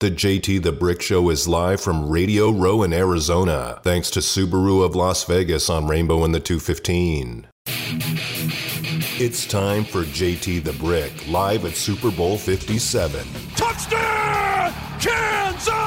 The 0.00 0.10
JT 0.10 0.62
the 0.62 0.72
Brick 0.72 1.00
Show 1.00 1.30
is 1.30 1.48
live 1.48 1.80
from 1.80 2.10
Radio 2.10 2.50
Row 2.50 2.82
in 2.82 2.92
Arizona, 2.92 3.80
thanks 3.82 4.10
to 4.10 4.20
Subaru 4.20 4.84
of 4.84 4.94
Las 4.94 5.24
Vegas 5.24 5.70
on 5.70 5.86
Rainbow 5.86 6.22
in 6.26 6.32
the 6.32 6.38
215. 6.38 7.46
It's 9.18 9.46
time 9.46 9.86
for 9.86 10.02
JT 10.02 10.64
the 10.64 10.74
Brick, 10.74 11.26
live 11.28 11.64
at 11.64 11.76
Super 11.76 12.10
Bowl 12.10 12.36
57. 12.36 13.26
Touchdown! 13.56 15.35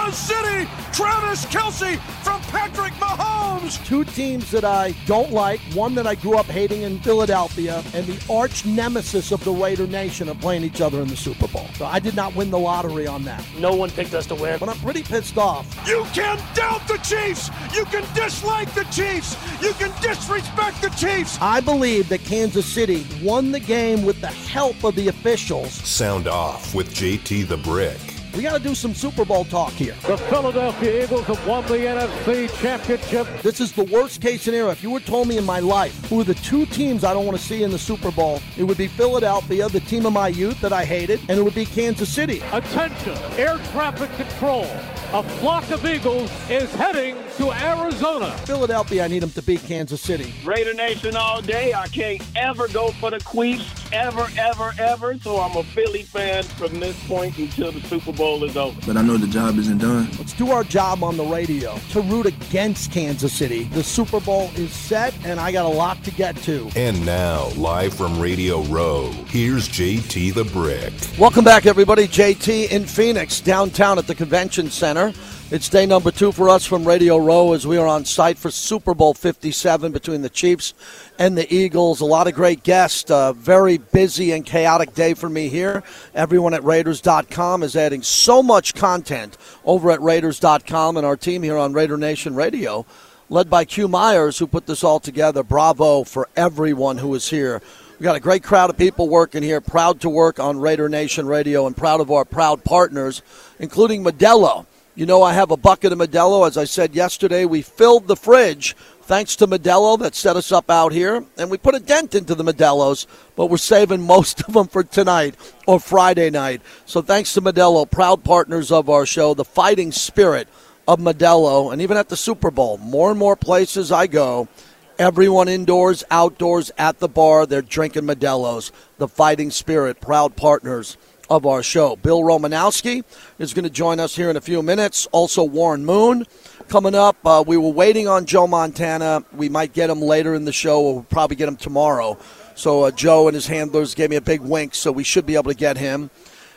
Kansas 0.09 0.27
City! 0.27 0.67
Travis 0.91 1.45
Kelce 1.45 1.99
from 2.23 2.41
Patrick 2.41 2.93
Mahomes! 2.93 3.85
Two 3.85 4.03
teams 4.03 4.49
that 4.49 4.65
I 4.65 4.95
don't 5.05 5.31
like, 5.31 5.59
one 5.75 5.93
that 5.93 6.07
I 6.07 6.15
grew 6.15 6.35
up 6.35 6.47
hating 6.47 6.81
in 6.81 6.97
Philadelphia, 6.99 7.83
and 7.93 8.07
the 8.07 8.33
arch 8.33 8.65
nemesis 8.65 9.31
of 9.31 9.43
the 9.43 9.51
Raider 9.51 9.85
Nation 9.85 10.27
are 10.27 10.35
playing 10.35 10.63
each 10.63 10.81
other 10.81 10.99
in 11.01 11.07
the 11.09 11.15
Super 11.15 11.47
Bowl. 11.47 11.67
So 11.75 11.85
I 11.85 11.99
did 11.99 12.15
not 12.15 12.35
win 12.35 12.49
the 12.49 12.57
lottery 12.57 13.05
on 13.05 13.23
that. 13.25 13.43
No 13.59 13.75
one 13.75 13.91
picked 13.91 14.15
us 14.15 14.25
to 14.27 14.35
win. 14.35 14.57
But 14.57 14.69
I'm 14.69 14.79
pretty 14.79 15.03
pissed 15.03 15.37
off. 15.37 15.67
You 15.87 16.03
can 16.11 16.39
doubt 16.55 16.87
the 16.87 16.97
Chiefs! 16.97 17.51
You 17.75 17.85
can 17.85 18.03
dislike 18.15 18.73
the 18.73 18.85
Chiefs! 18.85 19.37
You 19.61 19.73
can 19.73 19.93
disrespect 20.01 20.81
the 20.81 20.89
Chiefs! 20.89 21.37
I 21.39 21.59
believe 21.59 22.09
that 22.09 22.23
Kansas 22.23 22.65
City 22.65 23.05
won 23.21 23.51
the 23.51 23.59
game 23.59 24.03
with 24.03 24.19
the 24.21 24.27
help 24.27 24.83
of 24.83 24.95
the 24.95 25.09
officials. 25.09 25.71
Sound 25.71 26.27
off 26.27 26.73
with 26.73 26.95
JT 26.95 27.47
the 27.47 27.57
Brick. 27.57 28.18
We 28.35 28.43
got 28.43 28.57
to 28.57 28.63
do 28.63 28.75
some 28.75 28.93
Super 28.93 29.25
Bowl 29.25 29.43
talk 29.43 29.71
here. 29.73 29.95
The 30.05 30.17
Philadelphia 30.17 31.03
Eagles 31.03 31.25
have 31.25 31.47
won 31.47 31.65
the 31.65 31.77
NFC 31.77 32.61
Championship. 32.61 33.27
This 33.41 33.59
is 33.59 33.71
the 33.71 33.83
worst 33.85 34.21
case 34.21 34.43
scenario. 34.43 34.69
If 34.69 34.83
you 34.83 34.91
were 34.91 34.99
told 34.99 35.27
me 35.27 35.37
in 35.37 35.45
my 35.45 35.59
life 35.59 36.05
who 36.05 36.21
are 36.21 36.23
the 36.23 36.35
two 36.35 36.65
teams 36.67 37.03
I 37.03 37.13
don't 37.13 37.25
want 37.25 37.37
to 37.37 37.43
see 37.43 37.63
in 37.63 37.71
the 37.71 37.79
Super 37.79 38.11
Bowl, 38.11 38.41
it 38.57 38.63
would 38.63 38.77
be 38.77 38.87
Philadelphia, 38.87 39.67
the 39.67 39.79
team 39.81 40.05
of 40.05 40.13
my 40.13 40.27
youth 40.27 40.61
that 40.61 40.71
I 40.71 40.85
hated, 40.85 41.19
and 41.27 41.39
it 41.39 41.41
would 41.41 41.55
be 41.55 41.65
Kansas 41.65 42.09
City. 42.09 42.41
Attention, 42.51 43.17
air 43.37 43.57
traffic 43.71 44.11
control. 44.15 44.67
A 45.11 45.23
flock 45.23 45.67
of 45.71 45.83
Eagles 45.85 46.29
is 46.51 46.71
heading 46.75 47.17
to 47.37 47.51
Arizona. 47.51 48.29
Philadelphia, 48.45 49.05
I 49.05 49.07
need 49.07 49.23
them 49.23 49.31
to 49.31 49.41
beat 49.41 49.63
Kansas 49.63 50.01
City. 50.01 50.31
Raider 50.45 50.75
Nation 50.75 51.15
all 51.15 51.41
day. 51.41 51.73
I 51.73 51.87
can't 51.87 52.21
ever 52.35 52.67
go 52.67 52.89
for 52.91 53.09
the 53.09 53.17
Queefs, 53.17 53.91
ever, 53.91 54.27
ever, 54.37 54.71
ever. 54.77 55.17
So 55.17 55.41
I'm 55.41 55.57
a 55.57 55.63
Philly 55.63 56.03
fan 56.03 56.43
from 56.43 56.79
this 56.79 56.95
point 57.07 57.39
until 57.39 57.71
the 57.71 57.81
Super 57.81 58.11
Bowl 58.11 58.18
is 58.19 58.57
over. 58.57 58.77
But 58.85 58.97
I 58.97 59.01
know 59.01 59.15
the 59.15 59.27
job 59.27 59.57
isn't 59.57 59.77
done. 59.77 60.09
Let's 60.17 60.33
do 60.33 60.51
our 60.51 60.65
job 60.65 61.03
on 61.03 61.15
the 61.15 61.23
radio 61.23 61.77
to 61.91 62.01
root 62.01 62.25
against 62.25 62.91
Kansas 62.91 63.31
City. 63.31 63.63
The 63.63 63.83
Super 63.83 64.19
Bowl 64.19 64.51
is 64.55 64.73
set, 64.73 65.13
and 65.23 65.39
I 65.39 65.53
got 65.53 65.65
a 65.65 65.69
lot 65.69 66.03
to 66.03 66.11
get 66.11 66.35
to. 66.43 66.69
And 66.75 67.05
now, 67.05 67.47
live 67.55 67.93
from 67.93 68.19
Radio 68.19 68.61
Row, 68.63 69.09
here's 69.27 69.69
JT 69.69 70.33
the 70.33 70.43
Brick. 70.43 70.91
Welcome 71.17 71.45
back, 71.45 71.65
everybody. 71.65 72.07
JT 72.07 72.71
in 72.71 72.85
Phoenix, 72.85 73.39
downtown 73.39 73.97
at 73.97 74.07
the 74.07 74.15
convention 74.15 74.69
center. 74.69 75.13
It's 75.51 75.67
day 75.67 75.87
number 75.87 76.11
two 76.11 76.31
for 76.31 76.47
us 76.47 76.63
from 76.63 76.87
Radio 76.87 77.17
Row 77.17 77.53
as 77.53 77.65
we 77.65 77.77
are 77.77 77.87
on 77.87 78.05
site 78.05 78.37
for 78.37 78.51
Super 78.51 78.93
Bowl 78.93 79.15
57 79.15 79.91
between 79.91 80.21
the 80.21 80.29
Chiefs 80.29 80.75
and 81.17 81.35
the 81.35 81.51
Eagles. 81.51 82.01
A 82.01 82.05
lot 82.05 82.27
of 82.27 82.35
great 82.35 82.61
guests. 82.61 83.09
A 83.09 83.33
very 83.35 83.79
busy 83.79 84.31
and 84.31 84.45
chaotic 84.45 84.93
day 84.93 85.15
for 85.15 85.27
me 85.27 85.49
here. 85.49 85.81
Everyone 86.13 86.53
at 86.53 86.63
Raiders.com 86.63 87.63
is 87.63 87.75
adding 87.75 88.03
so 88.03 88.43
much 88.43 88.75
content 88.75 89.39
over 89.65 89.89
at 89.89 89.99
Raiders.com 90.03 90.97
and 90.97 91.05
our 91.05 91.17
team 91.17 91.41
here 91.41 91.57
on 91.57 91.73
Raider 91.73 91.97
Nation 91.97 92.35
Radio, 92.35 92.85
led 93.27 93.49
by 93.49 93.65
Q 93.65 93.87
Myers, 93.87 94.37
who 94.37 94.45
put 94.45 94.67
this 94.67 94.83
all 94.83 94.99
together. 94.99 95.41
Bravo 95.41 96.03
for 96.03 96.29
everyone 96.35 96.99
who 96.99 97.15
is 97.15 97.27
here. 97.27 97.59
We 97.97 98.03
got 98.03 98.15
a 98.15 98.19
great 98.19 98.43
crowd 98.43 98.69
of 98.69 98.77
people 98.77 99.09
working 99.09 99.41
here, 99.41 99.61
proud 99.61 99.99
to 100.01 100.09
work 100.09 100.39
on 100.39 100.59
Raider 100.59 100.89
Nation 100.89 101.25
Radio 101.25 101.65
and 101.65 101.75
proud 101.75 102.01
of 102.01 102.11
our 102.11 102.23
proud 102.23 102.63
partners, 102.63 103.23
including 103.57 104.03
Modelo. 104.03 104.67
You 104.99 105.05
know, 105.05 105.23
I 105.23 105.31
have 105.31 105.49
a 105.49 105.55
bucket 105.55 105.93
of 105.93 105.99
Modelo. 105.99 106.45
As 106.45 106.57
I 106.57 106.65
said 106.65 106.93
yesterday, 106.93 107.45
we 107.45 107.61
filled 107.61 108.09
the 108.09 108.17
fridge 108.17 108.75
thanks 109.03 109.37
to 109.37 109.47
Modelo 109.47 109.97
that 109.99 110.13
set 110.13 110.35
us 110.35 110.51
up 110.51 110.69
out 110.69 110.91
here, 110.91 111.23
and 111.37 111.49
we 111.49 111.57
put 111.57 111.73
a 111.73 111.79
dent 111.79 112.15
into 112.15 112.35
the 112.35 112.43
Modelos, 112.43 113.05
but 113.37 113.45
we're 113.45 113.55
saving 113.55 114.01
most 114.05 114.41
of 114.41 114.53
them 114.53 114.67
for 114.67 114.83
tonight 114.83 115.35
or 115.65 115.79
Friday 115.79 116.29
night. 116.29 116.61
So 116.85 117.01
thanks 117.01 117.33
to 117.35 117.41
Modelo, 117.41 117.89
proud 117.89 118.25
partners 118.25 118.73
of 118.73 118.89
our 118.89 119.05
show, 119.05 119.33
the 119.33 119.45
fighting 119.45 119.93
spirit 119.93 120.49
of 120.85 120.99
Modelo, 120.99 121.71
and 121.71 121.81
even 121.81 121.95
at 121.95 122.09
the 122.09 122.17
Super 122.17 122.51
Bowl, 122.51 122.77
more 122.79 123.09
and 123.09 123.17
more 123.17 123.37
places 123.37 123.93
I 123.93 124.05
go. 124.05 124.49
Everyone 124.97 125.47
indoors, 125.47 126.03
outdoors, 126.11 126.71
at 126.77 126.99
the 126.99 127.07
bar, 127.07 127.45
they're 127.45 127.61
drinking 127.61 128.03
Modelo's. 128.03 128.73
The 128.97 129.07
fighting 129.07 129.49
spirit, 129.49 130.01
proud 130.01 130.35
partners 130.35 130.97
of 131.29 131.45
our 131.45 131.61
show. 131.61 131.95
Bill 131.95 132.21
Romanowski 132.21 133.03
is 133.37 133.53
going 133.53 133.63
to 133.63 133.69
join 133.69 133.99
us 133.99 134.15
here 134.15 134.29
in 134.29 134.37
a 134.37 134.41
few 134.41 134.61
minutes. 134.61 135.07
Also, 135.11 135.43
Warren 135.43 135.85
Moon 135.85 136.25
coming 136.67 136.95
up. 136.95 137.17
Uh, 137.25 137.43
we 137.45 137.57
were 137.57 137.69
waiting 137.69 138.07
on 138.07 138.25
Joe 138.25 138.47
Montana. 138.47 139.23
We 139.33 139.49
might 139.49 139.73
get 139.73 139.89
him 139.89 140.01
later 140.01 140.33
in 140.33 140.45
the 140.45 140.53
show, 140.53 140.81
we'll 140.81 141.03
probably 141.03 141.35
get 141.35 141.47
him 141.47 141.57
tomorrow. 141.57 142.17
So, 142.55 142.83
uh, 142.83 142.91
Joe 142.91 143.27
and 143.27 143.35
his 143.35 143.47
handlers 143.47 143.95
gave 143.95 144.09
me 144.09 144.17
a 144.17 144.21
big 144.21 144.41
wink, 144.41 144.75
so 144.75 144.91
we 144.91 145.03
should 145.03 145.25
be 145.25 145.35
able 145.35 145.51
to 145.51 145.57
get 145.57 145.77
him. 145.77 146.09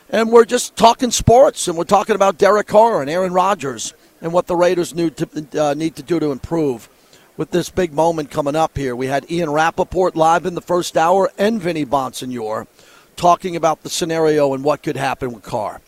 And 0.09 0.31
we're 0.31 0.45
just 0.45 0.75
talking 0.75 1.11
sports, 1.11 1.67
and 1.67 1.77
we're 1.77 1.85
talking 1.85 2.15
about 2.15 2.37
Derek 2.37 2.67
Carr 2.67 3.01
and 3.01 3.09
Aaron 3.09 3.33
Rodgers 3.33 3.93
and 4.21 4.33
what 4.33 4.47
the 4.47 4.55
Raiders 4.55 4.93
need 4.93 5.17
to, 5.17 5.63
uh, 5.63 5.73
need 5.73 5.95
to 5.95 6.03
do 6.03 6.19
to 6.19 6.31
improve 6.31 6.89
with 7.35 7.51
this 7.51 7.69
big 7.69 7.93
moment 7.93 8.29
coming 8.29 8.55
up 8.55 8.77
here. 8.77 8.95
We 8.95 9.07
had 9.07 9.29
Ian 9.31 9.49
Rapoport 9.49 10.15
live 10.15 10.45
in 10.45 10.55
the 10.55 10.61
first 10.61 10.97
hour 10.97 11.31
and 11.37 11.61
Vinny 11.61 11.85
Bonsignore 11.85 12.67
talking 13.15 13.55
about 13.55 13.83
the 13.83 13.89
scenario 13.89 14.53
and 14.53 14.63
what 14.63 14.83
could 14.83 14.97
happen 14.97 15.31
with 15.33 15.43
Carr. 15.43 15.81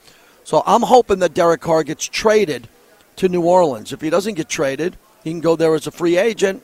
So 0.44 0.62
I'm 0.66 0.84
hoping 0.84 1.20
that 1.20 1.34
Derek 1.34 1.62
Carr 1.62 1.84
gets 1.84 2.06
traded 2.06 2.68
to 3.16 3.30
New 3.30 3.42
Orleans. 3.42 3.92
If 3.92 4.02
he 4.02 4.10
doesn't 4.10 4.36
get 4.36 4.50
traded, 4.50 4.98
he 5.24 5.32
can 5.32 5.42
go 5.42 5.56
there 5.56 5.74
as 5.74 5.88
a 5.88 5.92
free 5.92 6.18
agent. 6.18 6.64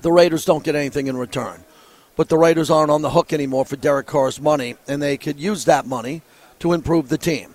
The 0.00 0.12
Raiders 0.12 0.44
don't 0.44 0.64
get 0.64 0.74
anything 0.74 1.06
in 1.06 1.16
return. 1.16 1.64
But 2.16 2.28
the 2.28 2.36
Raiders 2.36 2.70
aren't 2.70 2.90
on 2.90 3.02
the 3.02 3.10
hook 3.10 3.32
anymore 3.32 3.64
for 3.64 3.76
Derek 3.76 4.06
Carr's 4.06 4.40
money, 4.40 4.76
and 4.86 5.00
they 5.00 5.16
could 5.16 5.38
use 5.38 5.64
that 5.64 5.86
money 5.86 6.22
to 6.58 6.72
improve 6.72 7.08
the 7.08 7.18
team. 7.18 7.54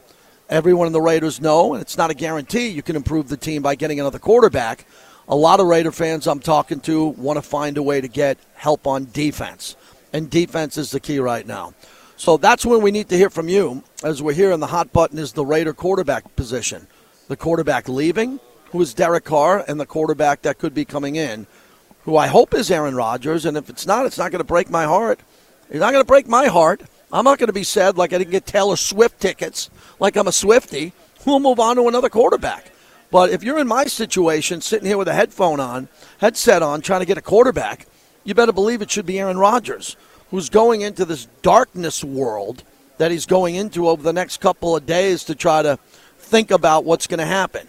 Everyone 0.49 0.87
in 0.87 0.93
the 0.93 1.01
Raiders 1.01 1.41
know, 1.41 1.73
and 1.73 1.81
it's 1.81 1.97
not 1.97 2.11
a 2.11 2.13
guarantee 2.13 2.67
you 2.67 2.81
can 2.81 2.95
improve 2.95 3.27
the 3.27 3.37
team 3.37 3.61
by 3.61 3.75
getting 3.75 3.99
another 3.99 4.19
quarterback. 4.19 4.85
A 5.27 5.35
lot 5.35 5.59
of 5.59 5.67
Raider 5.67 5.91
fans 5.91 6.27
I'm 6.27 6.39
talking 6.39 6.79
to 6.81 7.05
want 7.05 7.37
to 7.37 7.41
find 7.41 7.77
a 7.77 7.83
way 7.83 8.01
to 8.01 8.07
get 8.07 8.37
help 8.55 8.87
on 8.87 9.07
defense. 9.11 9.75
And 10.11 10.29
defense 10.29 10.77
is 10.77 10.91
the 10.91 10.99
key 10.99 11.19
right 11.19 11.45
now. 11.45 11.73
So 12.15 12.37
that's 12.37 12.65
when 12.65 12.81
we 12.81 12.91
need 12.91 13.09
to 13.09 13.17
hear 13.17 13.29
from 13.29 13.49
you. 13.49 13.83
As 14.03 14.21
we're 14.21 14.33
here, 14.33 14.51
and 14.51 14.61
the 14.61 14.67
hot 14.67 14.93
button 14.93 15.17
is 15.17 15.33
the 15.33 15.45
Raider 15.45 15.73
quarterback 15.73 16.35
position. 16.35 16.87
The 17.27 17.37
quarterback 17.37 17.87
leaving, 17.87 18.39
who 18.71 18.81
is 18.81 18.93
Derek 18.93 19.25
Carr, 19.25 19.63
and 19.67 19.79
the 19.79 19.85
quarterback 19.85 20.41
that 20.43 20.59
could 20.59 20.73
be 20.73 20.85
coming 20.85 21.15
in, 21.15 21.47
who 22.03 22.17
I 22.17 22.27
hope 22.27 22.53
is 22.53 22.69
Aaron 22.69 22.95
Rodgers. 22.95 23.45
And 23.45 23.57
if 23.57 23.69
it's 23.69 23.87
not, 23.87 24.05
it's 24.05 24.17
not 24.17 24.31
going 24.31 24.39
to 24.39 24.45
break 24.45 24.69
my 24.69 24.83
heart. 24.83 25.19
It's 25.69 25.79
not 25.79 25.91
going 25.91 26.03
to 26.03 26.07
break 26.07 26.27
my 26.27 26.47
heart. 26.47 26.81
I'm 27.11 27.25
not 27.25 27.39
going 27.39 27.47
to 27.47 27.53
be 27.53 27.63
sad 27.63 27.97
like 27.97 28.11
I 28.11 28.17
didn't 28.17 28.31
get 28.31 28.45
Taylor 28.45 28.75
Swift 28.75 29.19
tickets, 29.19 29.69
like 29.99 30.15
I'm 30.15 30.27
a 30.27 30.31
Swifty. 30.31 30.93
We'll 31.25 31.39
move 31.39 31.59
on 31.59 31.75
to 31.77 31.87
another 31.87 32.09
quarterback. 32.09 32.71
But 33.11 33.29
if 33.29 33.43
you're 33.43 33.59
in 33.59 33.67
my 33.67 33.85
situation, 33.85 34.61
sitting 34.61 34.87
here 34.87 34.97
with 34.97 35.07
a 35.07 35.13
headphone 35.13 35.59
on, 35.59 35.87
headset 36.17 36.63
on, 36.63 36.81
trying 36.81 37.01
to 37.01 37.05
get 37.05 37.17
a 37.17 37.21
quarterback, 37.21 37.85
you 38.23 38.33
better 38.33 38.51
believe 38.51 38.81
it 38.81 38.89
should 38.89 39.05
be 39.05 39.19
Aaron 39.19 39.37
Rodgers 39.37 39.95
who's 40.33 40.49
going 40.49 40.81
into 40.81 41.05
this 41.05 41.27
darkness 41.43 42.03
world 42.03 42.63
that 42.97 43.11
he's 43.11 43.27
going 43.27 43.53
into 43.53 43.87
over 43.87 44.01
the 44.01 44.11
next 44.11 44.41
couple 44.41 44.75
of 44.75 44.83
days 44.83 45.23
to 45.25 45.35
try 45.35 45.61
to 45.61 45.77
think 46.17 46.49
about 46.49 46.83
what's 46.83 47.05
going 47.05 47.19
to 47.19 47.25
happen 47.25 47.67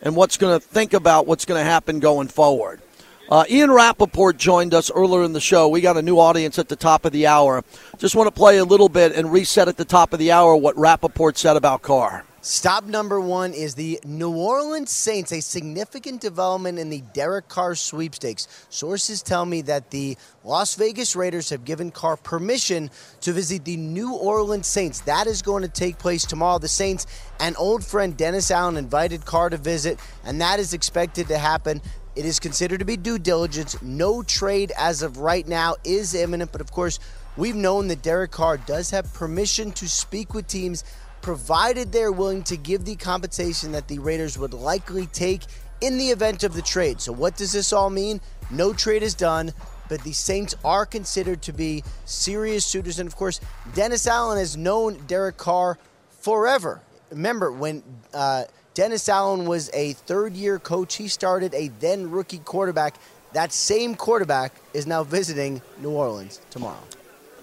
and 0.00 0.14
what's 0.14 0.36
going 0.36 0.56
to 0.56 0.64
think 0.64 0.92
about 0.92 1.26
what's 1.26 1.44
going 1.44 1.60
to 1.60 1.68
happen 1.68 1.98
going 1.98 2.28
forward. 2.28 2.80
Uh, 3.28 3.44
Ian 3.50 3.72
Rapoport 3.72 4.36
joined 4.36 4.74
us 4.74 4.92
earlier 4.92 5.24
in 5.24 5.32
the 5.32 5.40
show. 5.40 5.68
We 5.68 5.80
got 5.80 5.96
a 5.96 6.02
new 6.02 6.20
audience 6.20 6.56
at 6.56 6.68
the 6.68 6.76
top 6.76 7.04
of 7.04 7.10
the 7.10 7.26
hour. 7.26 7.64
Just 7.98 8.14
want 8.14 8.28
to 8.28 8.30
play 8.32 8.58
a 8.58 8.64
little 8.64 8.88
bit 8.88 9.10
and 9.10 9.32
reset 9.32 9.66
at 9.66 9.76
the 9.76 9.84
top 9.84 10.12
of 10.12 10.20
the 10.20 10.30
hour 10.30 10.54
what 10.54 10.78
Rapoport 10.78 11.36
said 11.36 11.56
about 11.56 11.82
Carr. 11.82 12.24
Stop 12.46 12.84
number 12.84 13.18
one 13.18 13.54
is 13.54 13.74
the 13.74 13.98
New 14.04 14.36
Orleans 14.36 14.90
Saints, 14.90 15.32
a 15.32 15.40
significant 15.40 16.20
development 16.20 16.78
in 16.78 16.90
the 16.90 17.00
Derek 17.14 17.48
Carr 17.48 17.74
sweepstakes. 17.74 18.66
Sources 18.68 19.22
tell 19.22 19.46
me 19.46 19.62
that 19.62 19.90
the 19.90 20.18
Las 20.44 20.74
Vegas 20.74 21.16
Raiders 21.16 21.48
have 21.48 21.64
given 21.64 21.90
Carr 21.90 22.18
permission 22.18 22.90
to 23.22 23.32
visit 23.32 23.64
the 23.64 23.78
New 23.78 24.12
Orleans 24.12 24.66
Saints. 24.66 25.00
That 25.00 25.26
is 25.26 25.40
going 25.40 25.62
to 25.62 25.70
take 25.70 25.96
place 25.96 26.26
tomorrow. 26.26 26.58
The 26.58 26.68
Saints 26.68 27.06
and 27.40 27.56
old 27.58 27.82
friend 27.82 28.14
Dennis 28.14 28.50
Allen 28.50 28.76
invited 28.76 29.24
Carr 29.24 29.48
to 29.48 29.56
visit, 29.56 29.98
and 30.22 30.38
that 30.42 30.60
is 30.60 30.74
expected 30.74 31.28
to 31.28 31.38
happen. 31.38 31.80
It 32.14 32.26
is 32.26 32.38
considered 32.38 32.80
to 32.80 32.84
be 32.84 32.98
due 32.98 33.18
diligence. 33.18 33.80
No 33.80 34.22
trade 34.22 34.70
as 34.76 35.00
of 35.00 35.16
right 35.16 35.48
now 35.48 35.76
is 35.82 36.14
imminent, 36.14 36.52
but 36.52 36.60
of 36.60 36.70
course, 36.70 36.98
we've 37.38 37.56
known 37.56 37.88
that 37.88 38.02
Derek 38.02 38.32
Carr 38.32 38.58
does 38.58 38.90
have 38.90 39.14
permission 39.14 39.72
to 39.72 39.88
speak 39.88 40.34
with 40.34 40.46
teams 40.46 40.84
provided 41.24 41.90
they're 41.90 42.12
willing 42.12 42.42
to 42.42 42.54
give 42.54 42.84
the 42.84 42.94
compensation 42.96 43.72
that 43.72 43.88
the 43.88 43.98
Raiders 43.98 44.36
would 44.36 44.52
likely 44.52 45.06
take 45.06 45.40
in 45.80 45.96
the 45.96 46.10
event 46.10 46.44
of 46.44 46.52
the 46.52 46.60
trade. 46.60 47.00
So, 47.00 47.12
what 47.12 47.34
does 47.34 47.52
this 47.52 47.72
all 47.72 47.88
mean? 47.88 48.20
No 48.50 48.74
trade 48.74 49.02
is 49.02 49.14
done, 49.14 49.54
but 49.88 50.02
the 50.02 50.12
Saints 50.12 50.54
are 50.66 50.84
considered 50.84 51.40
to 51.40 51.52
be 51.54 51.82
serious 52.04 52.66
suitors. 52.66 52.98
And 52.98 53.06
of 53.06 53.16
course, 53.16 53.40
Dennis 53.74 54.06
Allen 54.06 54.36
has 54.36 54.54
known 54.58 55.02
Derek 55.06 55.38
Carr 55.38 55.78
forever. 56.20 56.82
remember 57.08 57.50
when 57.50 57.82
uh, 58.12 58.44
Dennis 58.74 59.08
Allen 59.08 59.46
was 59.46 59.70
a 59.72 59.94
third 59.94 60.34
year 60.34 60.58
coach, 60.58 60.96
he 60.96 61.08
started 61.08 61.54
a 61.54 61.68
then 61.80 62.10
rookie 62.10 62.38
quarterback. 62.40 62.96
That 63.32 63.50
same 63.50 63.94
quarterback 63.94 64.52
is 64.74 64.86
now 64.86 65.04
visiting 65.04 65.62
New 65.78 65.90
Orleans 65.90 66.42
tomorrow. 66.50 66.84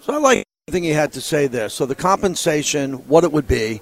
So 0.02 0.14
I 0.14 0.18
like 0.18 0.51
everything 0.72 0.84
he 0.86 0.92
had 0.92 1.12
to 1.12 1.20
say 1.20 1.48
this. 1.48 1.74
So 1.74 1.86
the 1.86 1.96
compensation, 1.96 2.94
what 3.10 3.26
it 3.26 3.32
would 3.34 3.46
be. 3.46 3.82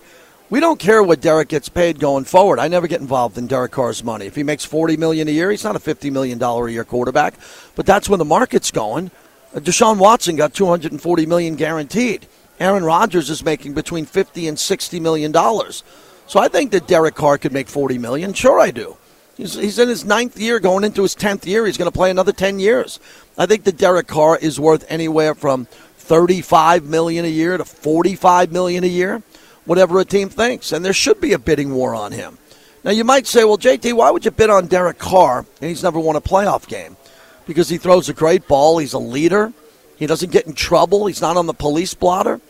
We 0.49 0.59
don't 0.59 0.79
care 0.79 1.03
what 1.03 1.21
Derek 1.21 1.49
gets 1.49 1.69
paid 1.69 1.99
going 1.99 2.23
forward. 2.23 2.57
I 2.57 2.67
never 2.67 2.87
get 2.87 2.99
involved 2.99 3.37
in 3.37 3.45
Derek 3.45 3.71
Carr's 3.71 4.03
money. 4.03 4.25
If 4.25 4.33
he 4.33 4.41
makes 4.41 4.65
forty 4.65 4.97
million 4.97 5.27
a 5.27 5.31
year, 5.31 5.51
he's 5.51 5.63
not 5.63 5.75
a 5.75 5.79
fifty 5.79 6.09
million 6.09 6.39
dollar 6.39 6.67
a 6.67 6.71
year 6.71 6.83
quarterback. 6.83 7.35
But 7.75 7.85
that's 7.85 8.09
where 8.09 8.17
the 8.17 8.25
market's 8.25 8.71
going. 8.71 9.11
Uh, 9.53 9.59
Deshaun 9.59 9.99
Watson 9.99 10.35
got 10.35 10.55
two 10.55 10.65
hundred 10.65 10.91
and 10.91 10.99
forty 10.99 11.27
million 11.27 11.55
guaranteed. 11.55 12.25
Aaron 12.59 12.83
Rodgers 12.83 13.29
is 13.29 13.45
making 13.45 13.75
between 13.75 14.05
fifty 14.07 14.47
and 14.47 14.57
sixty 14.57 14.99
million 14.99 15.31
dollars. 15.31 15.83
So 16.25 16.39
I 16.39 16.47
think 16.47 16.71
that 16.71 16.87
Derek 16.87 17.13
Carr 17.13 17.37
could 17.37 17.53
make 17.53 17.67
forty 17.67 17.99
million. 17.99 18.33
Sure, 18.33 18.59
I 18.59 18.71
do. 18.71 18.97
He's, 19.37 19.53
he's 19.53 19.77
in 19.77 19.87
his 19.87 20.03
ninth 20.03 20.37
year, 20.37 20.59
going 20.59 20.83
into 20.83 21.03
his 21.03 21.13
tenth 21.13 21.45
year. 21.45 21.67
He's 21.67 21.77
going 21.77 21.91
to 21.91 21.95
play 21.95 22.09
another 22.09 22.33
ten 22.33 22.59
years. 22.59 22.99
I 23.37 23.45
think 23.45 23.65
that 23.65 23.77
Derek 23.77 24.07
Carr 24.07 24.35
is 24.35 24.59
worth 24.59 24.83
anywhere 24.89 25.35
from 25.35 25.67
thirty-five 26.09 26.83
million 26.83 27.23
a 27.23 27.29
year 27.29 27.55
to 27.55 27.63
forty-five 27.63 28.51
million 28.51 28.83
a 28.83 28.87
year 28.87 29.21
whatever 29.69 29.99
a 29.99 30.05
team 30.05 30.29
thinks. 30.29 30.71
And 30.71 30.83
there 30.83 30.93
should 30.93 31.21
be 31.21 31.33
a 31.33 31.39
bidding 31.39 31.71
war 31.71 31.93
on 31.93 32.11
him. 32.11 32.39
Now, 32.83 32.89
you 32.89 33.03
might 33.03 33.27
say, 33.27 33.43
well, 33.43 33.57
JT, 33.57 33.93
why 33.93 34.09
would 34.09 34.25
you 34.25 34.31
bid 34.31 34.49
on 34.49 34.65
Derek 34.65 34.97
Carr 34.97 35.45
and 35.61 35.69
he's 35.69 35.83
never 35.83 35.99
won 35.99 36.15
a 36.15 36.21
playoff 36.21 36.67
game? 36.67 36.97
Because 37.45 37.69
he 37.69 37.77
throws 37.77 38.09
a 38.09 38.13
great 38.13 38.47
ball, 38.47 38.79
he's 38.79 38.93
a 38.93 38.99
leader, 38.99 39.53
he 39.97 40.07
doesn't 40.07 40.31
get 40.31 40.47
in 40.47 40.53
trouble, 40.53 41.05
he's 41.05 41.21
not 41.21 41.37
on 41.37 41.45
the 41.45 41.53
police 41.53 41.93
blotter, 41.93 42.41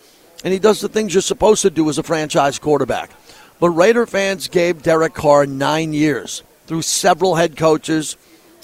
and 0.45 0.53
he 0.53 0.59
does 0.59 0.79
the 0.79 0.87
things 0.87 1.13
you're 1.13 1.21
supposed 1.21 1.61
to 1.63 1.69
do 1.69 1.89
as 1.89 1.97
a 1.97 2.03
franchise 2.03 2.57
quarterback. 2.57 3.11
But 3.59 3.71
Raider 3.71 4.05
fans 4.05 4.47
gave 4.47 4.81
Derek 4.81 5.13
Carr 5.13 5.45
nine 5.45 5.91
years 5.91 6.43
through 6.67 6.83
several 6.83 7.35
head 7.35 7.57
coaches 7.57 8.15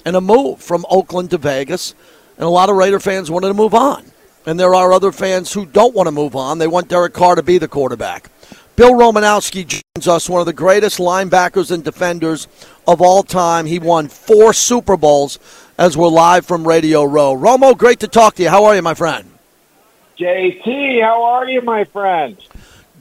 and 0.06 0.16
a 0.16 0.22
move 0.22 0.62
from 0.62 0.86
Oakland 0.90 1.32
to 1.32 1.38
Vegas. 1.38 1.94
And 2.38 2.46
a 2.46 2.50
lot 2.50 2.70
of 2.70 2.78
Raider 2.78 3.02
fans 3.02 3.30
wanted 3.30 3.50
to 3.50 3.54
move 3.54 3.74
on. 3.74 4.06
And 4.46 4.60
there 4.60 4.76
are 4.76 4.94
other 4.94 5.12
fans 5.12 5.52
who 5.52 5.66
don't 5.66 5.96
want 5.96 6.08
to 6.08 6.12
move 6.12 6.36
on. 6.36 6.60
They 6.60 6.68
want 6.68 6.88
Derek 6.88 7.14
Carr 7.14 7.36
to 7.36 7.44
be 7.44 7.58
the 7.58 7.68
quarterback. 7.68 8.30
Bill 8.76 8.92
Romanowski 8.92 9.66
joins 9.66 10.08
us, 10.08 10.30
one 10.30 10.42
of 10.42 10.46
the 10.46 10.54
greatest 10.54 11.00
linebackers 11.00 11.72
and 11.72 11.84
defenders 11.84 12.48
of 12.86 13.02
all 13.02 13.24
time. 13.24 13.66
He 13.66 13.80
won 13.80 14.10
four 14.10 14.54
Super 14.54 14.98
Bowls 14.98 15.40
as 15.78 15.96
we're 15.98 16.10
live 16.10 16.46
from 16.46 16.68
Radio 16.68 17.06
Row. 17.06 17.36
Romo, 17.36 17.78
great 17.78 18.02
to 18.02 18.08
talk 18.08 18.36
to 18.36 18.44
you. 18.44 18.50
How 18.50 18.66
are 18.66 18.76
you, 18.76 18.82
my 18.82 18.94
friend? 18.94 19.32
JT, 20.20 21.02
how 21.02 21.24
are 21.24 21.48
you, 21.48 21.62
my 21.62 21.86
friend? 21.86 22.38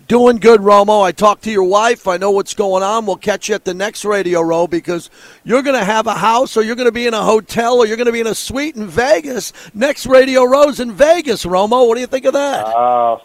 Doing 0.06 0.36
good, 0.36 0.60
Romo. 0.60 1.02
I 1.02 1.12
talked 1.12 1.44
to 1.44 1.50
your 1.50 1.64
wife. 1.64 2.06
I 2.06 2.18
know 2.18 2.30
what's 2.30 2.52
going 2.52 2.82
on. 2.82 3.06
We'll 3.06 3.16
catch 3.16 3.48
you 3.48 3.54
at 3.54 3.64
the 3.64 3.72
next 3.72 4.04
Radio 4.04 4.42
Row 4.42 4.66
because 4.66 5.08
you're 5.44 5.62
going 5.62 5.78
to 5.78 5.84
have 5.84 6.06
a 6.06 6.14
house 6.14 6.58
or 6.58 6.62
you're 6.62 6.76
going 6.76 6.88
to 6.88 6.92
be 6.92 7.06
in 7.06 7.14
a 7.14 7.22
hotel 7.22 7.78
or 7.78 7.86
you're 7.86 7.96
going 7.96 8.06
to 8.06 8.12
be 8.12 8.20
in 8.20 8.26
a 8.26 8.34
suite 8.34 8.76
in 8.76 8.86
Vegas. 8.86 9.54
Next 9.72 10.04
Radio 10.04 10.44
Row's 10.44 10.78
in 10.78 10.92
Vegas, 10.92 11.46
Romo. 11.46 11.88
What 11.88 11.94
do 11.94 12.02
you 12.02 12.06
think 12.06 12.26
of 12.26 12.34
that? 12.34 12.66
Oh, 12.66 13.22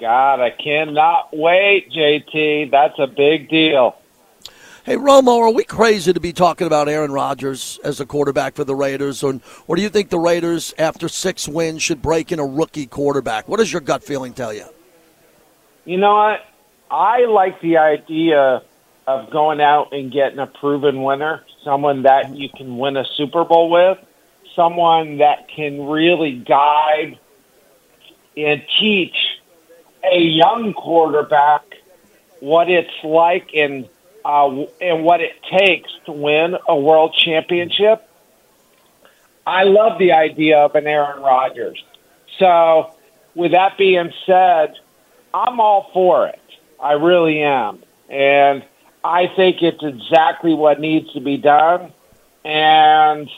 God, 0.00 0.40
I 0.40 0.50
cannot 0.50 1.28
wait, 1.32 1.92
JT. 1.92 2.72
That's 2.72 2.98
a 2.98 3.06
big 3.06 3.48
deal. 3.48 3.96
Hey, 4.84 4.96
Romo, 4.96 5.38
are 5.40 5.52
we 5.52 5.62
crazy 5.62 6.12
to 6.12 6.20
be 6.20 6.32
talking 6.32 6.66
about 6.66 6.88
Aaron 6.88 7.12
Rodgers 7.12 7.78
as 7.84 8.00
a 8.00 8.06
quarterback 8.06 8.56
for 8.56 8.64
the 8.64 8.74
Raiders? 8.74 9.22
Or, 9.22 9.40
or 9.68 9.76
do 9.76 9.82
you 9.82 9.88
think 9.88 10.10
the 10.10 10.18
Raiders, 10.18 10.74
after 10.76 11.08
six 11.08 11.46
wins, 11.46 11.84
should 11.84 12.02
break 12.02 12.32
in 12.32 12.40
a 12.40 12.46
rookie 12.46 12.86
quarterback? 12.86 13.48
What 13.48 13.58
does 13.58 13.72
your 13.72 13.80
gut 13.80 14.02
feeling 14.02 14.32
tell 14.32 14.52
you? 14.52 14.64
You 15.86 15.98
know 15.98 16.14
what? 16.14 16.40
I 16.90 17.26
like 17.26 17.60
the 17.60 17.78
idea 17.78 18.62
of 19.06 19.30
going 19.30 19.60
out 19.60 19.92
and 19.92 20.12
getting 20.12 20.40
a 20.40 20.48
proven 20.48 21.02
winner, 21.02 21.44
someone 21.64 22.02
that 22.02 22.34
you 22.36 22.48
can 22.48 22.76
win 22.76 22.96
a 22.96 23.04
Super 23.16 23.44
Bowl 23.44 23.70
with, 23.70 23.98
someone 24.56 25.18
that 25.18 25.48
can 25.48 25.86
really 25.86 26.32
guide 26.32 27.18
and 28.36 28.62
teach 28.80 29.14
a 30.02 30.18
young 30.18 30.74
quarterback 30.74 31.62
what 32.40 32.68
it's 32.68 32.90
like 33.04 33.50
and 33.54 33.88
uh, 34.24 34.64
and 34.80 35.04
what 35.04 35.20
it 35.20 35.34
takes 35.56 35.88
to 36.06 36.12
win 36.12 36.56
a 36.68 36.76
world 36.76 37.14
championship. 37.14 38.02
I 39.46 39.62
love 39.62 40.00
the 40.00 40.12
idea 40.12 40.58
of 40.58 40.74
an 40.74 40.88
Aaron 40.88 41.22
Rodgers. 41.22 41.82
So, 42.40 42.92
with 43.36 43.52
that 43.52 43.78
being 43.78 44.12
said, 44.26 44.74
I'm 45.36 45.60
all 45.60 45.90
for 45.92 46.28
it. 46.28 46.40
I 46.80 46.92
really 46.92 47.42
am. 47.42 47.82
And 48.08 48.64
I 49.04 49.26
think 49.36 49.62
it's 49.62 49.82
exactly 49.82 50.54
what 50.54 50.80
needs 50.80 51.12
to 51.12 51.20
be 51.20 51.36
done. 51.36 51.92
And, 52.44 53.28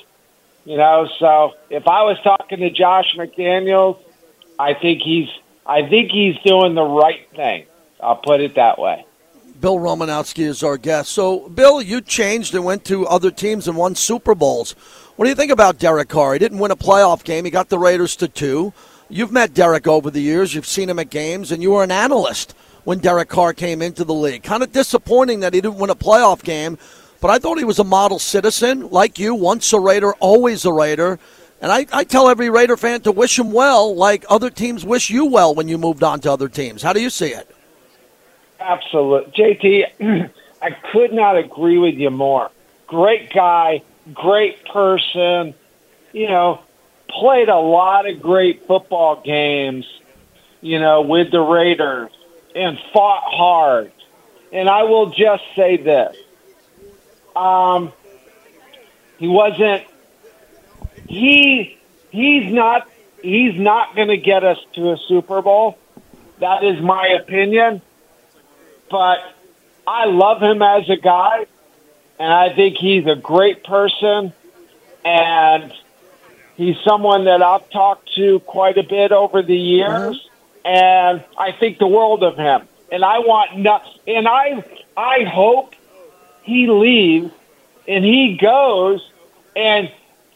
you 0.64 0.76
know, 0.76 1.08
so 1.18 1.54
if 1.70 1.88
I 1.88 2.04
was 2.04 2.16
talking 2.22 2.60
to 2.60 2.70
Josh 2.70 3.16
McDaniels, 3.16 3.98
I 4.58 4.74
think 4.74 5.02
he's 5.02 5.28
I 5.66 5.86
think 5.88 6.10
he's 6.12 6.36
doing 6.44 6.74
the 6.74 6.84
right 6.84 7.28
thing. 7.34 7.66
I'll 8.00 8.16
put 8.16 8.40
it 8.40 8.54
that 8.54 8.78
way. 8.78 9.04
Bill 9.60 9.76
Romanowski 9.76 10.44
is 10.44 10.62
our 10.62 10.78
guest. 10.78 11.10
So, 11.10 11.48
Bill, 11.48 11.82
you 11.82 12.00
changed 12.00 12.54
and 12.54 12.64
went 12.64 12.84
to 12.84 13.06
other 13.06 13.30
teams 13.30 13.66
and 13.66 13.76
won 13.76 13.96
Super 13.96 14.34
Bowls. 14.36 14.72
What 15.16 15.24
do 15.24 15.30
you 15.30 15.34
think 15.34 15.50
about 15.50 15.78
Derek 15.78 16.08
Carr? 16.08 16.32
He 16.34 16.38
didn't 16.38 16.60
win 16.60 16.70
a 16.70 16.76
playoff 16.76 17.24
game. 17.24 17.44
He 17.44 17.50
got 17.50 17.68
the 17.68 17.78
Raiders 17.78 18.14
to 18.16 18.28
two. 18.28 18.72
You've 19.10 19.32
met 19.32 19.54
Derek 19.54 19.86
over 19.86 20.10
the 20.10 20.20
years. 20.20 20.54
You've 20.54 20.66
seen 20.66 20.90
him 20.90 20.98
at 20.98 21.08
games, 21.08 21.50
and 21.50 21.62
you 21.62 21.70
were 21.70 21.82
an 21.82 21.90
analyst 21.90 22.54
when 22.84 22.98
Derek 22.98 23.30
Carr 23.30 23.54
came 23.54 23.80
into 23.80 24.04
the 24.04 24.14
league. 24.14 24.42
Kind 24.42 24.62
of 24.62 24.72
disappointing 24.72 25.40
that 25.40 25.54
he 25.54 25.60
didn't 25.62 25.78
win 25.78 25.90
a 25.90 25.94
playoff 25.94 26.42
game, 26.42 26.76
but 27.20 27.30
I 27.30 27.38
thought 27.38 27.58
he 27.58 27.64
was 27.64 27.78
a 27.78 27.84
model 27.84 28.18
citizen, 28.18 28.90
like 28.90 29.18
you, 29.18 29.34
once 29.34 29.72
a 29.72 29.80
Raider, 29.80 30.12
always 30.14 30.64
a 30.66 30.72
Raider. 30.72 31.18
And 31.60 31.72
I, 31.72 31.86
I 31.92 32.04
tell 32.04 32.28
every 32.28 32.50
Raider 32.50 32.76
fan 32.76 33.00
to 33.02 33.12
wish 33.12 33.38
him 33.38 33.50
well, 33.50 33.94
like 33.94 34.24
other 34.28 34.50
teams 34.50 34.84
wish 34.84 35.10
you 35.10 35.24
well 35.24 35.54
when 35.54 35.68
you 35.68 35.78
moved 35.78 36.02
on 36.02 36.20
to 36.20 36.32
other 36.32 36.48
teams. 36.48 36.82
How 36.82 36.92
do 36.92 37.00
you 37.00 37.10
see 37.10 37.28
it? 37.28 37.50
Absolutely. 38.60 39.32
JT, 39.32 40.30
I 40.62 40.70
could 40.92 41.12
not 41.12 41.36
agree 41.36 41.78
with 41.78 41.94
you 41.94 42.10
more. 42.10 42.50
Great 42.86 43.32
guy, 43.32 43.82
great 44.12 44.64
person, 44.66 45.54
you 46.12 46.28
know, 46.28 46.60
played 47.08 47.48
a 47.48 47.58
lot 47.58 48.08
of 48.08 48.20
great 48.20 48.66
football 48.66 49.22
games, 49.22 49.86
you 50.60 50.78
know, 50.78 51.02
with 51.02 51.30
the 51.30 51.40
Raiders 51.40 52.10
and 52.54 52.78
fought 52.92 53.24
hard. 53.24 53.92
And 54.52 54.68
I 54.68 54.84
will 54.84 55.10
just 55.10 55.42
say 55.54 55.76
this. 55.76 56.16
Um, 57.36 57.92
he 59.18 59.28
wasn't 59.28 59.84
he 61.08 61.78
he's 62.10 62.52
not 62.52 62.88
he's 63.22 63.58
not 63.58 63.94
going 63.94 64.08
to 64.08 64.16
get 64.16 64.44
us 64.44 64.58
to 64.74 64.92
a 64.92 64.96
Super 65.08 65.42
Bowl. 65.42 65.78
That 66.40 66.62
is 66.64 66.80
my 66.80 67.08
opinion. 67.20 67.82
But 68.90 69.18
I 69.86 70.06
love 70.06 70.42
him 70.42 70.62
as 70.62 70.88
a 70.88 70.96
guy, 70.96 71.46
and 72.18 72.32
I 72.32 72.54
think 72.54 72.76
he's 72.76 73.06
a 73.06 73.16
great 73.16 73.64
person, 73.64 74.32
and 75.04 75.72
he's 76.58 76.76
someone 76.86 77.24
that 77.24 77.40
I've 77.40 77.70
talked 77.70 78.14
to 78.16 78.40
quite 78.40 78.76
a 78.76 78.82
bit 78.82 79.12
over 79.12 79.42
the 79.42 79.56
years, 79.56 80.28
uh-huh. 80.64 80.68
and 80.68 81.24
I 81.38 81.52
think 81.52 81.78
the 81.78 81.86
world 81.86 82.22
of 82.22 82.36
him. 82.36 82.68
And 82.92 83.04
I 83.04 83.20
want 83.20 83.58
not, 83.58 83.82
and 84.06 84.28
I 84.28 84.62
I 84.96 85.24
hope 85.24 85.74
he 86.42 86.66
leaves 86.66 87.32
and 87.86 88.04
he 88.04 88.38
goes 88.40 89.10
and 89.54 89.90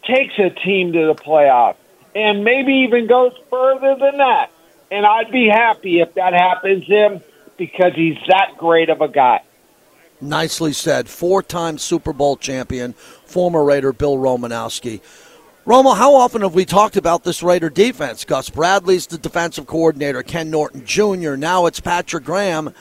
takes 0.05 0.38
a 0.38 0.50
team 0.50 0.93
to 0.93 1.07
the 1.07 1.14
playoffs 1.14 1.76
and 2.14 2.45
maybe 2.45 2.73
even 2.87 3.07
goes 3.07 3.33
further 3.50 3.97
than 3.99 4.19
that. 4.19 4.50
And 4.91 5.07
I'd 5.07 5.31
be 5.31 5.49
happy 5.49 6.00
if 6.00 6.14
that 6.14 6.35
happens 6.35 6.87
to 6.87 6.93
him 6.93 7.21
because 7.57 7.95
he's 7.95 8.19
that 8.29 8.59
great 8.59 8.91
of 8.91 9.00
a 9.00 9.09
guy. 9.09 9.43
Nicely 10.21 10.73
said. 10.73 11.09
Four 11.09 11.43
time 11.43 11.79
Super 11.79 12.12
Bowl 12.12 12.37
champion, 12.37 12.93
former 13.25 13.64
Raider 13.64 13.93
Bill 13.93 14.17
Romanowski. 14.17 15.00
Romo, 15.64 15.97
how 15.97 16.16
often 16.16 16.42
have 16.42 16.57
we 16.57 16.64
talked 16.64 16.97
about 16.97 17.23
this 17.23 17.40
Raider 17.40 17.71
defense? 17.71 18.25
Gus 18.25 18.50
Bradley's 18.50 19.07
the 19.07 19.16
defensive 19.16 19.64
coordinator, 19.64 20.25
Ken 20.25 20.50
Norton 20.50 20.85
Jr., 20.85 21.37
now 21.37 21.66
it's 21.66 21.78
Patrick 21.78 22.25
Graham. 22.25 22.75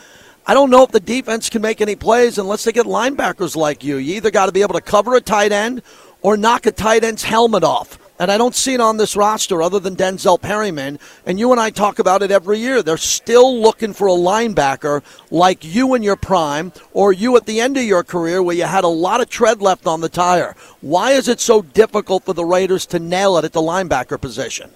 I 0.47 0.55
don't 0.55 0.71
know 0.71 0.81
if 0.81 0.89
the 0.89 1.00
defense 1.00 1.47
can 1.47 1.61
make 1.61 1.79
any 1.79 1.95
plays 1.95 2.39
unless 2.39 2.63
they 2.63 2.71
get 2.71 2.88
linebackers 2.88 3.55
like 3.55 3.83
you. 3.83 3.97
You 3.97 4.15
either 4.15 4.31
got 4.31 4.47
to 4.47 4.51
be 4.51 4.63
able 4.63 4.73
to 4.73 4.81
cover 4.81 5.13
a 5.13 5.21
tight 5.21 5.51
end 5.51 5.83
or 6.23 6.38
knock 6.38 6.65
a 6.65 6.71
tight 6.71 7.03
end's 7.03 7.21
helmet 7.21 7.63
off. 7.63 8.00
And 8.21 8.31
I 8.31 8.37
don't 8.37 8.53
see 8.53 8.75
it 8.75 8.79
on 8.79 8.97
this 8.97 9.15
roster 9.15 9.63
other 9.63 9.79
than 9.79 9.95
Denzel 9.95 10.39
Perryman. 10.39 10.99
And 11.25 11.39
you 11.39 11.51
and 11.51 11.59
I 11.59 11.71
talk 11.71 11.97
about 11.97 12.21
it 12.21 12.29
every 12.29 12.59
year. 12.59 12.83
They're 12.83 12.95
still 12.95 13.59
looking 13.59 13.93
for 13.93 14.07
a 14.07 14.11
linebacker 14.11 15.01
like 15.31 15.65
you 15.65 15.95
in 15.95 16.03
your 16.03 16.15
prime 16.15 16.71
or 16.93 17.11
you 17.11 17.35
at 17.35 17.47
the 17.47 17.59
end 17.59 17.77
of 17.77 17.83
your 17.83 18.03
career 18.03 18.43
where 18.43 18.55
you 18.55 18.65
had 18.65 18.83
a 18.83 18.89
lot 18.89 19.21
of 19.21 19.29
tread 19.29 19.59
left 19.59 19.87
on 19.87 20.01
the 20.01 20.07
tire. 20.07 20.55
Why 20.81 21.13
is 21.13 21.27
it 21.27 21.39
so 21.39 21.63
difficult 21.63 22.23
for 22.23 22.33
the 22.33 22.45
Raiders 22.45 22.85
to 22.87 22.99
nail 22.99 23.39
it 23.39 23.43
at 23.43 23.53
the 23.53 23.59
linebacker 23.59 24.21
position? 24.21 24.69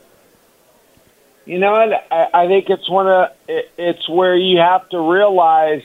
You 1.46 1.60
know, 1.60 1.76
I, 1.76 2.28
I 2.34 2.48
think 2.48 2.72
it's 2.72 2.90
one 2.90 3.06
of 3.06 3.30
it's 3.48 4.10
where 4.10 4.36
you 4.36 4.58
have 4.58 4.90
to 4.90 5.00
realize 5.00 5.84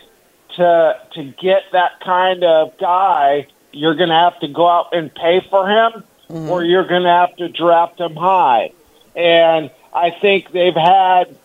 to 0.57 0.99
to 1.13 1.25
get 1.39 1.65
that 1.73 2.01
kind 2.03 2.43
of 2.43 2.79
guy, 2.79 3.49
you're 3.71 3.97
going 3.97 4.09
to 4.09 4.15
have 4.15 4.41
to 4.41 4.49
go 4.49 4.67
out 4.67 4.95
and 4.95 5.15
pay 5.15 5.47
for 5.51 5.69
him, 5.69 6.05
Mm-hmm. 6.31 6.49
or 6.49 6.63
you're 6.63 6.87
going 6.87 7.03
to 7.03 7.09
have 7.09 7.35
to 7.37 7.49
draft 7.49 7.99
him 7.99 8.15
high. 8.15 8.71
And 9.17 9.69
I 9.93 10.11
think 10.11 10.53
they've 10.53 10.73
had 10.73 11.37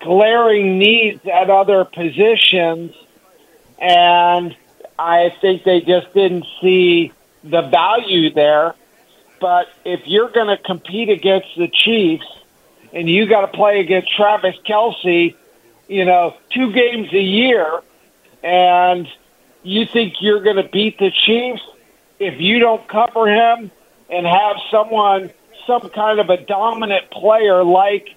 glaring 0.00 0.80
needs 0.80 1.24
at 1.26 1.48
other 1.48 1.84
positions, 1.84 2.92
and 3.78 4.56
I 4.98 5.32
think 5.40 5.62
they 5.62 5.80
just 5.80 6.12
didn't 6.12 6.44
see 6.60 7.12
the 7.44 7.62
value 7.62 8.32
there. 8.32 8.74
But 9.40 9.68
if 9.84 10.00
you're 10.06 10.30
going 10.30 10.48
to 10.48 10.60
compete 10.60 11.08
against 11.08 11.48
the 11.56 11.68
Chiefs 11.68 12.26
and 12.92 13.08
you 13.08 13.26
got 13.26 13.42
to 13.42 13.56
play 13.56 13.78
against 13.78 14.12
Travis 14.16 14.56
Kelce, 14.66 15.36
you 15.86 16.04
know, 16.04 16.36
two 16.50 16.72
games 16.72 17.12
a 17.12 17.22
year, 17.22 17.80
and 18.42 19.06
you 19.62 19.86
think 19.86 20.14
you're 20.20 20.42
going 20.42 20.56
to 20.56 20.68
beat 20.68 20.98
the 20.98 21.12
Chiefs 21.12 21.62
if 22.18 22.40
you 22.40 22.58
don't 22.58 22.88
cover 22.88 23.28
him 23.28 23.70
and 24.10 24.26
have 24.26 24.56
someone, 24.70 25.30
some 25.66 25.88
kind 25.90 26.20
of 26.20 26.30
a 26.30 26.36
dominant 26.36 27.10
player 27.10 27.64
like, 27.64 28.14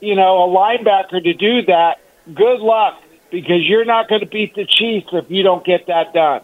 you 0.00 0.14
know, 0.14 0.44
a 0.44 0.48
linebacker 0.48 1.22
to 1.22 1.34
do 1.34 1.62
that, 1.62 2.00
good 2.32 2.60
luck 2.60 3.02
because 3.30 3.62
you're 3.62 3.84
not 3.84 4.08
going 4.08 4.20
to 4.20 4.26
beat 4.26 4.54
the 4.54 4.66
Chiefs 4.66 5.08
if 5.12 5.30
you 5.30 5.42
don't 5.42 5.64
get 5.64 5.86
that 5.86 6.12
done. 6.12 6.42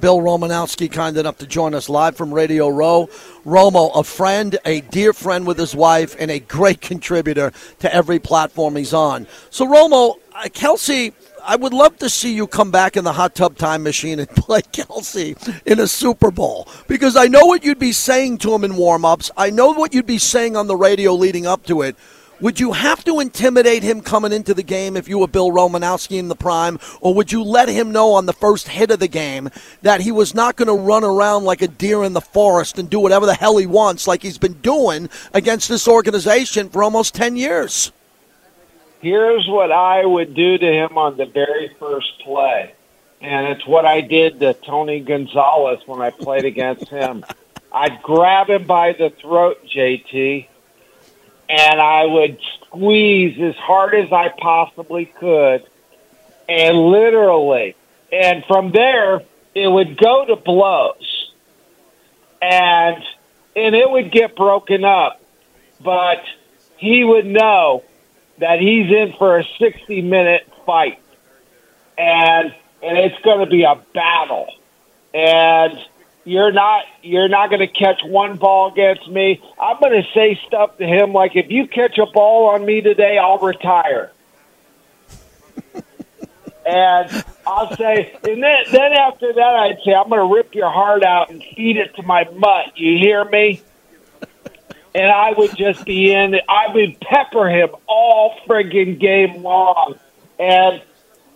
Bill 0.00 0.18
Romanowski, 0.18 0.90
kind 0.90 1.18
enough 1.18 1.36
to 1.38 1.46
join 1.46 1.74
us 1.74 1.90
live 1.90 2.16
from 2.16 2.32
Radio 2.32 2.68
Row. 2.70 3.10
Romo, 3.44 3.90
a 3.94 4.02
friend, 4.02 4.58
a 4.64 4.80
dear 4.80 5.12
friend 5.12 5.46
with 5.46 5.58
his 5.58 5.74
wife, 5.74 6.16
and 6.18 6.30
a 6.30 6.40
great 6.40 6.80
contributor 6.90 7.52
to 7.80 7.94
every 7.94 8.18
platform 8.18 8.76
he's 8.76 8.94
on. 8.94 9.26
So, 9.50 9.66
Romo, 9.66 10.16
uh, 10.34 10.44
Kelce, 10.44 11.12
I 11.44 11.56
would 11.56 11.72
love 11.72 11.96
to 11.98 12.08
see 12.08 12.34
you 12.34 12.46
come 12.46 12.70
back 12.70 12.96
in 12.96 13.04
the 13.04 13.12
hot 13.12 13.34
tub 13.34 13.56
time 13.56 13.82
machine 13.82 14.18
and 14.18 14.28
play 14.36 14.60
Kelce 14.62 15.62
in 15.64 15.80
a 15.80 15.86
Super 15.86 16.30
Bowl 16.30 16.68
because 16.88 17.16
I 17.16 17.26
know 17.26 17.46
what 17.46 17.64
you'd 17.64 17.78
be 17.78 17.92
saying 17.92 18.38
to 18.38 18.54
him 18.54 18.64
in 18.64 18.76
warm 18.76 19.04
ups. 19.04 19.30
I 19.36 19.50
know 19.50 19.72
what 19.72 19.94
you'd 19.94 20.06
be 20.06 20.18
saying 20.18 20.56
on 20.56 20.66
the 20.66 20.76
radio 20.76 21.14
leading 21.14 21.46
up 21.46 21.64
to 21.66 21.82
it. 21.82 21.96
Would 22.40 22.58
you 22.58 22.72
have 22.72 23.04
to 23.04 23.20
intimidate 23.20 23.82
him 23.82 24.00
coming 24.00 24.32
into 24.32 24.54
the 24.54 24.62
game 24.62 24.96
if 24.96 25.08
you 25.08 25.18
were 25.18 25.28
Bill 25.28 25.50
Romanowski 25.50 26.18
in 26.18 26.28
the 26.28 26.34
prime, 26.34 26.78
or 27.02 27.12
would 27.12 27.30
you 27.30 27.42
let 27.42 27.68
him 27.68 27.92
know 27.92 28.12
on 28.14 28.24
the 28.24 28.32
first 28.32 28.66
hit 28.68 28.90
of 28.90 28.98
the 28.98 29.08
game 29.08 29.50
that 29.82 30.00
he 30.00 30.10
was 30.10 30.34
not 30.34 30.56
going 30.56 30.68
to 30.68 30.74
run 30.74 31.04
around 31.04 31.44
like 31.44 31.60
a 31.60 31.68
deer 31.68 32.02
in 32.02 32.14
the 32.14 32.20
forest 32.22 32.78
and 32.78 32.88
do 32.88 32.98
whatever 32.98 33.26
the 33.26 33.34
hell 33.34 33.58
he 33.58 33.66
wants, 33.66 34.06
like 34.06 34.22
he's 34.22 34.38
been 34.38 34.54
doing 34.54 35.10
against 35.34 35.68
this 35.68 35.86
organization 35.86 36.70
for 36.70 36.82
almost 36.82 37.14
10 37.14 37.36
years? 37.36 37.92
Here's 39.00 39.48
what 39.48 39.72
I 39.72 40.04
would 40.04 40.34
do 40.34 40.58
to 40.58 40.66
him 40.66 40.98
on 40.98 41.16
the 41.16 41.26
very 41.26 41.74
first 41.78 42.20
play. 42.20 42.74
And 43.22 43.48
it's 43.48 43.66
what 43.66 43.84
I 43.86 44.00
did 44.00 44.40
to 44.40 44.54
Tony 44.54 45.00
Gonzalez 45.00 45.80
when 45.86 46.00
I 46.00 46.10
played 46.10 46.44
against 46.44 46.88
him. 46.88 47.24
I'd 47.72 48.02
grab 48.02 48.48
him 48.48 48.66
by 48.66 48.92
the 48.92 49.10
throat, 49.10 49.64
JT, 49.66 50.48
and 51.48 51.80
I 51.80 52.04
would 52.06 52.38
squeeze 52.54 53.40
as 53.40 53.56
hard 53.56 53.94
as 53.94 54.12
I 54.12 54.28
possibly 54.28 55.06
could, 55.06 55.64
and 56.48 56.76
literally, 56.76 57.76
and 58.12 58.44
from 58.46 58.72
there 58.72 59.22
it 59.54 59.68
would 59.68 59.96
go 59.96 60.24
to 60.26 60.36
blows, 60.36 61.32
and 62.40 63.02
and 63.56 63.74
it 63.74 63.90
would 63.90 64.10
get 64.10 64.36
broken 64.36 64.84
up, 64.84 65.20
but 65.82 66.22
he 66.76 67.04
would 67.04 67.26
know 67.26 67.84
that 68.40 68.58
he's 68.60 68.90
in 68.90 69.14
for 69.18 69.38
a 69.38 69.44
sixty 69.58 70.02
minute 70.02 70.50
fight, 70.66 70.98
and 71.96 72.54
and 72.82 72.98
it's 72.98 73.22
going 73.22 73.40
to 73.40 73.50
be 73.50 73.62
a 73.62 73.76
battle, 73.94 74.48
and 75.14 75.78
you're 76.24 76.52
not 76.52 76.84
you're 77.02 77.28
not 77.28 77.50
going 77.50 77.60
to 77.60 77.66
catch 77.66 78.02
one 78.04 78.36
ball 78.36 78.72
against 78.72 79.08
me. 79.08 79.42
I'm 79.60 79.78
going 79.80 80.02
to 80.02 80.08
say 80.12 80.38
stuff 80.46 80.76
to 80.78 80.86
him 80.86 81.12
like, 81.12 81.36
if 81.36 81.50
you 81.50 81.66
catch 81.66 81.98
a 81.98 82.06
ball 82.06 82.50
on 82.50 82.64
me 82.64 82.80
today, 82.80 83.18
I'll 83.18 83.38
retire. 83.38 84.12
and 86.66 87.24
I'll 87.46 87.76
say, 87.76 88.18
and 88.22 88.42
then 88.42 88.56
then 88.70 88.92
after 88.92 89.32
that, 89.32 89.54
I'd 89.54 89.78
say, 89.84 89.92
I'm 89.92 90.08
going 90.08 90.28
to 90.28 90.34
rip 90.34 90.54
your 90.54 90.70
heart 90.70 91.02
out 91.02 91.30
and 91.30 91.42
feed 91.56 91.76
it 91.76 91.94
to 91.96 92.02
my 92.02 92.24
mutt. 92.34 92.78
You 92.78 92.98
hear 92.98 93.24
me? 93.24 93.62
And 94.94 95.10
I 95.10 95.32
would 95.32 95.56
just 95.56 95.84
be 95.84 96.12
in. 96.12 96.34
I 96.48 96.72
would 96.72 97.00
pepper 97.00 97.48
him 97.48 97.70
all 97.86 98.36
friggin' 98.46 98.98
game 98.98 99.42
long, 99.42 99.94
and 100.38 100.82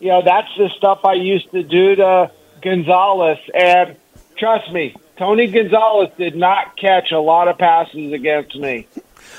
you 0.01 0.09
know 0.09 0.23
that's 0.25 0.49
the 0.59 0.69
stuff 0.77 1.05
I 1.05 1.15
used 1.15 1.51
to 1.53 1.63
do 1.63 1.95
to 1.97 2.31
Gonzalez 2.63 3.39
and 3.55 3.97
Trust 4.37 4.73
me, 4.73 4.97
Tony 5.17 5.47
Gonzalez 5.47 6.11
did 6.19 6.35
not 6.35 6.77
catch 6.77 7.13
a 7.13 7.21
lot 7.21 7.47
of 7.47 7.57
passes 7.57 8.13
against 8.13 8.57
me. 8.57 8.89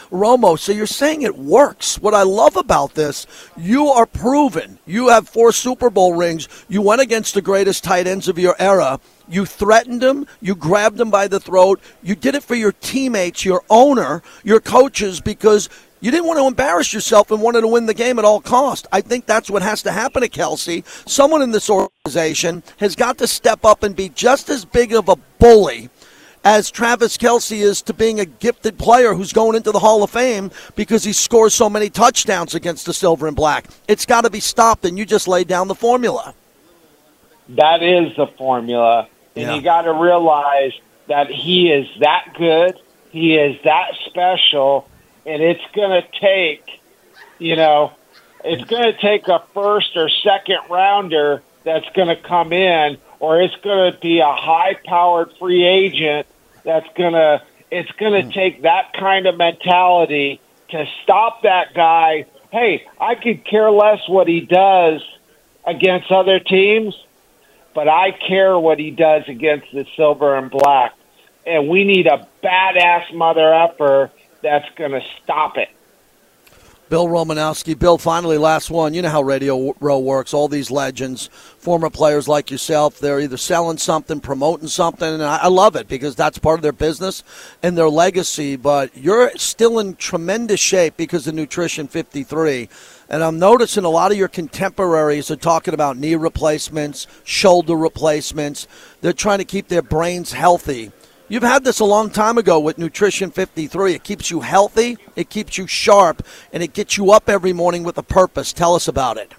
Romo, 0.09 0.57
so 0.57 0.71
you're 0.71 0.87
saying 0.87 1.21
it 1.21 1.37
works. 1.37 1.99
What 1.99 2.13
I 2.13 2.23
love 2.23 2.55
about 2.55 2.93
this, 2.93 3.27
you 3.57 3.87
are 3.87 4.05
proven. 4.05 4.79
You 4.85 5.09
have 5.09 5.27
four 5.27 5.51
Super 5.51 5.89
Bowl 5.89 6.15
rings. 6.15 6.47
You 6.69 6.81
went 6.81 7.01
against 7.01 7.33
the 7.33 7.41
greatest 7.41 7.83
tight 7.83 8.07
ends 8.07 8.27
of 8.27 8.39
your 8.39 8.55
era. 8.57 8.99
You 9.27 9.45
threatened 9.45 10.03
him. 10.03 10.27
You 10.41 10.55
grabbed 10.55 10.99
him 10.99 11.09
by 11.09 11.27
the 11.27 11.39
throat. 11.39 11.79
You 12.03 12.15
did 12.15 12.35
it 12.35 12.43
for 12.43 12.55
your 12.55 12.71
teammates, 12.71 13.43
your 13.43 13.63
owner, 13.69 14.21
your 14.43 14.59
coaches, 14.59 15.19
because 15.19 15.69
you 16.01 16.11
didn't 16.11 16.27
want 16.27 16.37
to 16.39 16.47
embarrass 16.47 16.93
yourself 16.93 17.31
and 17.31 17.41
wanted 17.41 17.61
to 17.61 17.67
win 17.67 17.87
the 17.87 17.93
game 17.93 18.19
at 18.19 18.25
all 18.25 18.39
cost. 18.39 18.85
I 18.91 19.01
think 19.01 19.25
that's 19.25 19.49
what 19.49 19.63
has 19.63 19.81
to 19.83 19.91
happen 19.91 20.21
to 20.21 20.29
Kelce. 20.29 20.85
Someone 21.09 21.41
in 21.41 21.51
this 21.51 21.69
organization 21.69 22.61
has 22.77 22.95
got 22.95 23.17
to 23.17 23.27
step 23.27 23.65
up 23.65 23.81
and 23.81 23.95
be 23.95 24.09
just 24.09 24.49
as 24.49 24.65
big 24.65 24.93
of 24.93 25.09
a 25.09 25.15
bully 25.39 25.89
as 26.45 26.69
Travis 26.69 27.17
Kelce 27.17 27.57
is 27.57 27.81
to 27.81 27.93
being 27.93 28.19
a 28.19 28.25
gifted 28.25 28.77
player 28.77 29.15
who's 29.15 29.33
going 29.33 29.55
into 29.55 29.71
the 29.71 29.79
Hall 29.79 30.03
of 30.03 30.11
Fame 30.11 30.51
because 30.75 31.03
he 31.03 31.11
scores 31.11 31.55
so 31.55 31.69
many 31.69 31.89
touchdowns 31.89 32.53
against 32.53 32.85
the 32.85 32.93
Silver 32.93 33.25
and 33.25 33.35
Black. 33.35 33.65
It's 33.87 34.05
got 34.05 34.21
to 34.21 34.29
be 34.29 34.39
stopped, 34.39 34.85
and 34.85 34.97
you 34.97 35.05
just 35.05 35.27
laid 35.27 35.47
down 35.47 35.67
the 35.67 35.75
formula. 35.75 36.35
That 37.49 37.81
is 37.81 38.15
the 38.15 38.27
formula. 38.27 39.07
And 39.35 39.45
Yeah. 39.45 39.55
you 39.55 39.61
got 39.61 39.83
to 39.83 39.93
realize 39.93 40.73
that 41.07 41.29
he 41.29 41.71
is 41.71 41.87
that 41.99 42.33
good. 42.37 42.79
He 43.11 43.35
is 43.35 43.61
that 43.63 43.91
special. 44.05 44.87
And 45.25 45.41
it's 45.41 45.63
going 45.73 46.01
to 46.01 46.07
take, 46.19 46.63
you 47.39 47.55
know, 47.55 47.91
it's 48.43 48.63
going 48.65 48.83
to 48.83 48.93
take 48.93 49.27
a 49.27 49.41
first 49.53 49.95
or 49.97 50.09
second 50.09 50.59
rounder 50.69 51.41
that's 51.63 51.87
going 51.95 52.09
to 52.09 52.15
come 52.15 52.53
in, 52.53 52.97
or 53.19 53.41
it's 53.41 53.55
going 53.63 53.91
to 53.91 53.99
be 53.99 54.19
a 54.19 54.31
high 54.31 54.75
powered 54.85 55.31
free 55.39 55.65
agent 55.65 56.27
that's 56.63 56.87
going 56.95 57.13
to, 57.13 57.41
it's 57.71 57.91
going 57.93 58.13
to 58.13 58.21
hmm. 58.21 58.29
take 58.29 58.61
that 58.61 58.93
kind 58.93 59.25
of 59.25 59.37
mentality 59.37 60.39
to 60.69 60.85
stop 61.03 61.43
that 61.43 61.73
guy. 61.73 62.25
Hey, 62.51 62.87
I 62.99 63.15
could 63.15 63.43
care 63.45 63.71
less 63.71 64.07
what 64.07 64.27
he 64.27 64.41
does 64.41 65.01
against 65.65 66.11
other 66.11 66.39
teams 66.39 66.95
but 67.75 67.89
I 67.89 68.11
care 68.11 68.57
what 68.57 68.79
he 68.79 68.89
does 68.89 69.23
against 69.27 69.67
the 69.71 69.85
silver 69.95 70.35
and 70.35 70.49
black. 70.49 70.95
And 71.45 71.69
we 71.69 71.83
need 71.83 72.07
a 72.07 72.27
badass 72.43 73.13
mother 73.13 73.53
effer 73.53 74.09
that's 74.41 74.67
going 74.75 74.91
to 74.91 75.01
stop 75.21 75.57
it. 75.57 75.69
Bill 76.87 77.07
Romanowski. 77.07 77.77
Bill, 77.77 77.97
finally, 77.97 78.37
last 78.37 78.69
one. 78.69 78.93
You 78.93 79.01
know 79.01 79.09
how 79.09 79.23
Radio 79.23 79.73
Row 79.79 79.99
works. 79.99 80.33
All 80.33 80.47
these 80.47 80.69
legends, 80.69 81.27
former 81.57 81.89
players 81.89 82.27
like 82.27 82.51
yourself, 82.51 82.99
they're 82.99 83.19
either 83.19 83.37
selling 83.37 83.77
something, 83.77 84.19
promoting 84.19 84.67
something, 84.67 85.07
and 85.07 85.23
I 85.23 85.47
love 85.47 85.75
it 85.75 85.87
because 85.87 86.15
that's 86.15 86.37
part 86.37 86.59
of 86.59 86.63
their 86.63 86.71
business 86.71 87.23
and 87.63 87.75
their 87.75 87.89
legacy. 87.89 88.55
But 88.55 88.95
you're 88.95 89.31
still 89.35 89.79
in 89.79 89.95
tremendous 89.95 90.59
shape 90.59 90.95
because 90.95 91.27
of 91.27 91.33
Nutrition 91.33 91.87
53. 91.87 92.69
And 93.09 93.23
I'm 93.23 93.37
noticing 93.37 93.83
a 93.83 93.89
lot 93.89 94.11
of 94.11 94.17
your 94.17 94.27
contemporaries 94.27 95.29
are 95.29 95.35
talking 95.35 95.73
about 95.73 95.97
knee 95.97 96.15
replacements, 96.15 97.05
shoulder 97.23 97.75
replacements. 97.75 98.67
They're 99.01 99.13
trying 99.13 99.37
to 99.37 99.45
keep 99.45 99.67
their 99.67 99.83
brains 99.83 100.33
healthy. 100.33 100.91
You've 101.27 101.43
had 101.43 101.63
this 101.63 101.79
a 101.79 101.85
long 101.85 102.11
time 102.11 102.37
ago 102.37 102.59
with 102.59 102.77
Nutrition 102.77 103.31
53. 103.31 103.93
It 103.93 104.03
keeps 104.03 104.29
you 104.29 104.41
healthy, 104.41 104.97
it 105.15 105.29
keeps 105.29 105.57
you 105.57 105.65
sharp, 105.65 106.23
and 106.53 106.61
it 106.61 106.73
gets 106.73 106.97
you 106.97 107.11
up 107.11 107.29
every 107.29 107.53
morning 107.53 107.83
with 107.83 107.97
a 107.97 108.03
purpose. 108.03 108.53
Tell 108.53 108.75
us 108.75 108.87
about 108.87 109.17
it. 109.17 109.33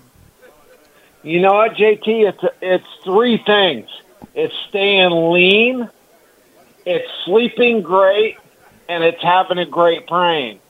You 1.22 1.40
know 1.40 1.54
what, 1.54 1.74
JT? 1.74 2.06
It's 2.06 2.44
it's 2.60 2.86
three 3.04 3.38
things. 3.38 3.88
It's 4.34 4.54
staying 4.68 5.32
lean, 5.32 5.88
it's 6.84 7.08
sleeping 7.24 7.82
great, 7.82 8.36
and 8.88 9.02
it's 9.02 9.22
having 9.22 9.58
a 9.58 9.66
great 9.66 10.06
brain. 10.06 10.60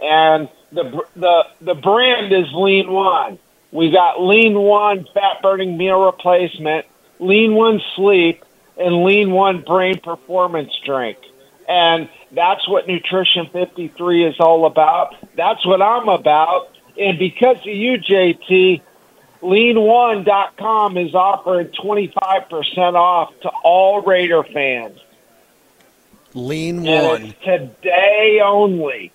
And 0.00 0.48
the 0.72 1.02
the 1.16 1.44
the 1.60 1.74
brand 1.74 2.32
is 2.32 2.46
Lean 2.52 2.90
One. 2.90 3.38
We 3.72 3.90
got 3.90 4.20
Lean 4.20 4.54
One 4.54 5.06
fat 5.14 5.42
burning 5.42 5.76
meal 5.76 6.04
replacement, 6.04 6.86
Lean 7.18 7.54
One 7.54 7.80
sleep, 7.96 8.44
and 8.76 9.04
Lean 9.04 9.32
One 9.32 9.62
brain 9.62 9.98
performance 10.00 10.72
drink. 10.84 11.18
And 11.68 12.08
that's 12.32 12.66
what 12.66 12.88
Nutrition 12.88 13.46
53 13.52 14.24
is 14.24 14.36
all 14.40 14.64
about. 14.64 15.14
That's 15.36 15.64
what 15.66 15.82
I'm 15.82 16.08
about. 16.08 16.68
And 16.98 17.18
because 17.18 17.58
of 17.58 17.66
you, 17.66 17.98
JT, 17.98 18.80
lean1.com 19.42 20.96
is 20.96 21.14
offering 21.14 21.68
25% 21.68 22.94
off 22.94 23.38
to 23.42 23.50
all 23.62 24.00
Raider 24.02 24.42
fans. 24.44 24.98
Lean 26.34 26.86
And 26.86 27.06
One. 27.06 27.34
today 27.44 28.40
only. 28.44 29.12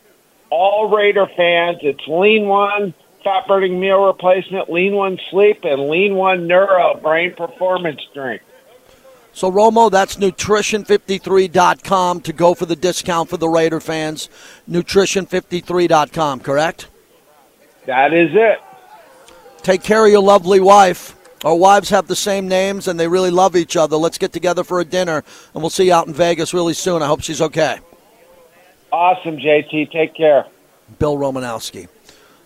All 0.56 0.96
Raider 0.96 1.26
fans, 1.36 1.80
it's 1.82 2.08
Lean 2.08 2.48
One 2.48 2.94
fat 3.24 3.48
burning 3.48 3.80
meal 3.80 4.06
replacement, 4.06 4.70
Lean 4.70 4.94
One 4.94 5.18
sleep, 5.32 5.64
and 5.64 5.90
Lean 5.90 6.14
One 6.14 6.46
neuro 6.46 6.94
brain 6.94 7.34
performance 7.34 8.00
drink. 8.14 8.44
So, 9.34 9.52
Romo, 9.52 9.90
that's 9.90 10.18
nutrition53.com 10.18 12.22
to 12.22 12.34
go 12.34 12.54
for 12.54 12.68
the 12.68 12.76
discount 12.76 13.32
for 13.32 13.38
the 13.38 13.50
Raider 13.50 13.80
fans. 13.80 14.30
Nutrition53.com, 14.70 16.42
correct? 16.42 16.86
That 17.88 18.14
is 18.14 18.30
it. 18.36 18.60
Take 19.64 19.82
care 19.82 20.06
of 20.06 20.12
your 20.12 20.22
lovely 20.22 20.60
wife. 20.60 21.16
Our 21.44 21.56
wives 21.56 21.90
have 21.90 22.06
the 22.06 22.16
same 22.16 22.48
names 22.48 22.88
and 22.88 23.00
they 23.00 23.08
really 23.08 23.32
love 23.32 23.56
each 23.56 23.76
other. 23.76 23.98
Let's 23.98 24.20
get 24.20 24.34
together 24.34 24.64
for 24.64 24.80
a 24.80 24.86
dinner 24.86 25.24
and 25.56 25.64
we'll 25.64 25.72
see 25.72 25.88
you 25.88 25.94
out 25.94 26.06
in 26.06 26.14
Vegas 26.14 26.54
really 26.54 26.76
soon. 26.76 27.02
I 27.02 27.08
hope 27.08 27.24
she's 27.24 27.42
okay. 27.42 27.80
Awesome, 28.94 29.38
JT. 29.38 29.92
Take 29.92 30.14
care. 30.14 30.46
Bill 31.00 31.18
Romanowski, 31.18 31.88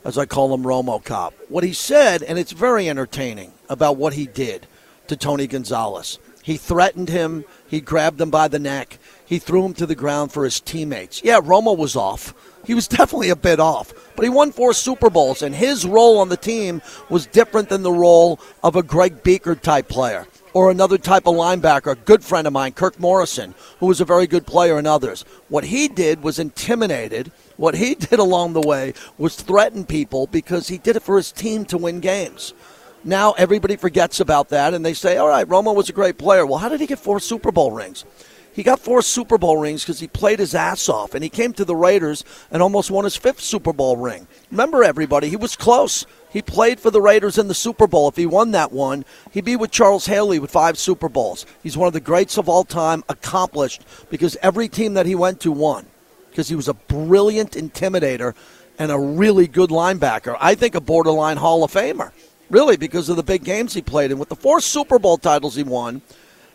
as 0.06 0.18
I 0.18 0.26
call 0.26 0.54
him 0.54 0.64
Romo 0.64 1.04
Cop. 1.04 1.34
What 1.50 1.66
he 1.66 1.74
said, 1.74 2.24
and 2.24 2.40
it's 2.40 2.54
very 2.54 2.88
entertaining, 2.88 3.52
about 3.70 3.98
what 3.98 4.14
he 4.14 4.28
did 4.28 4.66
to 5.08 5.18
Tony 5.18 5.46
Gonzalez. 5.46 6.20
He 6.42 6.56
threatened 6.56 7.10
him, 7.10 7.44
he 7.68 7.82
grabbed 7.82 8.22
him 8.22 8.30
by 8.30 8.48
the 8.48 8.60
neck, 8.60 8.98
he 9.26 9.40
threw 9.40 9.66
him 9.66 9.74
to 9.74 9.86
the 9.86 9.94
ground 9.94 10.32
for 10.32 10.46
his 10.46 10.62
teammates. 10.62 11.22
Yeah, 11.22 11.42
Romo 11.42 11.78
was 11.78 11.98
off. 11.98 12.34
He 12.66 12.74
was 12.74 12.88
definitely 12.88 13.30
a 13.30 13.36
bit 13.36 13.60
off, 13.60 13.94
but 14.16 14.24
he 14.24 14.30
won 14.30 14.54
four 14.54 14.72
Super 14.72 15.10
Bowls, 15.10 15.42
and 15.42 15.54
his 15.54 15.86
role 15.86 16.18
on 16.18 16.30
the 16.30 16.38
team 16.38 16.82
was 17.10 17.28
different 17.28 17.68
than 17.68 17.84
the 17.84 17.92
role 17.92 18.40
of 18.64 18.78
a 18.78 18.84
Greg 18.84 19.22
Biekert 19.22 19.60
type 19.60 19.90
player 19.90 20.26
or 20.58 20.72
another 20.72 20.98
type 20.98 21.28
of 21.28 21.36
linebacker, 21.36 21.92
a 21.92 21.96
good 21.96 22.24
friend 22.24 22.48
of 22.48 22.54
mine, 22.54 22.72
Kirk 22.72 23.00
Morrison, 23.00 23.54
who 23.80 23.86
was 23.86 24.02
a 24.02 24.06
very 24.06 24.26
good 24.26 24.48
player 24.48 24.80
and 24.80 24.88
others. 24.88 25.24
What 25.50 25.66
he 25.66 25.88
did 25.88 26.24
was 26.24 26.40
intimidated. 26.40 27.32
What 27.58 27.76
he 27.76 27.94
did 28.10 28.18
along 28.18 28.54
the 28.54 28.68
way 28.68 28.96
was 29.20 29.36
threaten 29.36 29.86
people 29.86 30.26
because 30.26 30.68
he 30.68 30.80
did 30.80 30.96
it 30.96 31.04
for 31.04 31.18
his 31.18 31.32
team 31.32 31.64
to 31.66 31.78
win 31.78 32.00
games. 32.00 32.56
Now 33.04 33.34
everybody 33.34 33.76
forgets 33.76 34.20
about 34.20 34.50
that 34.50 34.74
and 34.74 34.84
they 34.84 34.96
say, 34.96 35.18
all 35.18 35.28
right, 35.28 35.48
Romo 35.48 35.76
was 35.76 35.90
a 35.90 35.94
great 35.94 36.18
player. 36.18 36.44
Well, 36.44 36.58
how 36.58 36.70
did 36.70 36.82
he 36.82 36.88
get 36.88 36.98
four 36.98 37.20
Super 37.20 37.52
Bowl 37.52 37.72
rings? 37.72 38.04
He 38.52 38.64
got 38.64 38.80
four 38.80 39.04
Super 39.04 39.38
Bowl 39.38 39.58
rings 39.58 39.84
because 39.84 40.00
he 40.00 40.08
played 40.08 40.40
his 40.40 40.56
ass 40.56 40.90
off, 40.90 41.14
and 41.14 41.24
he 41.24 41.30
came 41.30 41.54
to 41.54 41.64
the 41.64 41.76
Raiders 41.76 42.24
and 42.50 42.64
almost 42.64 42.90
won 42.90 43.04
his 43.04 43.16
fifth 43.16 43.40
Super 43.40 43.72
Bowl 43.72 43.98
ring. 43.98 44.28
Remember, 44.50 44.84
everybody, 44.84 45.30
he 45.30 45.36
was 45.36 45.56
close. 45.56 46.08
He 46.38 46.44
played 46.44 46.80
for 46.80 46.92
the 46.92 47.02
Raiders 47.02 47.40
in 47.40 47.48
the 47.48 47.56
Super 47.56 47.88
Bowl. 47.88 48.08
If 48.08 48.16
he 48.16 48.28
won 48.28 48.52
that 48.52 48.72
one, 48.72 49.06
he'd 49.32 49.44
be 49.44 49.56
with 49.56 49.72
Charles 49.72 50.06
Haley 50.06 50.38
with 50.38 50.52
five 50.52 50.78
Super 50.78 51.10
Bowls. 51.10 51.48
He's 51.64 51.76
one 51.76 51.88
of 51.88 51.94
the 51.94 52.00
greats 52.00 52.38
of 52.38 52.48
all 52.48 52.64
time, 52.64 53.04
accomplished 53.10 53.82
because 54.12 54.38
every 54.44 54.68
team 54.68 54.94
that 54.94 55.08
he 55.08 55.16
went 55.16 55.40
to 55.40 55.52
won 55.52 55.88
because 56.30 56.48
he 56.48 56.56
was 56.56 56.68
a 56.68 56.76
brilliant 56.76 57.54
intimidator 57.54 58.36
and 58.78 58.92
a 58.92 59.00
really 59.00 59.48
good 59.48 59.72
linebacker. 59.72 60.38
I 60.40 60.54
think 60.54 60.76
a 60.76 60.80
borderline 60.80 61.38
Hall 61.38 61.64
of 61.64 61.74
Famer, 61.74 62.12
really, 62.52 62.78
because 62.78 63.10
of 63.10 63.16
the 63.16 63.24
big 63.24 63.44
games 63.44 63.74
he 63.74 63.82
played 63.82 64.12
in. 64.12 64.20
With 64.20 64.30
the 64.30 64.36
four 64.36 64.62
Super 64.62 65.00
Bowl 65.00 65.18
titles 65.18 65.56
he 65.56 65.64
won, 65.64 66.04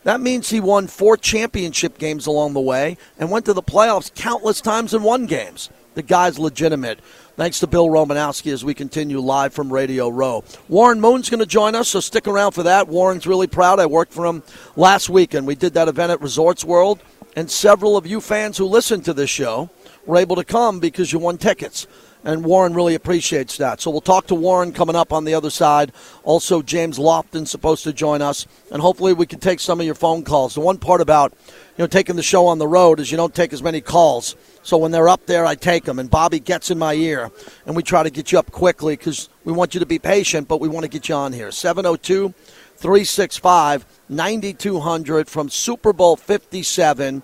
that 0.05 0.21
means 0.21 0.49
he 0.49 0.61
won 0.61 0.87
four 0.87 1.17
championship 1.17 1.99
games 1.99 2.29
along 2.29 2.53
the 2.53 2.61
way 2.61 2.99
and 3.19 3.33
went 3.33 3.47
to 3.47 3.53
the 3.53 3.65
playoffs 3.65 4.15
countless 4.15 4.61
times 4.61 4.95
and 4.95 5.03
won 5.03 5.27
games. 5.27 5.71
The 5.95 6.03
guy's 6.03 6.39
legitimate. 6.39 7.01
Thanks 7.35 7.61
to 7.61 7.67
Bill 7.67 7.87
Romanowski 7.87 8.53
as 8.53 8.63
we 8.63 8.75
continue 8.75 9.19
live 9.19 9.55
from 9.55 9.73
Radio 9.73 10.11
Row. 10.11 10.45
Warren 10.69 11.01
Moon's 11.01 11.31
going 11.31 11.41
to 11.41 11.47
join 11.47 11.75
us, 11.75 11.89
so 11.89 12.01
stick 12.01 12.29
around 12.29 12.53
for 12.53 12.65
that. 12.65 12.89
Warren's 12.89 13.27
really 13.27 13.47
proud. 13.47 13.81
I 13.81 13.87
worked 13.87 14.13
for 14.13 14.27
him 14.27 14.43
last 14.77 15.09
weekend. 15.09 15.47
We 15.47 15.55
did 15.55 15.73
that 15.73 15.89
event 15.89 16.13
at 16.13 16.21
Resorts 16.21 16.63
World, 16.63 17.01
and 17.35 17.51
several 17.51 17.97
of 17.97 18.07
you 18.07 18.21
fans 18.21 18.59
who 18.59 18.67
listen 18.67 19.01
to 19.05 19.15
this 19.15 19.31
show 19.31 19.71
were 20.05 20.19
able 20.19 20.37
to 20.37 20.45
come 20.45 20.79
because 20.79 21.11
you 21.11 21.21
won 21.21 21.39
tickets 21.39 21.87
and 22.25 22.45
Warren 22.45 22.75
really 22.75 22.95
appreciates 22.95 23.57
that. 23.59 23.81
So 23.81 23.91
we'll 23.91 24.01
talk 24.01 24.27
to 24.29 24.35
Warren 24.35 24.73
coming 24.73 24.97
up 24.97 25.13
on 25.13 25.25
the 25.25 25.35
other 25.35 25.51
side. 25.51 25.93
Also, 26.23 26.63
James 26.63 26.99
Lofton's 26.99 27.51
supposed 27.51 27.85
to 27.85 27.93
join 27.93 28.23
us, 28.23 28.47
and 28.71 28.81
hopefully 28.81 29.13
we 29.13 29.27
can 29.27 29.41
take 29.41 29.61
some 29.61 29.81
of 29.81 29.87
your 29.87 29.95
phone 29.95 30.23
calls. 30.23 30.55
The 30.55 30.61
one 30.61 30.79
part 30.79 31.01
about 31.01 31.33
you 31.77 31.83
know 31.83 31.87
taking 31.87 32.17
the 32.17 32.23
show 32.23 32.47
on 32.47 32.59
the 32.59 32.69
road 32.69 33.01
is 33.01 33.11
you 33.11 33.17
don't 33.17 33.35
take 33.35 33.53
as 33.53 33.63
many 33.63 33.81
calls. 33.81 34.37
So 34.63 34.77
when 34.77 34.93
they're 34.93 35.09
up 35.09 35.27
there, 35.27 35.45
I 35.45 35.57
take 35.57 35.85
them, 35.85 35.99
and 35.99 36.09
Bobby 36.09 36.39
gets 36.39 36.71
in 36.71 36.79
my 36.79 36.95
ear, 36.95 37.31
and 37.67 37.75
we 37.75 37.83
try 37.83 38.03
to 38.03 38.11
get 38.11 38.31
you 38.31 38.39
up 38.39 38.53
quickly 38.53 38.97
because 38.97 39.29
we 39.45 39.53
want 39.53 39.75
you 39.75 39.81
to 39.81 39.87
be 39.87 39.99
patient, 39.99 40.47
but 40.47 40.61
we 40.61 40.69
want 40.69 40.85
to 40.85 40.91
get 40.91 41.09
you 41.09 41.15
on 41.17 41.33
here. 41.33 41.51
702 41.51 42.33
365 42.77 43.87
9200 44.09 45.29
from 45.29 45.49
Super 45.49 45.93
Bowl 45.93 46.17
57. 46.17 47.23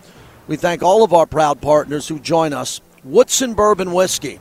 We 0.49 0.57
thank 0.57 0.83
all 0.83 1.05
of 1.05 1.13
our 1.13 1.27
proud 1.27 1.61
partners 1.61 2.09
who 2.09 2.19
join 2.19 2.53
us. 2.53 2.81
Woodson 3.05 3.55
Bourbon 3.55 3.93
Whiskey. 3.93 4.41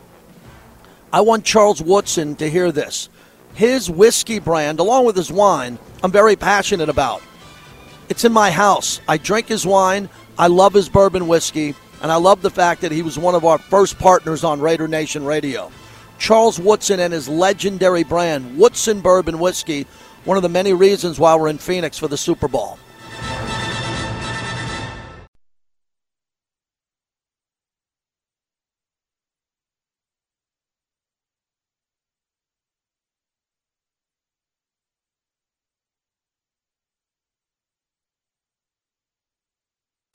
I 1.11 1.21
want 1.21 1.45
Charles 1.45 1.81
Woodson 1.81 2.35
to 2.35 2.49
hear 2.49 2.71
this. 2.71 3.09
His 3.53 3.89
whiskey 3.89 4.39
brand, 4.39 4.79
along 4.79 5.05
with 5.05 5.15
his 5.15 5.31
wine, 5.31 5.79
I'm 6.03 6.11
very 6.11 6.35
passionate 6.35 6.89
about. 6.89 7.21
It's 8.09 8.25
in 8.25 8.33
my 8.33 8.51
house. 8.51 8.99
I 9.07 9.17
drink 9.17 9.47
his 9.47 9.65
wine. 9.65 10.09
I 10.37 10.47
love 10.47 10.73
his 10.73 10.89
bourbon 10.89 11.27
whiskey. 11.27 11.75
And 12.01 12.11
I 12.11 12.15
love 12.15 12.41
the 12.41 12.49
fact 12.49 12.81
that 12.81 12.91
he 12.91 13.01
was 13.01 13.17
one 13.17 13.35
of 13.35 13.45
our 13.45 13.57
first 13.57 13.97
partners 13.97 14.43
on 14.43 14.61
Raider 14.61 14.87
Nation 14.87 15.25
Radio. 15.25 15.71
Charles 16.19 16.59
Woodson 16.59 16.99
and 16.99 17.13
his 17.13 17.29
legendary 17.29 18.03
brand, 18.03 18.57
Woodson 18.57 19.01
Bourbon 19.01 19.39
Whiskey, 19.39 19.85
one 20.25 20.37
of 20.37 20.43
the 20.43 20.49
many 20.49 20.73
reasons 20.73 21.19
why 21.19 21.35
we're 21.35 21.47
in 21.47 21.57
Phoenix 21.57 21.97
for 21.97 22.07
the 22.07 22.17
Super 22.17 22.47
Bowl. 22.47 22.77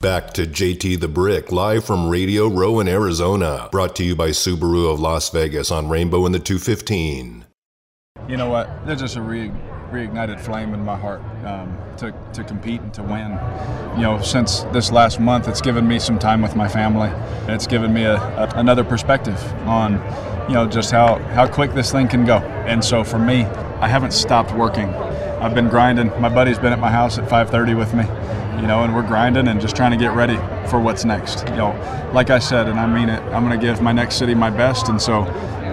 Back 0.03 0.33
to 0.33 0.45
JT 0.45 0.99
the 0.99 1.07
Brick, 1.07 1.53
live 1.53 1.85
from 1.85 2.09
Radio 2.09 2.49
Row 2.49 2.81
in 2.81 2.89
Arizona. 2.89 3.69
Brought 3.71 3.95
to 3.95 4.03
you 4.03 4.17
by 4.17 4.31
Subaru 4.31 4.91
of 4.91 4.99
Las 4.99 5.29
Vegas 5.29 5.71
on 5.71 5.87
Rainbow 5.87 6.25
in 6.25 6.33
the 6.33 6.39
215. 6.39 7.45
You 8.27 8.35
know 8.35 8.49
what? 8.49 8.85
There's 8.85 8.99
just 8.99 9.15
a 9.15 9.21
re- 9.21 9.53
reignited 9.91 10.41
flame 10.41 10.73
in 10.73 10.83
my 10.83 10.97
heart 10.97 11.21
um, 11.45 11.77
to, 11.95 12.13
to 12.33 12.43
compete 12.43 12.81
and 12.81 12.93
to 12.95 13.01
win. 13.01 13.39
You 13.95 14.01
know, 14.01 14.21
since 14.21 14.63
this 14.73 14.91
last 14.91 15.21
month, 15.21 15.47
it's 15.47 15.61
given 15.61 15.87
me 15.87 15.99
some 15.99 16.19
time 16.19 16.41
with 16.41 16.57
my 16.57 16.67
family. 16.67 17.07
It's 17.47 17.65
given 17.65 17.93
me 17.93 18.03
a, 18.03 18.17
a, 18.17 18.49
another 18.57 18.83
perspective 18.83 19.41
on, 19.65 19.93
you 20.49 20.55
know, 20.55 20.67
just 20.67 20.91
how, 20.91 21.19
how 21.29 21.47
quick 21.47 21.71
this 21.71 21.93
thing 21.93 22.09
can 22.09 22.25
go. 22.25 22.39
And 22.39 22.83
so 22.83 23.05
for 23.05 23.19
me, 23.19 23.43
I 23.79 23.87
haven't 23.87 24.11
stopped 24.11 24.53
working. 24.53 24.93
I've 25.43 25.53
been 25.53 25.67
grinding. 25.67 26.07
My 26.21 26.29
buddy's 26.29 26.57
been 26.57 26.71
at 26.71 26.79
my 26.79 26.89
house 26.89 27.17
at 27.17 27.27
5:30 27.29 27.77
with 27.77 27.93
me, 27.93 28.03
you 28.59 28.67
know, 28.67 28.83
and 28.83 28.95
we're 28.95 29.07
grinding 29.07 29.47
and 29.47 29.59
just 29.59 29.75
trying 29.75 29.91
to 29.91 29.97
get 29.97 30.13
ready 30.13 30.37
for 30.69 30.79
what's 30.79 31.05
next. 31.05 31.47
You 31.49 31.55
know, 31.55 32.11
like 32.13 32.29
I 32.29 32.39
said, 32.39 32.67
and 32.67 32.79
I 32.79 32.87
mean 32.87 33.09
it, 33.09 33.21
I'm 33.33 33.45
going 33.45 33.59
to 33.59 33.65
give 33.65 33.81
my 33.81 33.91
next 33.91 34.15
city 34.15 34.35
my 34.35 34.49
best, 34.49 34.89
and 34.89 35.01
so 35.01 35.23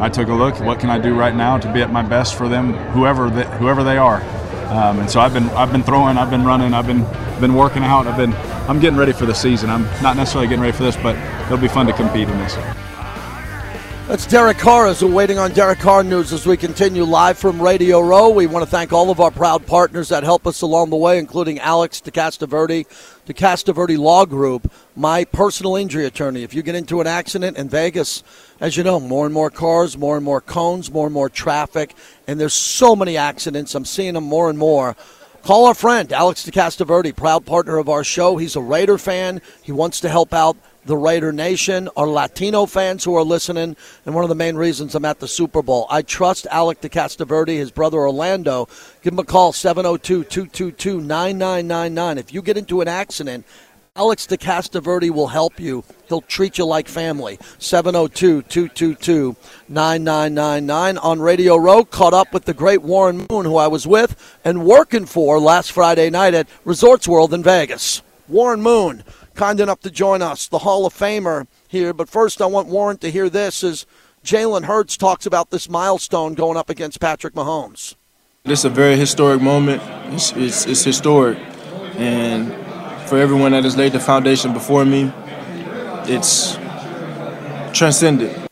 I 0.01 0.09
took 0.09 0.29
a 0.29 0.35
look. 0.35 0.59
What 0.61 0.81
can 0.81 0.91
I 0.91 0.99
do 0.99 1.15
right 1.15 1.35
now 1.35 1.59
to 1.59 1.73
be 1.73 1.83
at 1.83 1.93
my 1.93 2.03
best 2.03 2.37
for 2.37 2.49
them, 2.49 2.75
whoever 2.93 3.31
they, 3.31 3.45
whoever 3.59 3.85
they 3.85 3.99
are? 3.99 4.23
Um, 4.71 5.01
and 5.01 5.11
so 5.11 5.21
I've 5.21 5.33
been 5.33 5.49
I've 5.51 5.73
been 5.73 5.83
throwing, 5.83 6.17
I've 6.17 6.31
been 6.31 6.45
running, 6.45 6.75
I've 6.75 6.87
been 6.87 7.05
been 7.41 7.55
working 7.55 7.83
out. 7.83 8.07
I've 8.07 8.17
been 8.17 8.35
I'm 8.69 8.79
getting 8.79 8.99
ready 8.99 9.13
for 9.13 9.27
the 9.27 9.35
season. 9.35 9.71
I'm 9.71 9.85
not 10.03 10.17
necessarily 10.17 10.49
getting 10.49 10.63
ready 10.63 10.77
for 10.77 10.85
this, 10.85 10.97
but 10.97 11.17
it'll 11.47 11.59
be 11.59 11.69
fun 11.69 11.87
to 11.87 11.93
compete 11.93 12.29
in 12.29 12.39
this. 12.39 12.57
That's 14.11 14.27
Derek 14.27 14.59
Carr 14.59 14.89
as 14.89 15.05
we're 15.05 15.15
waiting 15.15 15.39
on 15.39 15.53
Derek 15.53 15.79
Carr 15.79 16.03
news 16.03 16.33
as 16.33 16.45
we 16.45 16.57
continue 16.57 17.05
live 17.05 17.39
from 17.39 17.63
Radio 17.63 18.01
Row. 18.01 18.29
We 18.29 18.49
want 18.49 18.65
to 18.65 18.69
thank 18.69 18.93
all 18.93 19.09
of 19.09 19.21
our 19.21 19.31
proud 19.31 19.69
partners 19.69 20.09
that 20.09 20.25
help 20.25 20.49
us 20.49 20.63
along 20.63 20.91
the 20.91 20.97
way, 20.97 21.17
including 21.17 21.61
Alex 21.61 22.01
DeCastroverde, 22.01 22.89
DeCastroverde 23.29 23.97
Law 23.97 24.27
Group, 24.27 24.73
my 24.97 25.25
personal 25.25 25.77
injury 25.77 26.07
attorney. 26.07 26.43
If 26.43 26.55
you 26.55 26.63
get 26.65 26.75
into 26.75 27.01
an 27.01 27.07
accident 27.07 27.57
in 27.57 27.69
Vegas, 27.69 28.25
as 28.59 28.77
you 28.77 28.83
know, 28.83 28.99
more 28.99 29.27
and 29.27 29.33
more 29.33 29.49
cars, 29.49 29.97
more 29.97 30.17
and 30.17 30.25
more 30.25 30.41
cones, 30.41 30.91
more 30.91 31.07
and 31.07 31.15
more 31.15 31.29
traffic, 31.29 31.95
and 32.27 32.41
there's 32.41 32.53
so 32.53 32.97
many 32.97 33.17
accidents. 33.17 33.77
I'm 33.77 33.85
seeing 33.85 34.15
them 34.15 34.25
more 34.25 34.51
and 34.51 34.59
more. 34.59 34.97
Call 35.45 35.67
our 35.67 35.75
friend, 35.75 36.13
Alex 36.13 36.45
DeCastroverde, 36.45 37.15
proud 37.15 37.47
partner 37.47 37.79
of 37.79 37.89
our 37.89 38.03
show. 38.03 38.39
He's 38.39 38.57
a 38.57 38.61
Raider 38.61 38.99
fan. 38.99 39.41
He 39.63 39.71
wants 39.71 40.01
to 40.01 40.09
help 40.09 40.35
out 40.35 40.57
the 40.85 40.97
Raider 40.97 41.33
Nation, 41.33 41.89
our 41.97 42.07
Latino 42.07 42.67
fans 42.67 43.05
who 43.05 43.15
are 43.15 43.23
listening, 43.23 43.77
and 44.07 44.15
one 44.15 44.25
of 44.25 44.29
the 44.29 44.35
main 44.35 44.57
reasons 44.57 44.95
I'm 44.95 45.05
at 45.05 45.21
the 45.21 45.29
Super 45.29 45.63
Bowl. 45.63 45.87
I 45.91 46.03
trust 46.03 46.47
Alec 46.51 46.81
DeCastroverde, 46.81 47.57
his 47.57 47.71
brother 47.71 47.99
Orlando. 47.99 48.69
Give 49.03 49.13
him 49.13 49.19
a 49.19 49.25
call, 49.25 49.53
702 49.53 50.25
222 50.25 51.01
9999. 51.01 52.19
If 52.19 52.33
you 52.33 52.43
get 52.43 52.57
into 52.57 52.81
an 52.81 52.89
accident, 52.89 53.45
Alex 53.97 54.27
DeCastroverde 54.27 55.11
will 55.11 55.27
help 55.27 55.59
you. 55.59 55.85
He'll 56.09 56.21
treat 56.23 56.59
you 56.59 56.65
like 56.65 56.89
family. 56.89 57.39
702 57.59 58.43
222 58.43 59.37
9999 59.69 60.99
on 60.99 61.21
Radio 61.21 61.57
Row. 61.57 61.85
Caught 61.85 62.15
up 62.15 62.33
with 62.33 62.45
the 62.45 62.55
great 62.55 62.83
Warren 62.83 63.27
Moon, 63.29 63.45
who 63.45 63.57
I 63.57 63.67
was 63.67 63.87
with 63.87 64.39
and 64.45 64.65
working 64.65 65.07
for 65.07 65.41
last 65.41 65.73
Friday 65.73 66.09
night 66.09 66.35
at 66.35 66.49
Resorts 66.65 67.09
World 67.09 67.35
in 67.35 67.43
Vegas. 67.43 68.01
Warren 68.29 68.63
Moon, 68.63 69.03
kind 69.35 69.61
enough 69.61 69.81
to 69.81 69.91
join 69.91 70.23
us, 70.23 70.49
the 70.49 70.59
Hall 70.59 70.87
of 70.87 70.95
Famer 70.95 71.47
here. 71.69 71.93
But 71.93 72.09
first, 72.09 72.43
I 72.43 72.47
want 72.47 72.69
Warren 72.69 72.99
to 72.99 73.11
hear 73.11 73.29
this 73.29 73.63
as 73.65 73.87
Jalen 74.25 74.65
Hurts 74.65 74.97
talks 74.97 75.27
about 75.27 75.51
this 75.51 75.69
milestone 75.69 76.35
going 76.35 76.57
up 76.57 76.71
against 76.71 77.01
Patrick 77.01 77.35
Mahomes. 77.35 77.95
This 78.45 78.61
is 78.61 78.65
a 78.65 78.71
very 78.71 78.97
historic 78.97 79.41
moment. 79.41 79.83
It's, 80.15 80.33
it's, 80.33 80.67
it's 80.67 80.85
historic. 80.85 81.39
And 81.97 82.49
for 83.09 83.19
everyone 83.19 83.53
that 83.53 83.65
has 83.65 83.77
laid 83.77 83.93
the 83.93 84.01
foundation 84.01 84.53
before 84.53 84.85
me, 84.85 85.13
it's 86.05 86.57
transcendent. 87.77 88.49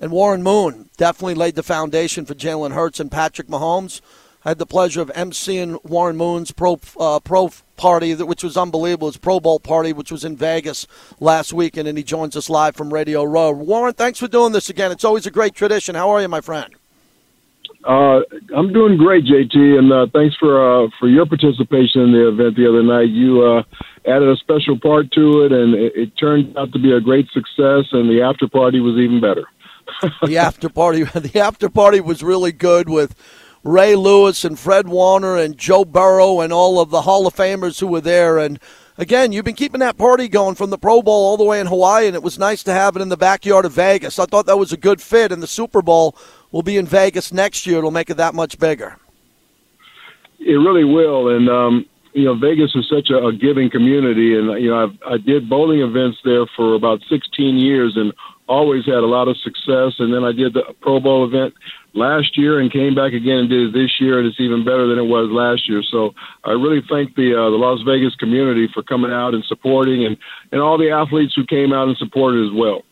And 0.00 0.10
Warren 0.10 0.42
Moon 0.42 0.90
definitely 0.96 1.34
laid 1.34 1.54
the 1.54 1.62
foundation 1.62 2.26
for 2.26 2.34
Jalen 2.34 2.72
Hurts 2.72 3.00
and 3.00 3.10
Patrick 3.10 3.48
Mahomes. 3.48 4.00
I 4.44 4.50
had 4.50 4.58
the 4.58 4.66
pleasure 4.66 5.00
of 5.00 5.10
emceeing 5.14 5.82
Warren 5.84 6.16
Moon's 6.16 6.50
pro 6.52 6.78
uh, 7.00 7.20
pro 7.20 7.50
party, 7.76 8.14
which 8.14 8.44
was 8.44 8.56
unbelievable. 8.56 9.08
His 9.08 9.16
Pro 9.16 9.40
Bowl 9.40 9.58
party, 9.58 9.92
which 9.92 10.12
was 10.12 10.24
in 10.24 10.36
Vegas 10.36 10.86
last 11.18 11.52
weekend, 11.52 11.88
and 11.88 11.96
he 11.96 12.04
joins 12.04 12.36
us 12.36 12.50
live 12.50 12.76
from 12.76 12.92
Radio 12.92 13.24
Row. 13.24 13.52
Warren, 13.52 13.94
thanks 13.94 14.18
for 14.18 14.28
doing 14.28 14.52
this 14.52 14.68
again. 14.68 14.92
It's 14.92 15.04
always 15.04 15.26
a 15.26 15.30
great 15.30 15.54
tradition. 15.54 15.94
How 15.94 16.10
are 16.10 16.20
you, 16.20 16.28
my 16.28 16.42
friend? 16.42 16.74
Uh, 17.84 18.20
I'm 18.54 18.72
doing 18.72 18.96
great, 18.96 19.24
JT, 19.24 19.78
and 19.78 19.92
uh, 19.92 20.06
thanks 20.12 20.36
for 20.36 20.84
uh, 20.84 20.88
for 20.98 21.08
your 21.08 21.26
participation 21.26 22.02
in 22.02 22.12
the 22.12 22.28
event 22.28 22.56
the 22.56 22.68
other 22.68 22.82
night. 22.82 23.08
You 23.08 23.42
uh, 23.42 23.62
added 24.06 24.28
a 24.28 24.36
special 24.36 24.78
part 24.78 25.10
to 25.12 25.42
it, 25.42 25.52
and 25.52 25.74
it, 25.74 25.92
it, 25.94 26.16
turned 26.18 26.56
out 26.56 26.72
to 26.72 26.78
be 26.78 26.92
a 26.92 27.00
great 27.00 27.28
success. 27.30 27.84
And 27.92 28.08
the 28.08 28.22
after 28.22 28.48
party 28.48 28.80
was 28.80 28.96
even 28.96 29.20
better. 29.20 29.44
the 30.26 30.38
after 30.38 30.68
party, 30.68 31.02
the 31.14 31.40
after 31.40 31.68
party 31.68 32.00
was 32.00 32.22
really 32.22 32.52
good 32.52 32.88
with 32.88 33.14
Ray 33.64 33.96
Lewis 33.96 34.44
and 34.44 34.58
Fred 34.58 34.88
Warner 34.88 35.38
and 35.38 35.56
Joe 35.56 35.86
Burrow 35.86 36.40
and 36.40 36.52
all 36.52 36.78
of 36.78 36.90
the 36.90 37.02
Hall 37.02 37.26
of 37.26 37.34
Famers 37.34 37.80
who 37.80 37.86
were 37.86 38.02
there. 38.02 38.38
And 38.38 38.60
again, 38.98 39.32
you've 39.32 39.46
been 39.46 39.54
keeping 39.54 39.80
that 39.80 39.96
party 39.96 40.28
going 40.28 40.54
from 40.54 40.68
the 40.68 40.76
Pro 40.76 41.00
Bowl 41.00 41.24
all 41.24 41.38
the 41.38 41.44
way 41.44 41.60
in 41.60 41.66
Hawaii, 41.66 42.06
and 42.06 42.14
it 42.14 42.22
was 42.22 42.38
nice 42.38 42.62
to 42.64 42.74
have 42.74 42.94
it 42.94 43.00
in 43.00 43.08
the 43.08 43.16
backyard 43.16 43.64
of 43.64 43.72
Vegas. 43.72 44.18
I 44.18 44.26
thought 44.26 44.44
that 44.46 44.58
was 44.58 44.72
a 44.72 44.76
good 44.76 45.00
fit, 45.00 45.32
and 45.32 45.42
the 45.42 45.46
Super 45.46 45.80
Bowl 45.80 46.14
will 46.52 46.62
be 46.62 46.76
in 46.76 46.86
Vegas 46.86 47.32
next 47.32 47.66
year. 47.66 47.78
It'll 47.78 47.90
make 47.90 48.10
it 48.10 48.18
that 48.18 48.34
much 48.34 48.58
bigger. 48.58 48.98
It 50.38 50.56
really 50.56 50.84
will, 50.84 51.34
and 51.34 51.48
um, 51.48 51.86
you 52.12 52.24
know, 52.26 52.34
Vegas 52.34 52.74
is 52.74 52.86
such 52.88 53.08
a, 53.08 53.26
a 53.26 53.32
giving 53.32 53.70
community, 53.70 54.38
and 54.38 54.62
you 54.62 54.68
know, 54.68 54.84
I've, 54.84 55.12
I 55.14 55.16
did 55.16 55.48
bowling 55.48 55.80
events 55.80 56.18
there 56.22 56.44
for 56.54 56.74
about 56.74 57.00
16 57.08 57.56
years, 57.56 57.96
and 57.96 58.12
always 58.48 58.84
had 58.84 59.02
a 59.02 59.06
lot 59.06 59.28
of 59.28 59.36
success. 59.38 59.94
And 59.98 60.12
then 60.12 60.24
I 60.24 60.32
did 60.32 60.54
the 60.54 60.74
Pro 60.80 61.00
Bowl 61.00 61.24
event 61.24 61.54
last 61.94 62.36
year 62.36 62.60
and 62.60 62.72
came 62.72 62.94
back 62.94 63.12
again 63.12 63.38
and 63.38 63.48
did 63.48 63.68
it 63.68 63.72
this 63.72 64.00
year, 64.00 64.18
and 64.18 64.26
it's 64.26 64.40
even 64.40 64.64
better 64.64 64.86
than 64.86 64.98
it 64.98 65.06
was 65.06 65.30
last 65.30 65.68
year. 65.68 65.82
So 65.82 66.14
I 66.44 66.52
really 66.52 66.82
thank 66.88 67.14
the 67.14 67.34
uh, 67.34 67.50
the 67.50 67.56
Las 67.56 67.80
Vegas 67.86 68.14
community 68.16 68.68
for 68.74 68.82
coming 68.82 69.12
out 69.12 69.34
and 69.34 69.44
supporting, 69.44 70.04
and 70.04 70.16
and 70.52 70.60
all 70.60 70.78
the 70.78 70.90
athletes 70.90 71.34
who 71.34 71.46
came 71.46 71.72
out 71.72 71.88
and 71.88 71.96
supported 71.96 72.46
as 72.46 72.52
well. 72.54 72.82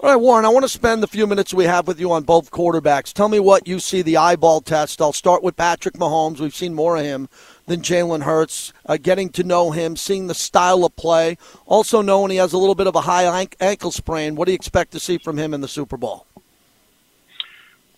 All 0.00 0.10
right, 0.10 0.16
Warren, 0.16 0.44
I 0.44 0.48
want 0.48 0.64
to 0.64 0.68
spend 0.68 1.00
the 1.00 1.06
few 1.06 1.28
minutes 1.28 1.54
we 1.54 1.64
have 1.64 1.86
with 1.86 2.00
you 2.00 2.10
on 2.10 2.24
both 2.24 2.50
quarterbacks. 2.50 3.12
Tell 3.12 3.28
me 3.28 3.38
what 3.38 3.68
you 3.68 3.78
see 3.78 4.02
the 4.02 4.16
eyeball 4.16 4.60
test. 4.60 5.00
I'll 5.00 5.12
start 5.12 5.44
with 5.44 5.56
Patrick 5.56 5.94
Mahomes. 5.94 6.40
We've 6.40 6.52
seen 6.52 6.74
more 6.74 6.96
of 6.96 7.04
him 7.04 7.28
than 7.66 7.80
Jalen 7.80 8.22
Hurts. 8.22 8.72
Uh, 8.86 8.96
getting 8.96 9.28
to 9.30 9.42
know 9.42 9.70
him, 9.70 9.96
seeing 9.96 10.26
the 10.26 10.34
style 10.34 10.84
of 10.84 10.94
play, 10.96 11.36
also 11.66 12.02
knowing 12.02 12.30
he 12.30 12.36
has 12.36 12.52
a 12.52 12.58
little 12.58 12.74
bit 12.74 12.86
of 12.86 12.94
a 12.94 13.02
high 13.02 13.46
ankle 13.60 13.90
sprain. 13.90 14.34
What 14.34 14.46
do 14.46 14.52
you 14.52 14.56
expect 14.56 14.92
to 14.92 15.00
see 15.00 15.18
from 15.18 15.38
him 15.38 15.54
in 15.54 15.60
the 15.60 15.68
Super 15.68 15.96
Bowl? 15.96 16.26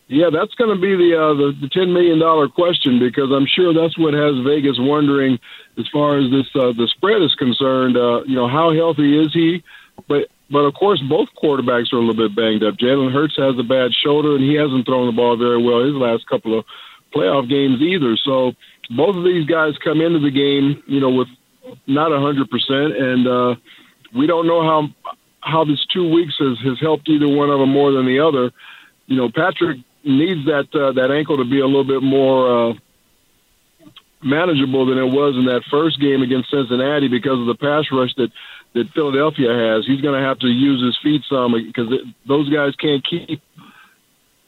Yeah, 0.07 0.29
that's 0.31 0.55
going 0.55 0.74
to 0.74 0.81
be 0.81 0.94
the, 0.94 1.16
uh, 1.16 1.35
the 1.35 1.57
the 1.62 1.68
ten 1.68 1.92
million 1.92 2.18
dollar 2.18 2.46
question 2.48 2.98
because 2.98 3.31
I'm 3.33 3.46
sure 3.46 3.72
that's 3.72 3.96
what 3.96 4.12
has 4.12 4.37
Vegas 4.44 4.77
wondering 4.79 5.38
as 5.79 5.88
far 5.90 6.18
as 6.18 6.31
this 6.31 6.46
uh, 6.55 6.72
the 6.72 6.88
spread 6.94 7.22
is 7.22 7.35
concerned. 7.35 7.96
Uh, 7.96 8.22
you 8.24 8.37
know, 8.37 8.46
how 8.46 8.74
healthy 8.74 9.18
is 9.18 9.33
he? 9.33 9.64
But 10.07 10.29
but 10.50 10.61
of 10.61 10.74
course, 10.74 11.00
both 11.09 11.31
quarterbacks 11.42 11.90
are 11.92 11.96
a 11.96 12.00
little 12.00 12.29
bit 12.29 12.37
banged 12.37 12.62
up. 12.62 12.74
Jalen 12.74 13.12
Hurts 13.12 13.37
has 13.37 13.59
a 13.59 13.62
bad 13.62 13.92
shoulder, 13.94 14.37
and 14.37 14.44
he 14.44 14.55
hasn't 14.55 14.85
thrown 14.85 15.07
the 15.07 15.16
ball 15.16 15.37
very 15.38 15.62
well 15.62 15.83
his 15.83 15.94
last 15.94 16.27
couple 16.27 16.59
of 16.59 16.66
playoff 17.14 17.48
games 17.48 17.81
either. 17.81 18.16
So 18.16 18.53
both 18.90 19.16
of 19.16 19.24
these 19.24 19.46
guys 19.46 19.74
come 19.83 20.00
into 20.00 20.18
the 20.18 20.31
game, 20.31 20.83
you 20.87 21.00
know, 21.00 21.11
with 21.11 21.29
not 21.87 22.12
a 22.12 22.20
hundred 22.20 22.50
percent, 22.50 22.96
and 22.96 23.27
uh, 23.27 23.55
we 24.14 24.27
don't 24.27 24.46
know 24.46 24.62
how 24.62 24.88
how 25.40 25.64
this 25.64 25.85
two 25.92 26.09
weeks 26.11 26.35
has 26.38 26.59
has 26.64 26.79
helped 26.81 27.09
either 27.09 27.29
one 27.29 27.50
of 27.50 27.59
them 27.59 27.70
more 27.70 27.92
than 27.92 28.07
the 28.07 28.20
other. 28.20 28.53
You 29.07 29.16
know, 29.16 29.31
Patrick 29.31 29.79
needs 30.05 30.44
that 30.46 30.68
uh, 30.74 30.92
that 30.92 31.11
ankle 31.11 31.38
to 31.38 31.44
be 31.44 31.61
a 31.61 31.66
little 31.66 31.85
bit 31.85 32.03
more. 32.03 32.70
Uh, 32.70 32.74
manageable 34.24 34.87
than 34.87 34.96
it 34.96 35.05
was 35.05 35.37
in 35.37 35.44
that 35.44 35.61
first 35.70 36.00
game 36.00 36.22
against 36.22 36.50
Cincinnati 36.50 37.09
because 37.09 37.38
of 37.38 37.46
the 37.46 37.55
pass 37.55 37.85
rush 37.92 38.14
that 38.16 38.33
that 38.72 38.90
Philadelphia 38.94 39.53
has. 39.53 39.87
He's 39.87 40.00
going 40.00 40.18
to 40.18 40.27
have 40.27 40.38
to 40.40 40.48
use 40.48 40.83
his 40.83 40.98
feet 41.03 41.22
some 41.29 41.53
because 41.53 41.92
those 42.27 42.48
guys 42.48 42.74
can't 42.77 43.05
keep 43.07 43.40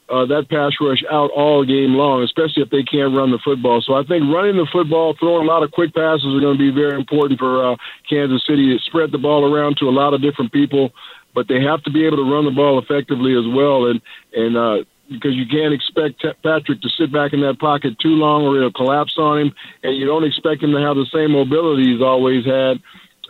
uh, 0.09 0.25
that 0.25 0.47
pass 0.49 0.71
rush 0.79 1.03
out 1.11 1.31
all 1.31 1.65
game 1.65 1.93
long, 1.93 2.23
especially 2.23 2.63
if 2.63 2.69
they 2.69 2.83
can't 2.83 3.15
run 3.15 3.31
the 3.31 3.39
football. 3.43 3.81
So 3.81 3.93
I 3.93 4.03
think 4.03 4.23
running 4.31 4.55
the 4.55 4.67
football, 4.71 5.15
throwing 5.19 5.47
a 5.47 5.51
lot 5.51 5.63
of 5.63 5.71
quick 5.71 5.93
passes 5.93 6.25
are 6.25 6.39
going 6.39 6.57
to 6.57 6.63
be 6.63 6.71
very 6.71 6.95
important 6.95 7.39
for 7.39 7.73
uh, 7.73 7.75
Kansas 8.09 8.43
City 8.47 8.71
to 8.71 8.79
spread 8.85 9.11
the 9.11 9.17
ball 9.17 9.43
around 9.43 9.77
to 9.77 9.89
a 9.89 9.91
lot 9.91 10.13
of 10.13 10.21
different 10.21 10.53
people. 10.53 10.91
But 11.35 11.47
they 11.47 11.61
have 11.61 11.83
to 11.83 11.91
be 11.91 12.05
able 12.07 12.17
to 12.17 12.31
run 12.31 12.45
the 12.45 12.55
ball 12.55 12.79
effectively 12.79 13.35
as 13.37 13.45
well, 13.53 13.85
and 13.85 14.01
and 14.33 14.57
uh, 14.57 14.77
because 15.11 15.35
you 15.35 15.45
can't 15.45 15.73
expect 15.73 16.23
Patrick 16.43 16.81
to 16.81 16.89
sit 16.97 17.11
back 17.11 17.33
in 17.33 17.41
that 17.41 17.59
pocket 17.59 17.99
too 17.99 18.15
long 18.15 18.43
or 18.43 18.57
it'll 18.57 18.71
collapse 18.71 19.15
on 19.17 19.39
him, 19.39 19.53
and 19.83 19.95
you 19.95 20.05
don't 20.05 20.23
expect 20.23 20.63
him 20.63 20.71
to 20.71 20.79
have 20.79 20.95
the 20.95 21.05
same 21.13 21.31
mobility 21.31 21.93
he's 21.93 22.01
always 22.01 22.45
had 22.45 22.79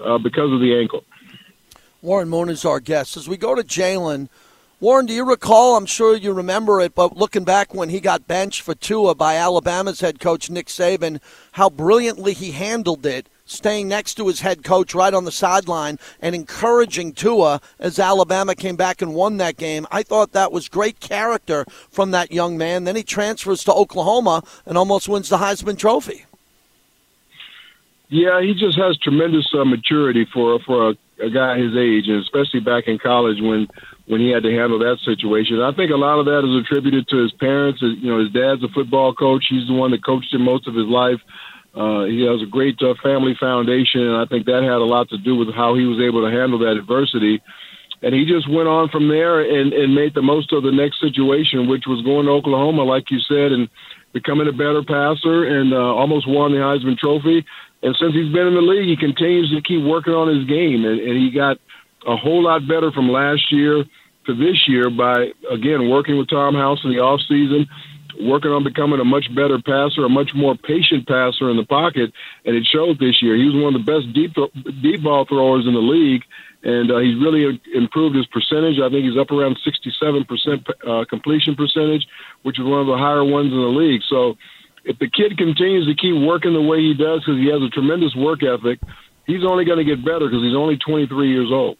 uh, 0.04 0.18
because 0.18 0.52
of 0.52 0.60
the 0.60 0.78
ankle. 0.80 1.04
Warren 2.02 2.30
Moon 2.30 2.50
is 2.50 2.66
our 2.66 2.80
guest. 2.80 3.18
As 3.18 3.28
we 3.28 3.38
go 3.38 3.56
to 3.56 3.64
Jalen, 3.64 4.30
Warren, 4.80 5.08
do 5.08 5.14
you 5.14 5.28
recall? 5.28 5.76
I'm 5.76 5.88
sure 5.88 6.16
you 6.16 6.34
remember 6.34 6.80
it, 6.82 6.94
but 6.94 7.18
looking 7.18 7.44
back 7.44 7.74
when 7.74 7.90
he 7.90 8.00
got 8.00 8.28
benched 8.28 8.62
for 8.62 8.76
Tua 8.76 9.16
by 9.16 9.34
Alabama's 9.36 10.02
head 10.02 10.20
coach 10.20 10.52
Nick 10.52 10.68
Saban, 10.68 11.20
how 11.54 11.68
brilliantly 11.68 12.34
he 12.34 12.52
handled 12.52 13.04
it, 13.04 13.28
staying 13.44 13.88
next 13.88 14.14
to 14.16 14.28
his 14.28 14.42
head 14.42 14.64
coach 14.64 14.94
right 14.94 15.16
on 15.16 15.26
the 15.26 15.32
sideline 15.32 15.98
and 16.22 16.36
encouraging 16.36 17.14
Tua 17.14 17.60
as 17.80 17.98
Alabama 17.98 18.54
came 18.54 18.76
back 18.76 19.02
and 19.02 19.16
won 19.16 19.38
that 19.38 19.58
game. 19.58 19.88
I 19.90 20.04
thought 20.04 20.34
that 20.34 20.52
was 20.52 20.70
great 20.70 21.00
character 21.00 21.66
from 21.90 22.12
that 22.12 22.32
young 22.32 22.56
man. 22.56 22.84
Then 22.84 22.96
he 22.96 23.02
transfers 23.02 23.64
to 23.64 23.74
Oklahoma 23.74 24.44
and 24.64 24.78
almost 24.78 25.10
wins 25.10 25.30
the 25.30 25.38
Heisman 25.38 25.80
Trophy. 25.80 26.26
Yeah, 28.10 28.42
he 28.42 28.54
just 28.54 28.78
has 28.78 28.96
tremendous 29.00 29.52
uh, 29.58 29.66
maturity 29.66 30.28
for 30.32 30.60
for 30.60 30.92
a, 30.92 30.96
a 31.20 31.32
guy 31.32 31.58
his 31.58 31.76
age, 31.76 32.08
and 32.08 32.22
especially 32.22 32.60
back 32.60 32.88
in 32.88 33.00
college 33.00 33.42
when 33.42 33.68
when 34.08 34.22
he 34.22 34.30
had 34.32 34.44
to 34.44 34.52
handle 34.52 34.80
that 34.80 34.98
situation. 35.04 35.62
I 35.62 35.74
think 35.76 35.92
a 35.92 36.00
lot 36.00 36.20
of 36.20 36.26
that 36.26 36.48
is 36.48 36.64
attributed 36.64 37.08
to 37.10 37.18
his 37.18 37.32
parents. 37.34 37.82
You 37.82 38.10
know, 38.10 38.20
his 38.20 38.32
dad's 38.32 38.64
a 38.64 38.72
football 38.74 39.14
coach. 39.14 39.46
He's 39.50 39.68
the 39.68 39.74
one 39.74 39.92
that 39.92 40.04
coached 40.04 40.34
him 40.34 40.44
most 40.44 40.68
of 40.68 40.76
his 40.76 40.88
life. 40.88 41.20
Uh, 41.76 42.06
he 42.06 42.24
has 42.24 42.42
a 42.42 42.50
great 42.50 42.82
uh, 42.82 42.96
family 43.04 43.36
foundation, 43.40 44.02
and 44.02 44.18
I 44.18 44.26
think 44.26 44.46
that 44.48 44.64
had 44.64 44.82
a 44.82 44.88
lot 44.88 45.10
to 45.10 45.18
do 45.18 45.36
with 45.36 45.54
how 45.54 45.76
he 45.76 45.86
was 45.86 46.00
able 46.00 46.26
to 46.26 46.32
handle 46.32 46.58
that 46.60 46.80
adversity. 46.80 47.44
And 48.02 48.16
he 48.16 48.26
just 48.26 48.50
went 48.50 48.68
on 48.68 48.90
from 48.90 49.10
there 49.10 49.42
and, 49.42 49.74
and 49.74 49.94
made 49.94 50.14
the 50.14 50.22
most 50.22 50.54
of 50.54 50.64
the 50.64 50.72
next 50.72 51.02
situation, 51.02 51.68
which 51.68 51.86
was 51.86 52.02
going 52.06 52.26
to 52.26 52.32
Oklahoma, 52.32 52.84
like 52.84 53.12
you 53.12 53.20
said, 53.20 53.52
and 53.52 53.70
becoming 54.14 54.48
a 54.48 54.52
better 54.52 54.82
passer 54.82 55.46
and 55.46 55.74
uh, 55.74 55.94
almost 55.94 56.28
won 56.28 56.52
the 56.52 56.58
Heisman 56.58 56.98
Trophy. 56.98 57.46
And 57.84 57.96
since 58.00 58.14
he's 58.14 58.32
been 58.34 58.48
in 58.48 58.56
the 58.56 58.62
league, 58.62 58.88
he 58.88 58.96
continues 58.96 59.52
to 59.54 59.62
keep 59.62 59.84
working 59.84 60.14
on 60.14 60.34
his 60.34 60.48
game, 60.48 60.86
and, 60.86 61.00
and 61.00 61.18
he 61.18 61.30
got 61.30 61.58
a 62.08 62.16
whole 62.16 62.44
lot 62.44 62.68
better 62.68 62.92
from 62.92 63.10
last 63.10 63.52
year 63.52 63.84
to 64.26 64.36
this 64.36 64.68
year 64.68 64.90
by 64.90 65.32
again 65.52 65.90
working 65.90 66.18
with 66.18 66.30
Tom 66.30 66.56
House 66.56 66.80
in 66.84 66.92
the 66.92 67.00
off 67.00 67.20
season, 67.28 67.68
working 68.22 68.52
on 68.52 68.64
becoming 68.64 69.00
a 69.00 69.06
much 69.06 69.28
better 69.36 69.60
passer, 69.60 70.06
a 70.06 70.10
much 70.10 70.32
more 70.34 70.56
patient 70.56 71.08
passer 71.08 71.52
in 71.52 71.58
the 71.58 71.66
pocket, 71.66 72.12
and 72.46 72.56
it 72.56 72.66
showed 72.66 73.00
this 73.00 73.22
year. 73.22 73.36
He 73.36 73.46
was 73.46 73.56
one 73.56 73.76
of 73.76 73.86
the 73.86 73.92
best 73.92 74.14
deep 74.16 74.34
deep 74.82 75.04
ball 75.04 75.26
throwers 75.26 75.68
in 75.68 75.74
the 75.74 75.84
league, 75.84 76.24
and 76.64 76.92
uh, 76.92 77.00
he's 77.00 77.20
really 77.20 77.60
improved 77.76 78.16
his 78.16 78.28
percentage. 78.28 78.80
I 78.80 78.90
think 78.90 79.04
he's 79.04 79.20
up 79.20 79.32
around 79.32 79.60
67% 79.60 80.24
uh, 80.88 81.06
completion 81.06 81.56
percentage, 81.56 82.08
which 82.44 82.58
is 82.58 82.66
one 82.66 82.80
of 82.80 82.88
the 82.88 82.98
higher 82.98 83.24
ones 83.24 83.52
in 83.52 83.60
the 83.60 83.76
league. 83.76 84.02
So 84.10 84.36
if 84.84 84.98
the 85.00 85.10
kid 85.10 85.38
continues 85.38 85.88
to 85.88 85.96
keep 85.96 86.16
working 86.16 86.54
the 86.54 86.62
way 86.62 86.80
he 86.80 86.96
does 86.96 87.20
because 87.20 87.40
he 87.40 87.52
has 87.52 87.62
a 87.62 87.70
tremendous 87.70 88.16
work 88.16 88.44
ethic, 88.44 88.80
he's 89.28 89.44
only 89.44 89.66
going 89.66 89.80
to 89.80 89.88
get 89.88 90.04
better 90.04 90.28
because 90.28 90.42
he's 90.42 90.56
only 90.56 90.78
23 90.78 91.28
years 91.28 91.52
old. 91.52 91.78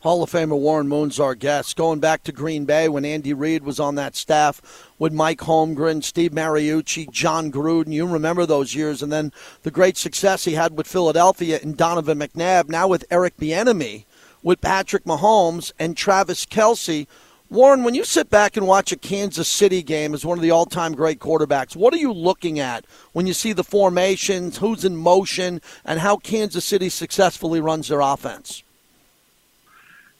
Hall 0.00 0.22
of 0.22 0.30
Famer 0.30 0.58
Warren 0.58 0.88
Moon's 0.88 1.18
our 1.18 1.34
guest. 1.34 1.76
Going 1.76 2.00
back 2.00 2.22
to 2.24 2.32
Green 2.32 2.64
Bay 2.64 2.88
when 2.88 3.04
Andy 3.04 3.32
Reid 3.32 3.64
was 3.64 3.80
on 3.80 3.94
that 3.94 4.14
staff 4.14 4.60
with 4.98 5.12
Mike 5.12 5.40
Holmgren, 5.40 6.04
Steve 6.04 6.32
Mariucci, 6.32 7.10
Jon 7.10 7.50
Gruden. 7.50 7.92
You 7.92 8.06
remember 8.06 8.44
those 8.44 8.74
years. 8.74 9.02
And 9.02 9.10
then 9.10 9.32
the 9.62 9.70
great 9.70 9.96
success 9.96 10.44
he 10.44 10.52
had 10.52 10.76
with 10.76 10.86
Philadelphia 10.86 11.58
and 11.62 11.76
Donovan 11.76 12.18
McNabb. 12.18 12.68
Now 12.68 12.86
with 12.88 13.06
Eric 13.10 13.38
Bieniemy, 13.38 14.04
with 14.42 14.60
Patrick 14.60 15.04
Mahomes 15.04 15.72
and 15.78 15.96
Travis 15.96 16.44
Kelce. 16.44 17.06
Warren, 17.48 17.84
when 17.84 17.94
you 17.94 18.04
sit 18.04 18.28
back 18.28 18.56
and 18.56 18.66
watch 18.66 18.92
a 18.92 18.96
Kansas 18.96 19.48
City 19.48 19.82
game 19.82 20.14
as 20.14 20.26
one 20.26 20.36
of 20.36 20.42
the 20.42 20.50
all 20.50 20.66
time 20.66 20.94
great 20.94 21.20
quarterbacks, 21.20 21.74
what 21.74 21.94
are 21.94 21.98
you 21.98 22.12
looking 22.12 22.58
at 22.58 22.84
when 23.12 23.26
you 23.26 23.32
see 23.32 23.52
the 23.52 23.64
formations, 23.64 24.58
who's 24.58 24.84
in 24.84 24.96
motion, 24.96 25.60
and 25.84 26.00
how 26.00 26.16
Kansas 26.16 26.64
City 26.64 26.88
successfully 26.88 27.60
runs 27.60 27.88
their 27.88 28.00
offense? 28.00 28.64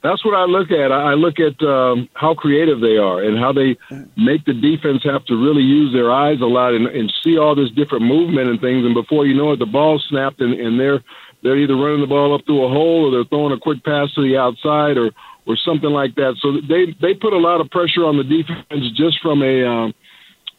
That's 0.06 0.24
what 0.24 0.34
I 0.34 0.44
look 0.44 0.70
at. 0.70 0.92
I 0.92 1.14
look 1.14 1.40
at 1.40 1.60
um, 1.66 2.08
how 2.14 2.34
creative 2.34 2.80
they 2.80 2.96
are 2.96 3.22
and 3.22 3.38
how 3.38 3.52
they 3.52 3.76
make 4.16 4.44
the 4.44 4.54
defense 4.54 5.02
have 5.04 5.24
to 5.26 5.34
really 5.34 5.62
use 5.62 5.92
their 5.92 6.10
eyes 6.10 6.40
a 6.40 6.46
lot 6.46 6.74
and, 6.74 6.86
and 6.86 7.12
see 7.24 7.38
all 7.38 7.54
this 7.54 7.70
different 7.70 8.04
movement 8.04 8.48
and 8.48 8.60
things. 8.60 8.84
And 8.84 8.94
before 8.94 9.26
you 9.26 9.34
know 9.34 9.52
it, 9.52 9.58
the 9.58 9.66
ball 9.66 10.00
snapped 10.08 10.40
and, 10.40 10.54
and 10.54 10.78
they're 10.78 11.02
they're 11.42 11.58
either 11.58 11.76
running 11.76 12.00
the 12.00 12.06
ball 12.06 12.34
up 12.34 12.44
through 12.46 12.64
a 12.64 12.68
hole 12.68 13.06
or 13.06 13.10
they're 13.10 13.28
throwing 13.28 13.52
a 13.52 13.60
quick 13.60 13.84
pass 13.84 14.12
to 14.14 14.22
the 14.22 14.36
outside 14.36 14.96
or 14.96 15.10
or 15.46 15.56
something 15.56 15.90
like 15.90 16.14
that. 16.16 16.36
So 16.40 16.60
they 16.66 16.94
they 17.00 17.14
put 17.14 17.32
a 17.32 17.38
lot 17.38 17.60
of 17.60 17.70
pressure 17.70 18.04
on 18.04 18.16
the 18.16 18.24
defense 18.24 18.90
just 18.96 19.20
from 19.20 19.42
a 19.42 19.64
um, 19.64 19.94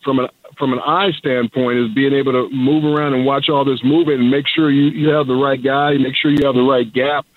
from 0.04 0.20
an 0.20 0.28
from 0.58 0.74
an 0.74 0.80
eye 0.80 1.12
standpoint 1.18 1.78
is 1.78 1.94
being 1.94 2.14
able 2.14 2.32
to 2.32 2.50
move 2.50 2.84
around 2.84 3.14
and 3.14 3.26
watch 3.26 3.50
all 3.50 3.64
this 3.64 3.84
movement 3.84 4.22
and 4.22 4.32
make 4.32 4.46
sure 4.48 4.72
you, 4.72 4.90
you 4.90 5.10
have 5.10 5.28
the 5.28 5.36
right 5.36 5.62
guy, 5.64 5.94
make 5.98 6.16
sure 6.16 6.32
you 6.32 6.46
have 6.46 6.56
the 6.56 6.64
right 6.64 6.92
gap 6.92 7.28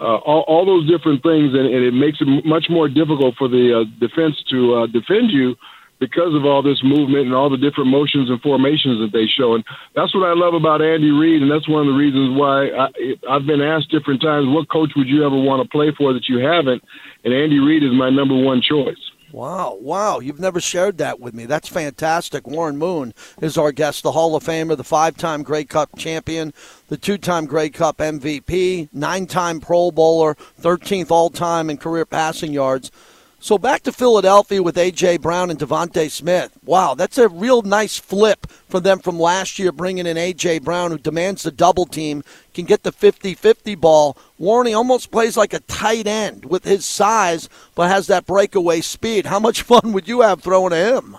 uh, 0.00 0.16
all, 0.24 0.44
all 0.48 0.64
those 0.64 0.88
different 0.88 1.22
things, 1.22 1.52
and, 1.52 1.66
and 1.68 1.84
it 1.84 1.92
makes 1.92 2.18
it 2.20 2.26
much 2.44 2.66
more 2.70 2.88
difficult 2.88 3.34
for 3.36 3.48
the 3.48 3.84
uh, 3.84 3.84
defense 4.00 4.34
to 4.48 4.74
uh, 4.74 4.86
defend 4.86 5.30
you 5.30 5.54
because 6.00 6.34
of 6.34 6.46
all 6.46 6.62
this 6.62 6.80
movement 6.82 7.26
and 7.26 7.34
all 7.34 7.50
the 7.50 7.60
different 7.60 7.90
motions 7.90 8.30
and 8.30 8.40
formations 8.40 8.98
that 9.04 9.12
they 9.12 9.26
show. 9.28 9.54
And 9.54 9.62
that's 9.94 10.14
what 10.14 10.24
I 10.24 10.32
love 10.32 10.54
about 10.54 10.80
Andy 10.80 11.10
Reid, 11.10 11.42
and 11.42 11.50
that's 11.50 11.68
one 11.68 11.86
of 11.86 11.92
the 11.92 11.98
reasons 11.98 12.32
why 12.32 12.72
I, 12.72 12.88
I've 13.28 13.44
been 13.44 13.60
asked 13.60 13.90
different 13.90 14.22
times, 14.22 14.48
what 14.48 14.70
coach 14.70 14.92
would 14.96 15.06
you 15.06 15.24
ever 15.26 15.36
want 15.36 15.62
to 15.62 15.68
play 15.68 15.92
for 15.92 16.14
that 16.14 16.28
you 16.28 16.38
haven't? 16.38 16.82
And 17.22 17.34
Andy 17.34 17.60
Reid 17.60 17.84
is 17.84 17.92
my 17.92 18.08
number 18.08 18.34
one 18.34 18.62
choice. 18.62 19.09
Wow, 19.32 19.78
wow. 19.80 20.18
You've 20.18 20.40
never 20.40 20.60
shared 20.60 20.98
that 20.98 21.20
with 21.20 21.34
me. 21.34 21.46
That's 21.46 21.68
fantastic. 21.68 22.48
Warren 22.48 22.76
Moon 22.76 23.14
is 23.40 23.56
our 23.56 23.70
guest, 23.70 24.02
the 24.02 24.12
Hall 24.12 24.34
of 24.34 24.42
Famer, 24.42 24.76
the 24.76 24.82
five 24.82 25.16
time 25.16 25.42
Grey 25.42 25.64
Cup 25.64 25.96
champion, 25.96 26.52
the 26.88 26.96
two 26.96 27.16
time 27.16 27.46
Grey 27.46 27.70
Cup 27.70 27.98
MVP, 27.98 28.88
nine 28.92 29.26
time 29.26 29.60
Pro 29.60 29.92
Bowler, 29.92 30.36
13th 30.60 31.10
all 31.12 31.30
time 31.30 31.70
in 31.70 31.76
career 31.76 32.04
passing 32.04 32.52
yards. 32.52 32.90
So 33.42 33.56
back 33.56 33.82
to 33.84 33.92
Philadelphia 33.92 34.62
with 34.62 34.76
A.J. 34.76 35.16
Brown 35.16 35.48
and 35.48 35.58
DeVonta 35.58 36.10
Smith. 36.10 36.58
Wow, 36.62 36.94
that's 36.94 37.16
a 37.16 37.26
real 37.26 37.62
nice 37.62 37.98
flip 37.98 38.46
for 38.68 38.80
them 38.80 38.98
from 38.98 39.18
last 39.18 39.58
year, 39.58 39.72
bringing 39.72 40.06
in 40.06 40.18
A.J. 40.18 40.58
Brown, 40.58 40.90
who 40.90 40.98
demands 40.98 41.42
the 41.42 41.50
double 41.50 41.86
team, 41.86 42.22
can 42.52 42.66
get 42.66 42.82
the 42.82 42.92
50 42.92 43.32
50 43.32 43.74
ball. 43.76 44.18
Warren 44.36 44.74
almost 44.74 45.10
plays 45.10 45.38
like 45.38 45.54
a 45.54 45.60
tight 45.60 46.06
end 46.06 46.44
with 46.44 46.64
his 46.64 46.84
size, 46.84 47.48
but 47.74 47.88
has 47.88 48.08
that 48.08 48.26
breakaway 48.26 48.82
speed. 48.82 49.24
How 49.24 49.40
much 49.40 49.62
fun 49.62 49.92
would 49.92 50.06
you 50.06 50.20
have 50.20 50.42
throwing 50.42 50.70
to 50.70 50.98
him? 50.98 51.16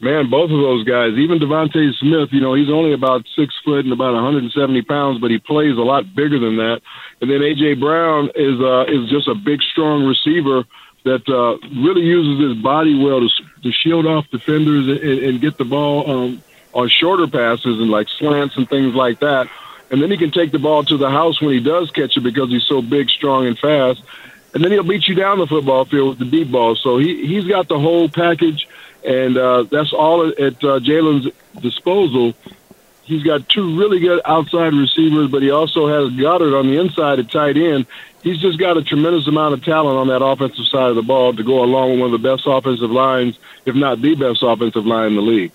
Man, 0.00 0.28
both 0.28 0.50
of 0.50 0.58
those 0.58 0.84
guys, 0.84 1.12
even 1.12 1.38
DeVonta 1.38 1.94
Smith, 1.98 2.28
you 2.32 2.40
know, 2.40 2.54
he's 2.54 2.68
only 2.68 2.92
about 2.92 3.24
six 3.36 3.54
foot 3.64 3.84
and 3.84 3.92
about 3.92 4.12
170 4.14 4.82
pounds, 4.82 5.20
but 5.20 5.30
he 5.30 5.38
plays 5.38 5.76
a 5.76 5.82
lot 5.82 6.14
bigger 6.14 6.38
than 6.38 6.56
that. 6.56 6.82
And 7.20 7.30
then 7.30 7.40
AJ 7.40 7.80
Brown 7.80 8.30
is 8.34 8.60
uh, 8.60 8.84
is 8.88 9.08
just 9.08 9.28
a 9.28 9.34
big, 9.34 9.62
strong 9.62 10.04
receiver 10.04 10.64
that 11.04 11.28
uh, 11.28 11.56
really 11.80 12.02
uses 12.02 12.48
his 12.48 12.62
body 12.62 12.98
well 12.98 13.20
to, 13.20 13.28
to 13.62 13.72
shield 13.72 14.06
off 14.06 14.28
defenders 14.30 14.88
and, 14.88 15.00
and 15.00 15.40
get 15.40 15.56
the 15.58 15.64
ball 15.64 16.10
um, 16.10 16.42
on 16.72 16.88
shorter 16.88 17.26
passes 17.26 17.78
and 17.78 17.90
like 17.90 18.08
slants 18.08 18.56
and 18.56 18.68
things 18.68 18.94
like 18.94 19.20
that. 19.20 19.48
And 19.90 20.02
then 20.02 20.10
he 20.10 20.16
can 20.16 20.30
take 20.30 20.50
the 20.50 20.58
ball 20.58 20.82
to 20.84 20.96
the 20.96 21.10
house 21.10 21.40
when 21.40 21.52
he 21.52 21.60
does 21.60 21.90
catch 21.90 22.16
it 22.16 22.22
because 22.22 22.50
he's 22.50 22.64
so 22.64 22.82
big, 22.82 23.10
strong, 23.10 23.46
and 23.46 23.58
fast. 23.58 24.02
And 24.54 24.64
then 24.64 24.72
he'll 24.72 24.82
beat 24.82 25.06
you 25.06 25.14
down 25.14 25.38
the 25.38 25.46
football 25.46 25.84
field 25.84 26.10
with 26.10 26.18
the 26.18 26.24
deep 26.24 26.50
ball. 26.50 26.74
So 26.74 26.98
he 26.98 27.26
he's 27.26 27.44
got 27.44 27.68
the 27.68 27.78
whole 27.78 28.08
package, 28.08 28.66
and 29.04 29.36
uh, 29.36 29.64
that's 29.64 29.92
all 29.92 30.28
at 30.28 30.38
uh, 30.38 30.80
Jalen's 30.80 31.28
disposal. 31.60 32.34
He's 33.02 33.22
got 33.22 33.48
two 33.48 33.78
really 33.78 34.00
good 34.00 34.20
outside 34.24 34.72
receivers, 34.72 35.30
but 35.30 35.42
he 35.42 35.50
also 35.50 35.86
has 35.88 36.18
Goedert 36.18 36.58
on 36.58 36.66
the 36.66 36.80
inside 36.80 37.18
at 37.18 37.30
tight 37.30 37.56
end. 37.58 37.86
He's 38.22 38.38
just 38.38 38.58
got 38.58 38.78
a 38.78 38.82
tremendous 38.82 39.26
amount 39.26 39.52
of 39.52 39.62
talent 39.62 39.98
on 39.98 40.08
that 40.08 40.24
offensive 40.24 40.64
side 40.66 40.88
of 40.88 40.96
the 40.96 41.02
ball 41.02 41.34
to 41.34 41.42
go 41.42 41.62
along 41.62 41.90
with 41.90 42.00
one 42.00 42.14
of 42.14 42.22
the 42.22 42.28
best 42.28 42.44
offensive 42.46 42.90
lines, 42.90 43.38
if 43.66 43.74
not 43.74 44.00
the 44.00 44.14
best 44.14 44.42
offensive 44.42 44.86
line 44.86 45.08
in 45.08 45.16
the 45.16 45.22
league. 45.22 45.52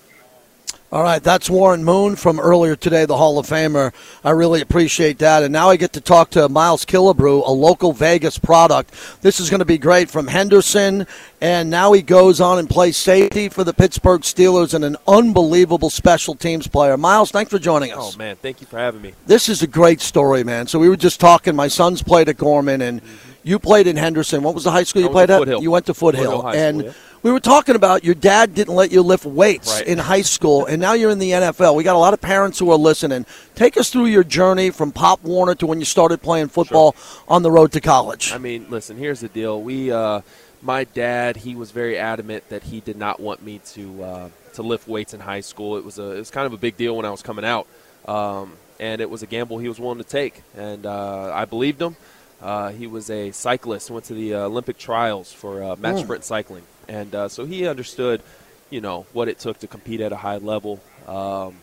All 0.92 1.04
right, 1.04 1.22
that's 1.22 1.48
Warren 1.48 1.84
Moon 1.84 2.16
from 2.16 2.40
earlier 2.40 2.74
today, 2.74 3.04
the 3.04 3.16
Hall 3.16 3.38
of 3.38 3.46
Famer. 3.46 3.92
I 4.24 4.30
really 4.30 4.60
appreciate 4.60 5.18
that. 5.18 5.44
And 5.44 5.52
now 5.52 5.70
I 5.70 5.76
get 5.76 5.92
to 5.92 6.00
talk 6.00 6.30
to 6.30 6.48
Miles 6.48 6.84
Killebrew, 6.84 7.46
a 7.46 7.52
local 7.52 7.92
Vegas 7.92 8.38
product. 8.38 8.92
This 9.20 9.38
is 9.38 9.50
going 9.50 9.60
to 9.60 9.64
be 9.64 9.78
great 9.78 10.10
from 10.10 10.26
Henderson, 10.26 11.06
and 11.40 11.70
now 11.70 11.92
he 11.92 12.02
goes 12.02 12.40
on 12.40 12.58
and 12.58 12.68
plays 12.68 12.96
safety 12.96 13.48
for 13.48 13.62
the 13.62 13.72
Pittsburgh 13.72 14.22
Steelers 14.22 14.74
and 14.74 14.84
an 14.84 14.96
unbelievable 15.06 15.90
special 15.90 16.34
teams 16.34 16.66
player. 16.66 16.96
Miles, 16.96 17.30
thanks 17.30 17.52
for 17.52 17.60
joining 17.60 17.92
us. 17.92 18.16
Oh, 18.16 18.18
man, 18.18 18.34
thank 18.34 18.60
you 18.60 18.66
for 18.66 18.78
having 18.78 19.00
me. 19.00 19.14
This 19.26 19.48
is 19.48 19.62
a 19.62 19.68
great 19.68 20.00
story, 20.00 20.42
man. 20.42 20.66
So 20.66 20.80
we 20.80 20.88
were 20.88 20.96
just 20.96 21.20
talking. 21.20 21.54
My 21.54 21.68
son's 21.68 22.02
played 22.02 22.28
at 22.28 22.36
Gorman, 22.36 22.82
and 22.82 23.00
mm-hmm. 23.00 23.16
you 23.44 23.60
played 23.60 23.86
in 23.86 23.96
Henderson. 23.96 24.42
What 24.42 24.56
was 24.56 24.64
the 24.64 24.72
high 24.72 24.82
school 24.82 25.02
you 25.02 25.08
played 25.08 25.30
at? 25.30 25.38
Foothill. 25.38 25.62
You 25.62 25.70
went 25.70 25.86
to 25.86 25.94
Foothill. 25.94 26.42
Foothill 26.42 26.48
and 26.48 26.78
school, 26.80 26.90
yeah 26.90 27.09
we 27.22 27.30
were 27.30 27.40
talking 27.40 27.74
about 27.74 28.04
your 28.04 28.14
dad 28.14 28.54
didn't 28.54 28.74
let 28.74 28.92
you 28.92 29.02
lift 29.02 29.24
weights 29.24 29.74
right. 29.74 29.86
in 29.86 29.98
high 29.98 30.22
school, 30.22 30.66
and 30.66 30.80
now 30.80 30.94
you're 30.94 31.10
in 31.10 31.18
the 31.18 31.32
NFL. 31.32 31.74
We 31.74 31.84
got 31.84 31.96
a 31.96 31.98
lot 31.98 32.14
of 32.14 32.20
parents 32.20 32.58
who 32.58 32.70
are 32.70 32.78
listening. 32.78 33.26
Take 33.54 33.76
us 33.76 33.90
through 33.90 34.06
your 34.06 34.24
journey 34.24 34.70
from 34.70 34.92
Pop 34.92 35.22
Warner 35.22 35.54
to 35.56 35.66
when 35.66 35.78
you 35.78 35.84
started 35.84 36.22
playing 36.22 36.48
football 36.48 36.92
sure. 36.92 37.24
on 37.28 37.42
the 37.42 37.50
road 37.50 37.72
to 37.72 37.80
college. 37.80 38.32
I 38.32 38.38
mean, 38.38 38.66
listen, 38.70 38.96
here's 38.96 39.20
the 39.20 39.28
deal. 39.28 39.60
We, 39.60 39.92
uh, 39.92 40.22
my 40.62 40.84
dad, 40.84 41.36
he 41.36 41.54
was 41.54 41.70
very 41.70 41.98
adamant 41.98 42.48
that 42.48 42.64
he 42.64 42.80
did 42.80 42.96
not 42.96 43.20
want 43.20 43.42
me 43.42 43.60
to 43.72 44.02
uh, 44.02 44.28
to 44.54 44.62
lift 44.62 44.88
weights 44.88 45.14
in 45.14 45.20
high 45.20 45.40
school. 45.40 45.76
It 45.76 45.84
was 45.84 45.98
a, 45.98 46.12
it 46.12 46.18
was 46.18 46.30
kind 46.30 46.46
of 46.46 46.52
a 46.52 46.58
big 46.58 46.76
deal 46.76 46.96
when 46.96 47.04
I 47.04 47.10
was 47.10 47.22
coming 47.22 47.44
out, 47.44 47.66
um, 48.08 48.54
and 48.78 49.00
it 49.00 49.10
was 49.10 49.22
a 49.22 49.26
gamble 49.26 49.58
he 49.58 49.68
was 49.68 49.78
willing 49.78 49.98
to 49.98 50.04
take, 50.04 50.42
and 50.56 50.86
uh, 50.86 51.32
I 51.34 51.44
believed 51.44 51.80
him. 51.82 51.96
Uh, 52.40 52.70
he 52.70 52.86
was 52.86 53.10
a 53.10 53.30
cyclist, 53.32 53.90
went 53.90 54.06
to 54.06 54.14
the 54.14 54.34
uh, 54.34 54.38
Olympic 54.40 54.78
trials 54.78 55.32
for 55.32 55.62
uh, 55.62 55.76
match 55.76 55.96
mm. 55.96 56.04
sprint 56.04 56.24
cycling 56.24 56.62
and 56.90 57.14
uh, 57.14 57.28
so 57.28 57.46
he 57.46 57.66
understood, 57.68 58.20
you 58.68 58.80
know, 58.80 59.06
what 59.12 59.28
it 59.28 59.38
took 59.38 59.60
to 59.60 59.66
compete 59.66 60.00
at 60.00 60.12
a 60.12 60.16
high 60.16 60.38
level. 60.38 60.80
Um, 61.06 61.54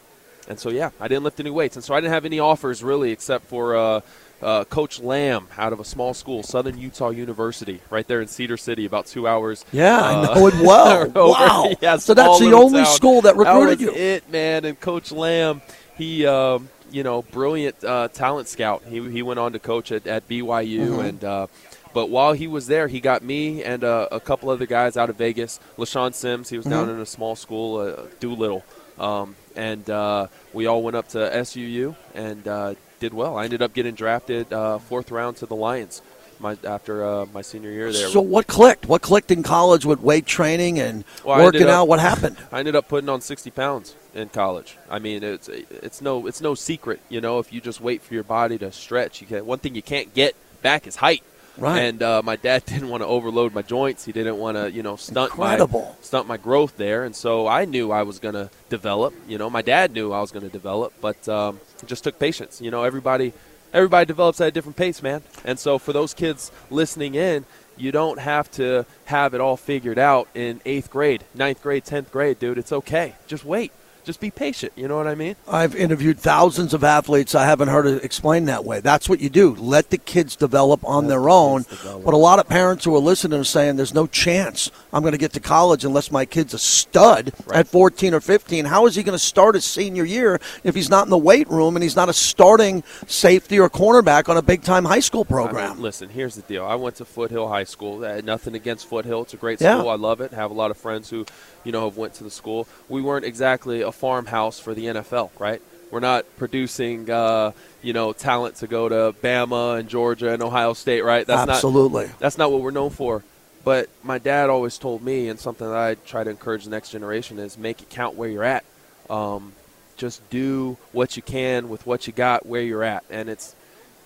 and 0.47 0.57
so 0.57 0.69
yeah, 0.69 0.91
I 0.99 1.09
didn't 1.09 1.25
lift 1.25 1.39
any 1.41 1.49
weights, 1.49 1.75
and 1.75 1.83
so 1.83 1.93
I 1.93 1.99
didn't 1.99 2.13
have 2.13 2.23
any 2.23 2.39
offers 2.39 2.81
really, 2.81 3.11
except 3.11 3.45
for 3.47 3.75
uh, 3.75 4.01
uh, 4.41 4.63
Coach 4.63 5.01
Lamb 5.01 5.47
out 5.57 5.73
of 5.73 5.81
a 5.81 5.83
small 5.83 6.13
school, 6.13 6.43
Southern 6.43 6.77
Utah 6.77 7.09
University, 7.09 7.81
right 7.89 8.07
there 8.07 8.21
in 8.21 8.29
Cedar 8.29 8.55
City, 8.55 8.85
about 8.85 9.05
two 9.05 9.27
hours. 9.27 9.65
Yeah, 9.73 9.99
I 9.99 10.23
know 10.23 10.47
it 10.47 10.53
well. 10.61 11.09
wow. 11.15 11.73
yeah, 11.81 11.97
so 11.97 12.13
that's 12.13 12.39
the 12.39 12.53
only 12.53 12.83
town. 12.83 12.95
school 12.95 13.21
that 13.23 13.35
recruited 13.35 13.79
that 13.79 13.83
you. 13.83 13.91
It 13.93 14.31
man, 14.31 14.63
and 14.63 14.79
Coach 14.79 15.11
Lamb, 15.11 15.61
he. 15.97 16.25
Um, 16.25 16.69
you 16.91 17.03
know, 17.03 17.21
brilliant 17.21 17.83
uh, 17.83 18.07
talent 18.09 18.47
scout. 18.47 18.83
He, 18.87 19.01
he 19.09 19.21
went 19.21 19.39
on 19.39 19.53
to 19.53 19.59
coach 19.59 19.91
at, 19.91 20.07
at 20.07 20.27
BYU, 20.27 20.79
mm-hmm. 20.79 20.99
and 20.99 21.23
uh, 21.23 21.47
but 21.93 22.09
while 22.09 22.33
he 22.33 22.47
was 22.47 22.67
there, 22.67 22.87
he 22.87 22.99
got 22.99 23.23
me 23.23 23.63
and 23.63 23.83
uh, 23.83 24.07
a 24.11 24.19
couple 24.19 24.49
other 24.49 24.65
guys 24.65 24.97
out 24.97 25.09
of 25.09 25.15
Vegas. 25.15 25.59
LeShaun 25.77 26.13
Sims, 26.13 26.49
he 26.49 26.57
was 26.57 26.65
mm-hmm. 26.65 26.75
down 26.75 26.89
in 26.89 26.99
a 26.99 27.05
small 27.05 27.35
school, 27.35 27.77
uh, 27.79 28.03
Doolittle. 28.19 28.63
Um, 28.99 29.35
and 29.55 29.89
uh, 29.89 30.27
we 30.53 30.67
all 30.67 30.83
went 30.83 30.95
up 30.95 31.07
to 31.09 31.17
SUU 31.17 31.95
and 32.13 32.47
uh, 32.47 32.75
did 32.99 33.13
well. 33.13 33.37
I 33.37 33.45
ended 33.45 33.61
up 33.61 33.73
getting 33.73 33.95
drafted 33.95 34.51
uh, 34.53 34.79
fourth 34.79 35.11
round 35.11 35.37
to 35.37 35.45
the 35.45 35.55
Lions 35.55 36.01
my, 36.39 36.57
after 36.63 37.05
uh, 37.05 37.25
my 37.33 37.41
senior 37.41 37.71
year 37.71 37.91
there. 37.91 38.09
So 38.09 38.21
what 38.21 38.47
clicked? 38.47 38.87
What 38.87 39.01
clicked 39.01 39.31
in 39.31 39.43
college 39.43 39.85
with 39.85 39.99
weight 40.01 40.25
training 40.25 40.79
and 40.79 41.03
well, 41.23 41.43
working 41.43 41.63
up, 41.63 41.69
out? 41.69 41.87
What 41.87 41.99
happened? 41.99 42.37
I 42.51 42.59
ended 42.59 42.75
up 42.75 42.87
putting 42.87 43.09
on 43.09 43.21
60 43.21 43.51
pounds 43.51 43.95
in 44.13 44.29
college. 44.29 44.77
I 44.89 44.99
mean, 44.99 45.23
it's 45.23 45.47
it's 45.47 46.01
no 46.01 46.27
it's 46.27 46.41
no 46.41 46.55
secret, 46.55 46.99
you 47.09 47.21
know. 47.21 47.39
If 47.39 47.53
you 47.53 47.61
just 47.61 47.81
wait 47.81 48.01
for 48.01 48.13
your 48.13 48.23
body 48.23 48.57
to 48.59 48.71
stretch, 48.71 49.21
you 49.21 49.27
can. 49.27 49.45
One 49.45 49.59
thing 49.59 49.75
you 49.75 49.81
can't 49.81 50.13
get 50.13 50.35
back 50.61 50.87
is 50.87 50.97
height. 50.97 51.23
Right. 51.57 51.79
And 51.79 52.03
uh, 52.03 52.21
my 52.23 52.35
dad 52.35 52.65
didn't 52.67 52.89
want 52.89 53.01
to 53.01 53.07
overload 53.07 53.53
my 53.53 53.61
joints. 53.61 54.05
He 54.05 54.11
didn't 54.11 54.37
want 54.37 54.57
to, 54.57 54.71
you 54.71 54.83
know, 54.83 54.95
stunt 54.95 55.31
Incredible. 55.31 55.95
my 55.97 56.03
stunt 56.03 56.27
my 56.27 56.37
growth 56.37 56.77
there. 56.77 57.03
And 57.03 57.15
so 57.15 57.47
I 57.47 57.65
knew 57.65 57.91
I 57.91 58.03
was 58.03 58.19
going 58.19 58.35
to 58.35 58.49
develop. 58.69 59.13
You 59.27 59.37
know, 59.37 59.49
my 59.49 59.61
dad 59.61 59.91
knew 59.91 60.11
I 60.11 60.21
was 60.21 60.31
going 60.31 60.45
to 60.45 60.51
develop, 60.51 60.93
but 61.01 61.27
um, 61.27 61.59
it 61.81 61.87
just 61.87 62.03
took 62.03 62.19
patience. 62.19 62.61
You 62.61 62.71
know, 62.71 62.83
everybody 62.83 63.33
everybody 63.73 64.05
develops 64.05 64.41
at 64.41 64.47
a 64.47 64.51
different 64.51 64.77
pace, 64.77 65.01
man. 65.01 65.21
And 65.43 65.59
so 65.59 65.77
for 65.77 65.93
those 65.93 66.13
kids 66.13 66.51
listening 66.69 67.15
in, 67.15 67.45
you 67.77 67.91
don't 67.91 68.19
have 68.19 68.49
to 68.51 68.85
have 69.05 69.33
it 69.33 69.41
all 69.41 69.57
figured 69.57 69.99
out 69.99 70.27
in 70.33 70.61
eighth 70.65 70.89
grade, 70.89 71.23
ninth 71.35 71.61
grade, 71.61 71.85
tenth 71.85 72.11
grade, 72.11 72.39
dude. 72.39 72.57
It's 72.57 72.71
okay. 72.71 73.15
Just 73.27 73.45
wait 73.45 73.71
just 74.07 74.19
be 74.21 74.31
patient. 74.31 74.71
You 74.77 74.87
know 74.87 74.95
what 74.95 75.05
I 75.05 75.15
mean? 75.15 75.35
I've 75.47 75.75
interviewed 75.75 76.17
thousands 76.17 76.73
of 76.73 76.83
athletes. 76.83 77.35
I 77.35 77.45
haven't 77.45 77.67
heard 77.67 77.85
it 77.85 78.03
explained 78.03 78.47
that 78.47 78.63
way. 78.65 78.79
That's 78.79 79.07
what 79.09 79.19
you 79.19 79.29
do. 79.29 79.53
Let 79.55 79.89
the 79.89 79.97
kids 79.97 80.35
develop 80.37 80.83
on 80.85 81.07
their 81.07 81.29
own. 81.29 81.65
But 81.83 82.13
a 82.13 82.17
lot 82.17 82.39
of 82.39 82.47
parents 82.47 82.85
who 82.85 82.95
are 82.95 82.99
listening 82.99 83.37
are 83.39 83.43
saying 83.43 83.75
there's 83.75 83.93
no 83.93 84.07
chance 84.07 84.71
I'm 84.93 85.01
going 85.03 85.11
to 85.11 85.17
get 85.17 85.33
to 85.33 85.39
college 85.41 85.83
unless 85.83 86.09
my 86.09 86.23
kid's 86.25 86.53
a 86.53 86.59
stud 86.59 87.33
at 87.53 87.67
14 87.67 88.13
or 88.13 88.21
15. 88.21 88.63
How 88.65 88.85
is 88.85 88.95
he 88.95 89.03
going 89.03 89.17
to 89.17 89.23
start 89.23 89.55
his 89.55 89.65
senior 89.65 90.05
year 90.05 90.39
if 90.63 90.73
he's 90.73 90.89
not 90.89 91.05
in 91.05 91.09
the 91.09 91.17
weight 91.17 91.49
room 91.49 91.75
and 91.75 91.83
he's 91.83 91.95
not 91.97 92.07
a 92.07 92.13
starting 92.13 92.83
safety 93.07 93.59
or 93.59 93.69
cornerback 93.69 94.29
on 94.29 94.37
a 94.37 94.41
big 94.41 94.63
time 94.63 94.85
high 94.85 95.01
school 95.01 95.25
program? 95.25 95.71
I 95.71 95.73
mean, 95.73 95.83
listen, 95.83 96.07
here's 96.07 96.35
the 96.35 96.41
deal. 96.43 96.65
I 96.65 96.75
went 96.75 96.95
to 96.95 97.05
Foothill 97.05 97.49
High 97.49 97.65
School. 97.65 98.05
Uh, 98.05 98.21
nothing 98.21 98.55
against 98.55 98.87
Foothill. 98.87 99.23
It's 99.23 99.33
a 99.33 99.37
great 99.37 99.59
Yeah. 99.59 99.77
school. 99.79 99.89
I 99.89 99.95
love 99.95 100.21
it. 100.21 100.31
Have 100.31 100.49
a 100.49 100.53
lot 100.53 100.71
of 100.71 100.77
friends 100.77 101.09
who, 101.09 101.25
you 101.65 101.73
know, 101.73 101.83
have 101.85 101.97
went 101.97 102.13
to 102.15 102.23
the 102.23 102.31
school. 102.31 102.67
We 102.87 103.01
weren't 103.01 103.25
exactly 103.25 103.81
a 103.81 103.91
farmhouse 103.97 104.59
for 104.59 104.73
the 104.73 104.85
NFL, 104.85 105.31
right? 105.39 105.61
We're 105.91 105.99
not 106.01 106.25
producing, 106.37 107.09
uh, 107.09 107.51
you 107.81 107.93
know, 107.93 108.13
talent 108.13 108.55
to 108.57 108.67
go 108.67 108.89
to 108.89 109.15
Bama 109.21 109.79
and 109.79 109.87
Georgia 109.89 110.33
and 110.33 110.43
Ohio 110.43 110.73
State, 110.73 111.01
right? 111.03 111.25
That's 111.25 111.49
Absolutely. 111.49 112.07
Not, 112.07 112.19
that's 112.19 112.37
not 112.37 112.51
what 112.51 112.61
we're 112.61 112.71
known 112.71 112.89
for. 112.89 113.23
But 113.63 113.89
my 114.03 114.17
dad 114.17 114.49
always 114.49 114.77
told 114.77 115.01
me, 115.01 115.27
and 115.29 115.39
something 115.39 115.67
that 115.67 115.77
I 115.77 115.95
try 115.95 116.23
to 116.23 116.29
encourage 116.29 116.63
the 116.65 116.69
next 116.69 116.89
generation 116.91 117.37
is 117.39 117.57
make 117.57 117.81
it 117.81 117.89
count 117.89 118.15
where 118.15 118.29
you're 118.29 118.43
at. 118.43 118.63
Um, 119.09 119.53
just 119.97 120.27
do 120.29 120.77
what 120.91 121.15
you 121.17 121.23
can 121.23 121.69
with 121.69 121.85
what 121.85 122.07
you 122.07 122.13
got 122.13 122.45
where 122.45 122.61
you're 122.61 122.83
at, 122.83 123.03
and 123.09 123.29
it's 123.29 123.55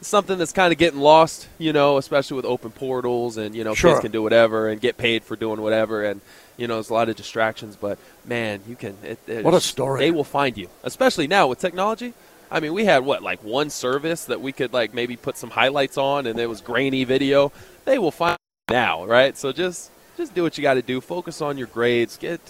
something 0.02 0.38
that's 0.40 0.52
kind 0.54 0.72
of 0.72 0.80
getting 0.80 1.00
lost, 1.00 1.48
you 1.60 1.74
know, 1.74 1.98
especially 1.98 2.38
with 2.38 2.46
open 2.46 2.72
portals 2.72 3.38
and 3.38 3.54
you 3.54 3.64
know 3.64 3.76
Sure. 3.76 3.92
kids 3.92 4.02
can 4.02 4.12
do 4.12 4.24
whatever 4.24 4.68
and 4.70 4.82
get 4.82 4.98
paid 4.98 5.24
for 5.24 5.36
doing 5.36 5.62
whatever, 5.62 6.04
and 6.04 6.22
you 6.58 6.68
know 6.68 6.76
there's 6.76 6.90
a 6.90 6.94
lot 6.94 7.10
of 7.10 7.16
distractions. 7.16 7.76
But 7.76 7.98
man, 8.26 8.62
you 8.68 8.76
can. 8.76 8.98
It, 9.04 9.20
it- 9.28 9.44
What 9.46 9.54
a 9.54 9.62
story. 9.62 10.00
They 10.00 10.12
will 10.12 10.24
find 10.24 10.58
you, 10.58 10.70
especially 10.84 11.28
now 11.28 11.48
with 11.48 11.60
technology. 11.60 12.14
I 12.54 12.60
mean, 12.60 12.74
we 12.74 12.84
had 12.86 13.06
what 13.06 13.24
like 13.24 13.44
one 13.44 13.70
service 13.70 14.26
that 14.26 14.42
we 14.42 14.52
could 14.52 14.74
like 14.74 14.94
maybe 14.94 15.16
put 15.16 15.38
some 15.38 15.52
highlights 15.52 15.98
on, 15.98 16.28
and 16.28 16.38
it 16.40 16.48
was 16.50 16.62
grainy 16.62 17.04
video. 17.06 17.52
They 17.86 17.98
will 17.98 18.12
find 18.12 18.38
you 18.70 18.74
now, 18.76 19.06
right? 19.06 19.38
So 19.38 19.52
just 19.54 19.90
just 20.18 20.36
do 20.36 20.44
what 20.44 20.58
you 20.58 20.62
got 20.62 20.74
to 20.76 20.82
do. 20.82 21.00
Focus 21.02 21.42
on 21.42 21.58
your 21.58 21.68
grades. 21.68 22.18
Get 22.18 22.42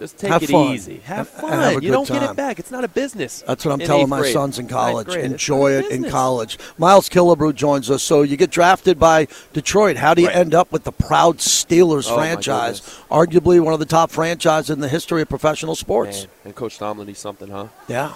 just 0.00 0.18
take 0.18 0.30
Have 0.32 0.42
it 0.42 0.48
fun. 0.50 0.74
easy. 0.74 0.96
Have 1.04 1.28
And- 1.28 1.28
fun. 1.28 1.52
and 1.52 1.62
have 1.62 1.82
you 1.84 1.92
don't 1.92 2.08
get 2.08 2.22
it 2.22 2.34
back. 2.34 2.58
It's 2.58 2.70
not 2.72 2.82
a 2.84 2.88
business. 2.88 3.44
That's 3.46 3.64
what 3.64 3.72
I'm 3.72 3.78
telling 3.86 4.08
my 4.08 4.20
grade. 4.20 4.32
sons 4.32 4.58
in 4.58 4.66
college. 4.66 5.14
Enjoy 5.14 5.72
it 5.72 5.86
in 5.92 6.08
college. 6.10 6.58
Miles 6.78 7.08
Killebrew 7.08 7.54
joins 7.54 7.90
us. 7.90 8.02
So 8.02 8.22
you 8.22 8.36
get 8.36 8.50
drafted 8.50 8.98
by 8.98 9.28
Detroit. 9.52 9.96
How 9.98 10.14
do 10.14 10.22
you 10.22 10.28
end 10.28 10.54
up 10.54 10.72
with 10.72 10.84
the 10.84 10.90
proud 10.92 11.36
Steelers 11.38 12.10
Oh, 12.10 12.16
franchise? 12.16 12.80
Arguably 13.10 13.60
one 13.60 13.74
of 13.74 13.78
the 13.78 13.86
top 13.86 14.10
franchises 14.10 14.70
in 14.70 14.80
the 14.80 14.88
history 14.88 15.22
of 15.22 15.28
professional 15.28 15.76
sports. 15.76 16.20
Man, 16.22 16.28
and 16.46 16.54
Coach 16.56 16.78
Tomlin, 16.78 17.06
he's 17.06 17.18
something, 17.18 17.50
huh? 17.50 17.66
Yeah. 17.86 18.14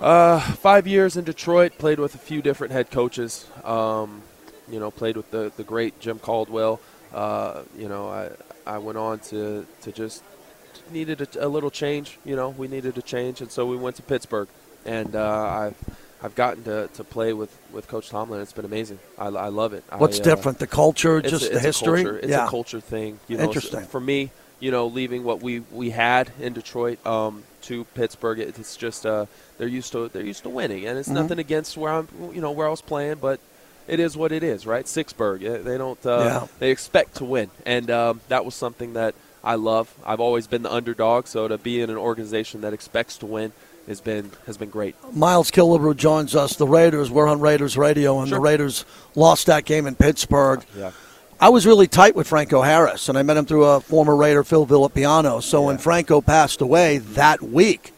Uh, 0.00 0.40
five 0.40 0.86
years 0.86 1.16
in 1.18 1.24
Detroit, 1.24 1.72
played 1.76 1.98
with 2.00 2.14
a 2.14 2.18
few 2.18 2.40
different 2.40 2.72
head 2.72 2.90
coaches. 2.90 3.46
Um, 3.62 4.22
you 4.70 4.80
know, 4.80 4.90
played 4.90 5.16
with 5.16 5.30
the, 5.30 5.52
the 5.56 5.64
great 5.64 6.00
Jim 6.00 6.18
Caldwell. 6.18 6.80
Uh, 7.12 7.62
you 7.76 7.88
know, 7.88 8.08
I 8.08 8.30
I 8.66 8.78
went 8.78 8.96
on 8.96 9.18
to, 9.30 9.66
to 9.82 9.92
just 9.92 10.22
needed 10.90 11.20
a, 11.36 11.46
a 11.46 11.48
little 11.48 11.70
change. 11.70 12.18
You 12.24 12.36
know, 12.36 12.50
we 12.50 12.68
needed 12.68 12.96
a 12.98 13.02
change, 13.02 13.40
and 13.40 13.50
so 13.50 13.66
we 13.66 13.76
went 13.76 13.96
to 13.96 14.02
Pittsburgh. 14.02 14.48
And 14.84 15.14
uh, 15.14 15.42
I've 15.42 15.76
I've 16.22 16.34
gotten 16.34 16.64
to, 16.64 16.88
to 16.94 17.04
play 17.04 17.32
with, 17.32 17.56
with 17.72 17.88
Coach 17.88 18.08
Tomlin. 18.10 18.40
It's 18.42 18.52
been 18.52 18.64
amazing. 18.64 18.98
I, 19.18 19.26
I 19.26 19.48
love 19.48 19.72
it. 19.72 19.84
What's 19.96 20.18
I, 20.18 20.20
uh, 20.20 20.24
different? 20.24 20.58
The 20.58 20.66
culture, 20.66 21.20
just 21.22 21.46
a- 21.46 21.54
the 21.54 21.60
history? 21.60 22.02
culture. 22.04 22.18
It's 22.18 22.28
Yeah. 22.28 22.46
a 22.46 22.50
culture 22.50 22.80
thing. 22.80 23.18
You 23.28 23.36
know, 23.38 23.44
so 23.44 23.48
Interesting. 23.48 23.84
For 23.86 24.00
me, 24.00 24.30
you 24.58 24.70
know, 24.70 24.86
leaving 24.86 25.24
what 25.24 25.40
we, 25.42 25.60
we 25.72 25.90
had 25.90 26.30
in 26.40 26.52
Detroit 26.52 27.04
um, 27.06 27.44
to 27.62 27.84
Pittsburgh, 27.94 28.38
it- 28.38 28.58
it's 28.58 28.76
just 28.76 29.06
uh, 29.06 29.26
they're 29.58 29.68
used 29.68 29.92
to 29.92 30.08
they're 30.08 30.24
used 30.24 30.42
to 30.42 30.48
winning, 30.50 30.86
and 30.86 30.98
it's 30.98 31.08
Mhm. 31.08 31.14
nothing 31.14 31.38
against 31.38 31.76
where 31.76 31.92
I'm 31.92 32.08
you 32.34 32.40
know 32.40 32.50
where 32.52 32.66
I 32.66 32.70
was 32.70 32.82
playing, 32.82 33.16
but 33.20 33.40
it 33.88 33.98
is 34.00 34.16
what 34.16 34.30
it 34.32 34.42
is, 34.42 34.66
right? 34.66 34.84
Sixburg, 34.86 35.42
eh, 35.42 35.58
they 35.62 35.76
don't 35.78 36.04
uh, 36.06 36.18
Yeah. 36.20 36.46
they 36.58 36.70
expect 36.70 37.16
to 37.16 37.24
win, 37.24 37.50
and 37.66 37.90
um, 37.90 38.20
that 38.28 38.44
was 38.44 38.54
something 38.54 38.92
that 38.94 39.14
I 39.42 39.54
love. 39.54 39.94
I've 40.04 40.20
always 40.20 40.46
been 40.46 40.62
the 40.62 40.72
underdog, 40.72 41.26
so 41.26 41.48
to 41.48 41.58
be 41.58 41.80
in 41.80 41.90
an 41.90 41.96
organization 41.96 42.60
that 42.60 42.72
expects 42.72 43.16
to 43.18 43.26
win 43.26 43.52
has 43.86 44.00
been 44.00 44.30
has 44.46 44.56
been 44.56 44.70
great. 44.70 44.94
Miles 45.14 45.50
Killebrew 45.50 45.96
joins 45.96 46.34
us. 46.36 46.56
The 46.56 46.66
Raiders, 46.66 47.10
we're 47.10 47.26
on 47.26 47.40
Raiders 47.40 47.76
Radio, 47.76 48.20
and 48.20 48.30
the 48.30 48.40
Raiders 48.40 48.84
lost 49.14 49.46
that 49.46 49.64
game 49.64 49.86
in 49.86 49.94
Pittsburgh. 49.94 50.64
Yeah. 50.76 50.92
I 51.40 51.48
was 51.48 51.66
really 51.66 51.88
tight 51.88 52.14
with 52.14 52.28
Franco 52.28 52.60
Harris, 52.60 53.08
and 53.08 53.16
I 53.16 53.22
met 53.22 53.38
him 53.38 53.46
through 53.46 53.64
a 53.64 53.80
former 53.80 54.14
Raider, 54.14 54.44
Phil 54.44 54.66
Villapiano. 54.66 55.42
So 55.42 55.62
when 55.62 55.78
Franco 55.78 56.20
passed 56.20 56.60
away 56.60 56.98
that 56.98 57.40
week, 57.40 57.94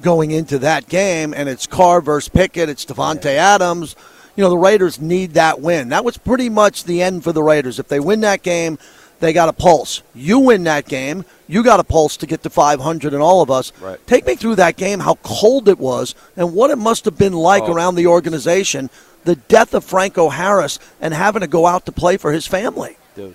going 0.00 0.30
into 0.30 0.58
that 0.60 0.88
game, 0.88 1.34
and 1.34 1.50
it's 1.50 1.66
Carr 1.66 2.00
versus 2.00 2.30
Pickett, 2.30 2.70
it's 2.70 2.86
Davante 2.86 3.34
Adams. 3.34 3.94
You 4.36 4.44
know, 4.44 4.50
the 4.50 4.56
Raiders 4.56 5.00
need 5.00 5.34
that 5.34 5.60
win. 5.60 5.90
That 5.90 6.04
was 6.04 6.16
pretty 6.16 6.48
much 6.48 6.84
the 6.84 7.02
end 7.02 7.24
for 7.24 7.32
the 7.32 7.42
Raiders. 7.42 7.78
If 7.78 7.88
they 7.88 8.00
win 8.00 8.20
that 8.20 8.42
game, 8.42 8.78
they 9.20 9.32
got 9.32 9.48
a 9.48 9.52
pulse. 9.52 10.02
You 10.14 10.38
win 10.38 10.64
that 10.64 10.86
game, 10.86 11.24
you 11.48 11.62
got 11.64 11.80
a 11.80 11.84
pulse 11.84 12.16
to 12.18 12.26
get 12.26 12.42
to 12.44 12.50
500 12.50 13.12
and 13.14 13.22
all 13.22 13.42
of 13.42 13.50
us. 13.50 13.72
Right. 13.80 14.04
Take 14.06 14.26
me 14.26 14.34
through 14.36 14.56
that 14.56 14.76
game, 14.76 15.00
how 15.00 15.16
cold 15.22 15.68
it 15.68 15.78
was, 15.78 16.14
and 16.36 16.54
what 16.54 16.70
it 16.70 16.76
must 16.76 17.04
have 17.04 17.18
been 17.18 17.32
like 17.32 17.64
Oh. 17.64 17.72
around 17.72 17.94
the 17.96 18.06
organization. 18.06 18.90
The 19.24 19.36
death 19.36 19.74
of 19.74 19.84
Franco 19.84 20.28
Harris 20.28 20.78
and 21.00 21.12
having 21.12 21.40
to 21.40 21.46
go 21.48 21.66
out 21.66 21.84
to 21.86 21.92
play 21.92 22.16
for 22.16 22.32
his 22.32 22.46
family. 22.46 22.96
dude. 23.16 23.34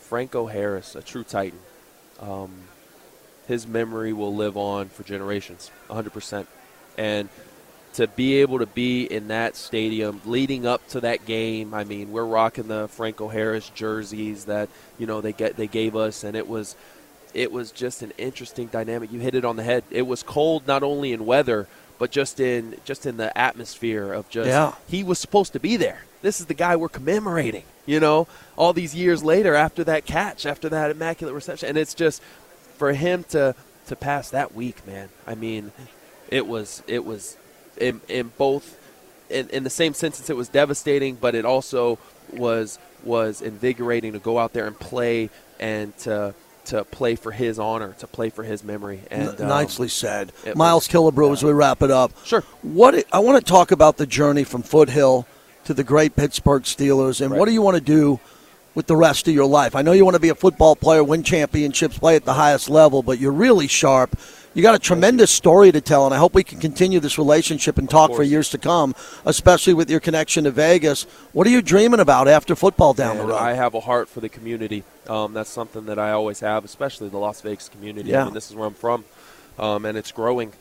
Franco 0.00 0.46
Harris, 0.46 0.94
a 0.96 1.02
true 1.02 1.22
titan. 1.22 1.58
Um, 2.18 2.50
his 3.46 3.66
memory 3.66 4.12
will 4.12 4.34
live 4.34 4.56
on 4.56 4.88
for 4.88 5.02
generations, 5.02 5.70
100%. 5.88 6.46
And 6.98 7.28
to 7.94 8.06
be 8.06 8.36
able 8.36 8.58
to 8.60 8.66
be 8.66 9.04
in 9.04 9.28
that 9.28 9.56
stadium 9.56 10.20
leading 10.24 10.64
up 10.66 10.86
to 10.88 11.00
that 11.00 11.24
game, 11.26 11.74
I 11.74 11.84
mean, 11.84 12.12
we're 12.12 12.24
rocking 12.24 12.68
the 12.68 12.88
Franco 12.88 13.28
Harris 13.28 13.68
jerseys 13.70 14.44
that 14.44 14.68
you 14.98 15.06
know 15.06 15.20
they 15.20 15.32
get 15.32 15.56
they 15.56 15.66
gave 15.66 15.96
us, 15.96 16.22
and 16.24 16.36
it 16.36 16.48
was 16.48 16.76
it 17.34 17.52
was 17.52 17.70
just 17.72 18.02
an 18.02 18.12
interesting 18.18 18.66
dynamic. 18.68 19.12
You 19.12 19.20
hit 19.20 19.34
it 19.34 19.44
on 19.44 19.56
the 19.56 19.62
head. 19.62 19.84
It 19.90 20.02
was 20.06 20.22
cold 20.22 20.66
not 20.66 20.82
only 20.82 21.12
in 21.12 21.26
weather, 21.26 21.66
but 21.98 22.10
just 22.10 22.40
in 22.40 22.76
just 22.84 23.06
in 23.06 23.16
the 23.16 23.36
atmosphere 23.36 24.12
of 24.12 24.28
just 24.30 24.48
Yeah. 24.48 24.74
he 24.88 25.02
was 25.02 25.18
supposed 25.18 25.52
to 25.54 25.60
be 25.60 25.76
there. 25.76 26.04
This 26.22 26.38
is 26.40 26.46
the 26.46 26.54
guy 26.54 26.76
we're 26.76 26.88
commemorating, 26.90 27.64
you 27.86 27.98
know, 27.98 28.28
all 28.56 28.72
these 28.72 28.94
years 28.94 29.22
later 29.24 29.54
after 29.54 29.82
that 29.84 30.04
catch, 30.04 30.44
after 30.44 30.68
that 30.68 30.90
immaculate 30.90 31.34
reception. 31.34 31.68
And 31.70 31.78
it's 31.78 31.94
just 31.94 32.22
for 32.76 32.92
him 32.92 33.24
to 33.30 33.54
to 33.86 33.96
pass 33.96 34.30
that 34.30 34.54
week, 34.54 34.86
man. 34.86 35.08
I 35.26 35.34
mean, 35.34 35.72
it 36.28 36.46
was 36.46 36.82
it 36.86 37.04
was 37.04 37.36
in, 37.80 38.00
in 38.08 38.32
both 38.38 38.76
in, 39.28 39.48
in 39.50 39.64
the 39.64 39.70
same 39.70 39.94
sentence 39.94 40.28
it 40.30 40.36
was 40.36 40.48
devastating, 40.48 41.14
but 41.16 41.34
it 41.34 41.44
also 41.44 41.98
was 42.32 42.78
was 43.04 43.40
invigorating 43.42 44.12
to 44.12 44.18
go 44.18 44.38
out 44.38 44.52
there 44.52 44.66
and 44.66 44.78
play 44.78 45.30
and 45.58 45.96
to 45.98 46.34
to 46.66 46.84
play 46.84 47.16
for 47.16 47.32
his 47.32 47.58
honor, 47.58 47.94
to 47.98 48.06
play 48.06 48.28
for 48.30 48.44
his 48.44 48.62
memory. 48.62 49.00
And 49.10 49.40
um, 49.40 49.48
nicely 49.48 49.88
said. 49.88 50.30
Miles 50.54 50.86
Killebrew, 50.86 51.32
as 51.32 51.42
we 51.42 51.52
wrap 51.52 51.82
it 51.82 51.90
up. 51.90 52.12
Sure. 52.24 52.42
What 52.62 52.94
I- 52.94 53.04
I 53.12 53.18
want 53.20 53.44
to 53.44 53.50
talk 53.50 53.70
about 53.72 53.96
the 53.96 54.06
journey 54.06 54.44
from 54.44 54.62
Foothill 54.62 55.26
to 55.64 55.74
the 55.74 55.82
great 55.82 56.14
Pittsburgh 56.16 56.62
Steelers, 56.64 57.20
and 57.20 57.34
what 57.34 57.46
do 57.46 57.52
you 57.52 57.62
want 57.62 57.76
to 57.76 57.80
do 57.82 58.20
with 58.74 58.86
the 58.86 58.96
rest 58.96 59.26
of 59.26 59.34
your 59.34 59.46
life? 59.46 59.74
I 59.74 59.82
know 59.82 59.92
you 59.92 60.04
want 60.04 60.14
to 60.14 60.20
be 60.20 60.28
a 60.28 60.34
football 60.34 60.76
player, 60.76 61.02
win 61.02 61.22
championships, 61.22 61.98
play 61.98 62.14
at 62.14 62.24
the 62.24 62.34
highest 62.34 62.68
level, 62.70 63.02
but 63.02 63.18
you're 63.18 63.32
really 63.32 63.66
sharp. 63.66 64.16
You 64.52 64.62
got 64.62 64.74
a 64.74 64.80
tremendous 64.80 65.30
story 65.30 65.70
to 65.70 65.80
tell, 65.80 66.06
and 66.06 66.14
I 66.14 66.18
hope 66.18 66.34
we 66.34 66.42
can 66.42 66.58
continue 66.58 66.98
this 66.98 67.18
relationship 67.18 67.78
and 67.78 67.88
talk 67.88 68.12
for 68.12 68.24
years 68.24 68.50
to 68.50 68.58
come, 68.58 68.96
especially 69.24 69.74
with 69.74 69.88
your 69.88 70.00
connection 70.00 70.42
to 70.42 70.50
Vegas. 70.50 71.04
What 71.32 71.46
are 71.46 71.50
you 71.50 71.62
dreaming 71.62 72.00
about 72.00 72.26
after 72.26 72.56
football 72.56 72.92
down 72.92 73.16
the 73.16 73.26
road? 73.26 73.36
I 73.36 73.52
have 73.52 73.74
a 73.74 73.80
heart 73.80 74.08
for 74.08 74.18
the 74.18 74.28
community. 74.28 74.82
Um, 75.08 75.34
that's 75.34 75.50
something 75.50 75.86
that 75.86 76.00
I 76.00 76.10
always 76.10 76.40
have, 76.40 76.64
especially 76.64 77.08
the 77.10 77.18
Las 77.18 77.40
Vegas 77.42 77.68
community. 77.68 78.10
Yeah. 78.10 78.22
I 78.22 78.24
mean, 78.24 78.34
this 78.34 78.50
is 78.50 78.56
where 78.56 78.66
I'm 78.66 78.74
from, 78.74 79.04
um, 79.56 79.84
and 79.84 79.96
it's 79.96 80.10
growing. 80.10 80.52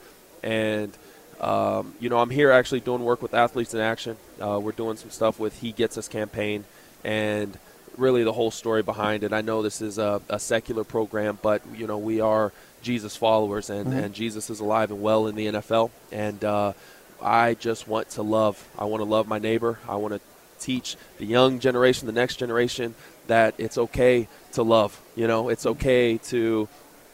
And 0.43 0.95
um, 1.41 1.95
you 1.99 2.09
know, 2.09 2.19
I'm 2.19 2.29
here 2.29 2.51
actually 2.51 2.81
doing 2.81 3.03
work 3.03 3.23
with 3.23 3.33
Athletes 3.33 3.73
in 3.73 3.79
Action. 3.79 4.17
Uh, 4.39 4.59
we're 4.61 4.71
doing 4.71 4.97
some 4.97 5.09
stuff 5.09 5.39
with 5.39 5.61
He 5.61 5.71
Gets 5.71 5.97
Us 5.97 6.07
campaign, 6.07 6.65
and 7.03 7.57
really 7.99 8.23
the 8.23 8.33
whole 8.33 8.51
story 8.51 8.81
behind 8.83 9.23
it. 9.23 9.33
I 9.33 9.41
know 9.41 9.61
this 9.61 9.81
is 9.81 9.97
a, 9.97 10.21
a 10.29 10.39
secular 10.39 10.83
program, 10.83 11.37
but 11.41 11.61
you 11.75 11.87
know, 11.87 11.97
we 11.97 12.21
are 12.21 12.51
Jesus 12.81 13.15
followers, 13.15 13.69
and, 13.69 13.87
Mhm. 13.87 14.03
and 14.05 14.13
Jesus 14.13 14.49
is 14.49 14.59
alive 14.59 14.89
and 14.91 15.01
well 15.01 15.27
in 15.27 15.35
the 15.35 15.47
NFL. 15.47 15.91
And 16.11 16.43
uh, 16.43 16.73
I 17.21 17.53
just 17.55 17.87
want 17.87 18.09
to 18.11 18.21
love. 18.21 18.65
I 18.77 18.85
want 18.85 19.01
to 19.01 19.09
love 19.09 19.27
my 19.27 19.39
neighbor. 19.39 19.79
I 19.87 19.95
want 19.95 20.13
to 20.13 20.21
teach 20.59 20.95
the 21.17 21.25
young 21.25 21.59
generation, 21.59 22.05
the 22.07 22.13
next 22.13 22.37
generation, 22.37 22.95
that 23.27 23.53
it's 23.57 23.77
okay 23.77 24.27
to 24.53 24.63
love. 24.63 24.99
You 25.15 25.27
know, 25.27 25.49
it's 25.49 25.65
okay 25.65 26.17
to 26.29 26.67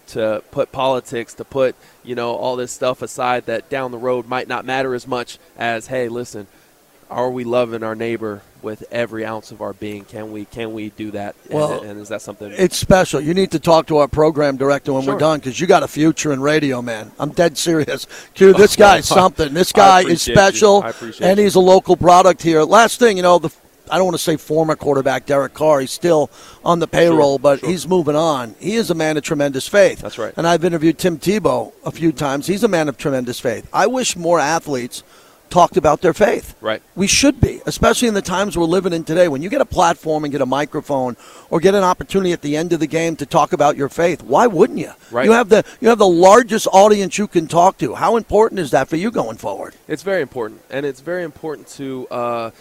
to 0.09 0.43
put 0.51 0.71
politics, 0.71 1.33
to 1.33 1.43
put 1.43 1.75
you 2.03 2.13
know 2.13 2.35
all 2.35 2.55
this 2.55 2.71
stuff 2.71 3.01
aside 3.01 3.47
that 3.47 3.69
down 3.71 3.91
the 3.91 3.97
road 3.97 4.27
might 4.27 4.47
not 4.47 4.63
matter 4.65 4.93
as 4.93 5.07
much 5.07 5.39
as 5.57 5.87
hey, 5.87 6.07
listen, 6.09 6.45
are 7.09 7.31
we 7.31 7.43
loving 7.43 7.81
our 7.81 7.95
neighbor 7.95 8.41
with 8.65 8.83
every 8.91 9.25
ounce 9.25 9.51
of 9.51 9.61
our 9.61 9.71
being? 9.71 10.03
Can 10.03 10.33
we 10.33 10.43
can 10.43 10.73
we 10.73 10.89
do 10.89 11.11
that? 11.11 11.35
And- 11.45 11.53
Well, 11.53 11.81
and, 11.83 12.01
is 12.01 12.09
that 12.09 12.21
something? 12.21 12.51
It's 12.51 12.75
special. 12.77 13.21
You 13.21 13.33
need 13.33 13.51
to 13.51 13.59
talk 13.59 13.85
to 13.87 13.97
our 13.99 14.09
program 14.09 14.57
director 14.57 14.91
when 14.91 15.03
Sure. 15.03 15.13
we're 15.13 15.19
done 15.19 15.39
because 15.39 15.61
you 15.61 15.67
got 15.67 15.83
a 15.83 15.87
future 15.87 16.33
in 16.33 16.41
radio, 16.41 16.81
man. 16.81 17.11
I'm 17.17 17.29
dead 17.29 17.57
serious. 17.57 18.05
Q, 18.33 18.53
this 18.53 18.75
guy's 18.85 19.07
something. 19.07 19.53
This 19.53 19.71
guy 19.71 20.01
is 20.01 20.21
special, 20.21 20.81
I 20.83 20.89
appreciate 20.89 21.25
and 21.29 21.39
he's 21.39 21.55
a 21.55 21.61
local 21.61 21.95
product 21.95 22.41
here. 22.41 22.63
Last 22.63 22.99
thing, 22.99 23.15
you 23.15 23.23
know, 23.23 23.39
the 23.39 23.49
I 23.91 23.97
don't 23.97 24.05
want 24.05 24.17
to 24.17 24.23
say 24.23 24.35
former 24.35 24.75
quarterback 24.75 25.27
Derek 25.27 25.53
Carr. 25.53 25.79
He's 25.81 25.91
still 25.91 26.31
on 26.63 26.79
the 26.79 26.87
payroll, 26.87 27.37
but 27.37 27.59
he's 27.59 27.87
moving 27.87 28.15
on. 28.15 28.55
He 28.59 28.73
is 28.73 28.89
a 28.89 28.95
man 28.95 29.15
of 29.15 29.21
tremendous 29.23 29.67
faith. 29.67 29.99
That's 29.99 30.17
right. 30.17 30.33
And 30.35 30.47
I've 30.47 30.65
interviewed 30.65 30.97
Tim 30.97 31.19
Tebow 31.19 31.71
a 31.85 31.91
few 31.91 32.11
times. 32.11 32.47
He's 32.47 32.63
a 32.63 32.67
man 32.67 32.89
of 32.89 32.97
tremendous 32.97 33.39
faith. 33.39 33.69
I 33.71 33.85
wish 33.85 34.15
more 34.15 34.39
athletes 34.39 35.03
talked 35.49 35.77
about 35.77 36.01
their 36.01 36.13
faith. 36.13 36.55
Right. 36.61 36.81
We 36.95 37.07
should 37.07 37.39
be, 37.39 37.61
especially 37.65 38.07
in 38.07 38.13
the 38.13 38.21
times 38.21 38.57
we're 38.57 38.65
living 38.65 38.93
in 38.93 39.03
today. 39.03 39.27
When 39.27 39.41
you 39.41 39.49
get 39.49 39.61
a 39.61 39.65
platform 39.65 40.23
and 40.23 40.31
get 40.31 40.41
a 40.41 40.45
microphone 40.45 41.15
or 41.49 41.59
get 41.59 41.75
an 41.75 41.83
opportunity 41.83 42.31
at 42.33 42.41
the 42.41 42.57
end 42.57 42.73
of 42.73 42.79
the 42.79 42.87
game 42.87 43.15
to 43.17 43.25
talk 43.25 43.53
about 43.53 43.77
your 43.77 43.89
faith, 43.89 44.23
why 44.23 44.47
wouldn't 44.47 44.79
you? 44.79 44.91
Right. 45.11 45.25
You 45.25 45.31
have 45.31 45.49
the 45.49 45.63
you 45.79 45.89
have 45.89 45.97
the 45.97 46.07
largest 46.07 46.67
audience 46.71 47.17
you 47.17 47.27
can 47.27 47.47
talk 47.47 47.77
to. 47.79 47.95
How 47.95 48.17
important 48.17 48.59
is 48.59 48.71
that 48.71 48.87
for 48.87 48.95
you 48.95 49.11
going 49.11 49.37
forward? 49.37 49.75
It's 49.87 50.03
very 50.03 50.21
important, 50.21 50.61
and 50.69 50.85
it's 50.85 51.01
very 51.01 51.23
important 51.23 51.67
to 51.69 52.07
uh, 52.09 52.51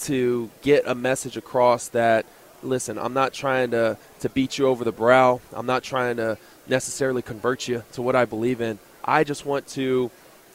to 0.00 0.50
get 0.62 0.84
a 0.86 0.94
message 0.94 1.36
across 1.36 1.88
that. 1.88 2.26
Listen, 2.62 2.98
I'm 2.98 3.14
not 3.14 3.32
trying 3.32 3.70
to 3.72 3.98
to 4.20 4.28
beat 4.28 4.58
you 4.58 4.66
over 4.66 4.84
the 4.84 4.92
brow. 4.92 5.40
I'm 5.52 5.66
not 5.66 5.82
trying 5.82 6.16
to 6.16 6.38
necessarily 6.68 7.22
convert 7.22 7.68
you 7.68 7.84
to 7.92 8.02
what 8.02 8.16
I 8.16 8.24
believe 8.24 8.60
in. 8.60 8.78
I 9.04 9.24
just 9.24 9.46
want 9.46 9.66
to 9.68 10.10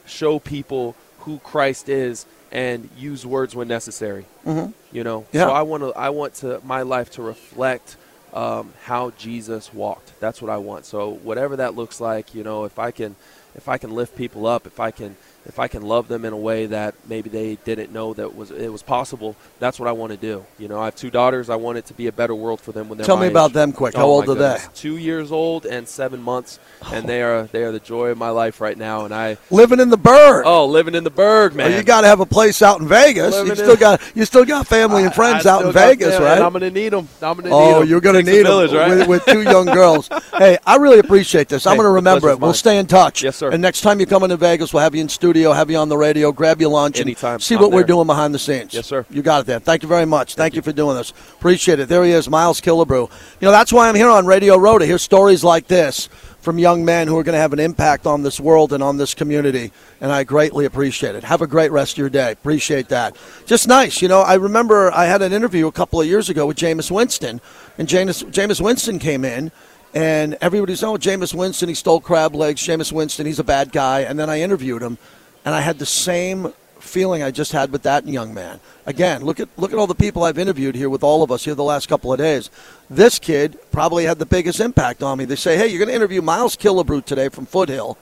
show 0.05 0.39
people 0.39 0.95
who 1.21 1.39
Christ 1.39 1.89
is 1.89 2.25
and 2.51 2.89
use 2.97 3.25
words 3.25 3.55
when 3.55 3.67
necessary. 3.67 4.25
Mhm. 4.45 4.73
You 4.91 5.03
know, 5.03 5.25
Yeah. 5.31 5.45
so 5.45 5.51
I 5.51 5.61
want 5.61 5.83
to 5.83 5.91
I 5.97 6.09
want 6.09 6.33
to 6.35 6.59
my 6.65 6.81
life 6.81 7.11
to 7.11 7.21
reflect 7.21 7.95
um, 8.33 8.71
how 8.85 9.11
Jesus 9.17 9.73
walked. 9.73 10.19
That's 10.21 10.41
what 10.41 10.49
I 10.49 10.57
want. 10.57 10.85
So 10.85 11.09
whatever 11.23 11.57
that 11.57 11.75
looks 11.75 11.99
like, 11.99 12.33
you 12.33 12.43
know, 12.43 12.63
if 12.65 12.79
I 12.79 12.91
can 12.91 13.15
if 13.55 13.67
I 13.67 13.77
can 13.77 13.91
lift 13.91 14.15
people 14.15 14.45
up, 14.45 14.65
if 14.65 14.79
I 14.79 14.91
can 14.91 15.17
if 15.45 15.57
I 15.59 15.67
can 15.67 15.81
love 15.81 16.07
them 16.07 16.23
in 16.25 16.33
a 16.33 16.37
way 16.37 16.67
that 16.67 16.93
maybe 17.07 17.29
they 17.29 17.55
didn't 17.63 17.91
know 17.91 18.13
that 18.13 18.35
was 18.35 18.51
it 18.51 18.69
was 18.71 18.83
possible, 18.83 19.35
that's 19.59 19.79
what 19.79 19.87
I 19.89 19.91
want 19.91 20.11
to 20.11 20.17
do. 20.17 20.45
You 20.59 20.67
know, 20.67 20.79
I 20.79 20.85
have 20.85 20.95
two 20.95 21.09
daughters. 21.09 21.49
I 21.49 21.55
want 21.55 21.77
it 21.77 21.85
to 21.87 21.93
be 21.93 22.07
a 22.07 22.11
better 22.11 22.35
world 22.35 22.61
for 22.61 22.71
them 22.71 22.89
when 22.89 22.97
they're 22.97 23.05
Tell 23.07 23.17
me 23.17 23.27
about 23.27 23.53
them 23.53 23.71
quick. 23.73 23.95
Oh, 23.95 23.99
How 23.99 24.05
old 24.05 24.29
are 24.29 24.35
they? 24.35 24.57
Two 24.75 24.97
years 24.97 25.31
old 25.31 25.65
and 25.65 25.87
seven 25.87 26.21
months, 26.21 26.59
and 26.91 27.07
they 27.07 27.21
are 27.23 27.43
they 27.43 27.63
are 27.63 27.71
the 27.71 27.79
joy 27.79 28.09
of 28.09 28.17
my 28.17 28.29
life 28.29 28.61
right 28.61 28.77
now. 28.77 29.05
And 29.05 29.13
I 29.13 29.37
Living 29.49 29.79
in 29.79 29.89
the 29.89 29.97
Burgh. 29.97 30.43
oh 30.45 30.65
living 30.67 30.95
in 30.95 31.03
the 31.03 31.09
Burgh, 31.09 31.55
man. 31.55 31.69
Well, 31.71 31.77
you 31.77 31.83
got 31.83 32.01
to 32.01 32.07
have 32.07 32.19
a 32.19 32.25
place 32.25 32.61
out 32.61 32.79
in 32.81 32.87
Vegas. 32.87 33.35
You 33.35 33.55
still 33.55 33.71
in- 33.73 33.79
got 33.79 34.01
you 34.15 34.25
still 34.25 34.45
got 34.45 34.67
family 34.67 35.03
and 35.03 35.13
friends 35.13 35.45
I 35.45 35.53
out 35.55 35.65
in 35.65 35.71
Vegas, 35.71 36.13
them, 36.15 36.23
right? 36.23 36.35
And 36.37 36.43
I'm 36.45 36.53
gonna 36.53 36.69
need 36.69 36.89
them. 36.89 37.07
I'm 37.21 37.35
gonna 37.37 37.49
need 37.49 37.53
Oh, 37.55 37.81
'em. 37.81 37.87
you're 37.87 38.01
going 38.01 38.15
to 38.15 38.21
Takes 38.23 38.37
need 38.37 38.43
village, 38.43 38.71
them 38.71 38.79
right? 38.89 39.07
with, 39.07 39.07
with 39.07 39.25
two 39.25 39.41
young 39.43 39.65
girls. 39.65 40.07
hey, 40.37 40.57
I 40.65 40.75
really 40.77 40.99
appreciate 40.99 41.47
this. 41.49 41.65
I'm 41.67 41.75
going 41.77 41.85
to 41.85 41.91
remember 41.91 42.29
it. 42.29 42.39
We'll 42.39 42.53
stay 42.53 42.77
in 42.77 42.87
touch. 42.87 43.23
Yes, 43.23 43.35
sir. 43.37 43.49
And 43.51 43.61
next 43.61 43.81
time 43.81 43.99
you 43.99 44.05
come 44.05 44.23
into 44.23 44.37
Vegas, 44.37 44.73
we'll 44.73 44.83
have 44.83 44.93
you 44.95 45.01
in 45.01 45.09
studio, 45.09 45.30
have 45.39 45.69
you 45.69 45.77
on 45.77 45.89
the 45.89 45.97
radio, 45.97 46.31
grab 46.31 46.61
your 46.61 46.69
lunch, 46.69 46.99
Anytime. 46.99 47.35
and 47.35 47.43
see 47.43 47.55
I'm 47.55 47.61
what 47.61 47.71
we're 47.71 47.83
doing 47.83 48.07
behind 48.07 48.33
the 48.33 48.39
scenes. 48.39 48.73
Yes, 48.73 48.87
sir. 48.87 49.05
You 49.09 49.21
got 49.21 49.41
it 49.41 49.47
there. 49.47 49.59
Thank 49.59 49.83
you 49.83 49.89
very 49.89 50.05
much. 50.05 50.35
Thank, 50.35 50.55
you. 50.55 50.61
for 50.61 50.71
doing 50.71 50.95
this. 50.95 51.11
Appreciate 51.11 51.79
it. 51.79 51.89
There 51.89 52.03
he 52.03 52.11
is, 52.11 52.29
Miles 52.29 52.61
Killebrew. 52.61 53.09
You 53.09 53.45
know, 53.45 53.51
that's 53.51 53.73
why 53.73 53.89
I'm 53.89 53.95
here 53.95 54.09
on 54.09 54.25
Radio 54.25 54.57
Row 54.57 54.77
to 54.77 54.85
hear 54.85 54.97
stories 54.97 55.43
like 55.43 55.67
this 55.67 56.07
from 56.41 56.57
young 56.57 56.83
men 56.83 57.07
who 57.07 57.17
are 57.17 57.23
going 57.23 57.33
to 57.33 57.39
have 57.39 57.53
an 57.53 57.59
impact 57.59 58.05
on 58.05 58.23
this 58.23 58.39
world 58.39 58.73
and 58.73 58.81
on 58.81 58.97
this 58.97 59.13
community, 59.13 59.71
and 60.01 60.11
I 60.11 60.23
greatly 60.23 60.65
appreciate 60.65 61.15
it. 61.15 61.23
Have 61.23 61.41
a 61.41 61.47
great 61.47 61.71
rest 61.71 61.93
of 61.93 61.97
your 61.99 62.09
day. 62.09 62.31
Appreciate 62.31 62.89
that. 62.89 63.15
Just 63.45 63.67
nice. 63.67 64.01
You 64.01 64.07
know, 64.07 64.21
I 64.21 64.35
remember 64.35 64.91
I 64.91 65.05
had 65.05 65.21
an 65.21 65.33
interview 65.33 65.67
a 65.67 65.71
couple 65.71 66.01
of 66.01 66.07
years 66.07 66.29
ago 66.29 66.47
with 66.47 66.57
Jameis 66.57 66.89
Winston, 66.89 67.41
and 67.77 67.87
Jameis, 67.87 68.23
Jameis 68.31 68.59
Winston 68.59 68.97
came 68.97 69.23
in, 69.23 69.51
and 69.93 70.37
everybody's, 70.41 70.83
oh, 70.83 70.95
Jameis 70.95 71.33
Winston, 71.33 71.69
he 71.69 71.75
stole 71.75 71.99
crab 71.99 72.33
legs. 72.33 72.61
Jameis 72.61 72.91
Winston, 72.91 73.25
he's 73.25 73.39
a 73.39 73.43
bad 73.43 73.71
guy. 73.71 74.01
And 74.01 74.17
then 74.17 74.29
I 74.29 74.41
interviewed 74.41 74.81
him, 74.81 74.97
and 75.45 75.55
I 75.55 75.61
had 75.61 75.79
the 75.79 75.85
same 75.85 76.53
feeling 76.79 77.23
I 77.23 77.31
just 77.31 77.51
had 77.51 77.71
with 77.71 77.83
that 77.83 78.07
young 78.07 78.33
man. 78.33 78.59
Again, 78.85 79.23
look 79.23 79.39
at 79.39 79.49
look 79.57 79.71
at 79.71 79.79
all 79.79 79.87
the 79.87 79.95
people 79.95 80.23
I've 80.23 80.37
interviewed 80.37 80.75
here 80.75 80.89
with 80.89 81.03
all 81.03 81.23
of 81.23 81.31
us 81.31 81.45
here 81.45 81.55
the 81.55 81.63
last 81.63 81.87
couple 81.87 82.11
of 82.11 82.19
days. 82.19 82.49
This 82.89 83.19
kid 83.19 83.57
probably 83.71 84.05
had 84.05 84.19
the 84.19 84.25
biggest 84.25 84.59
impact 84.59 85.03
on 85.03 85.17
me. 85.17 85.25
They 85.25 85.35
say, 85.35 85.57
"Hey, 85.57 85.67
you're 85.67 85.79
going 85.79 85.89
to 85.89 85.95
interview 85.95 86.21
Miles 86.21 86.55
Killebrew 86.55 87.05
today 87.05 87.29
from 87.29 87.45
Foothill 87.45 87.97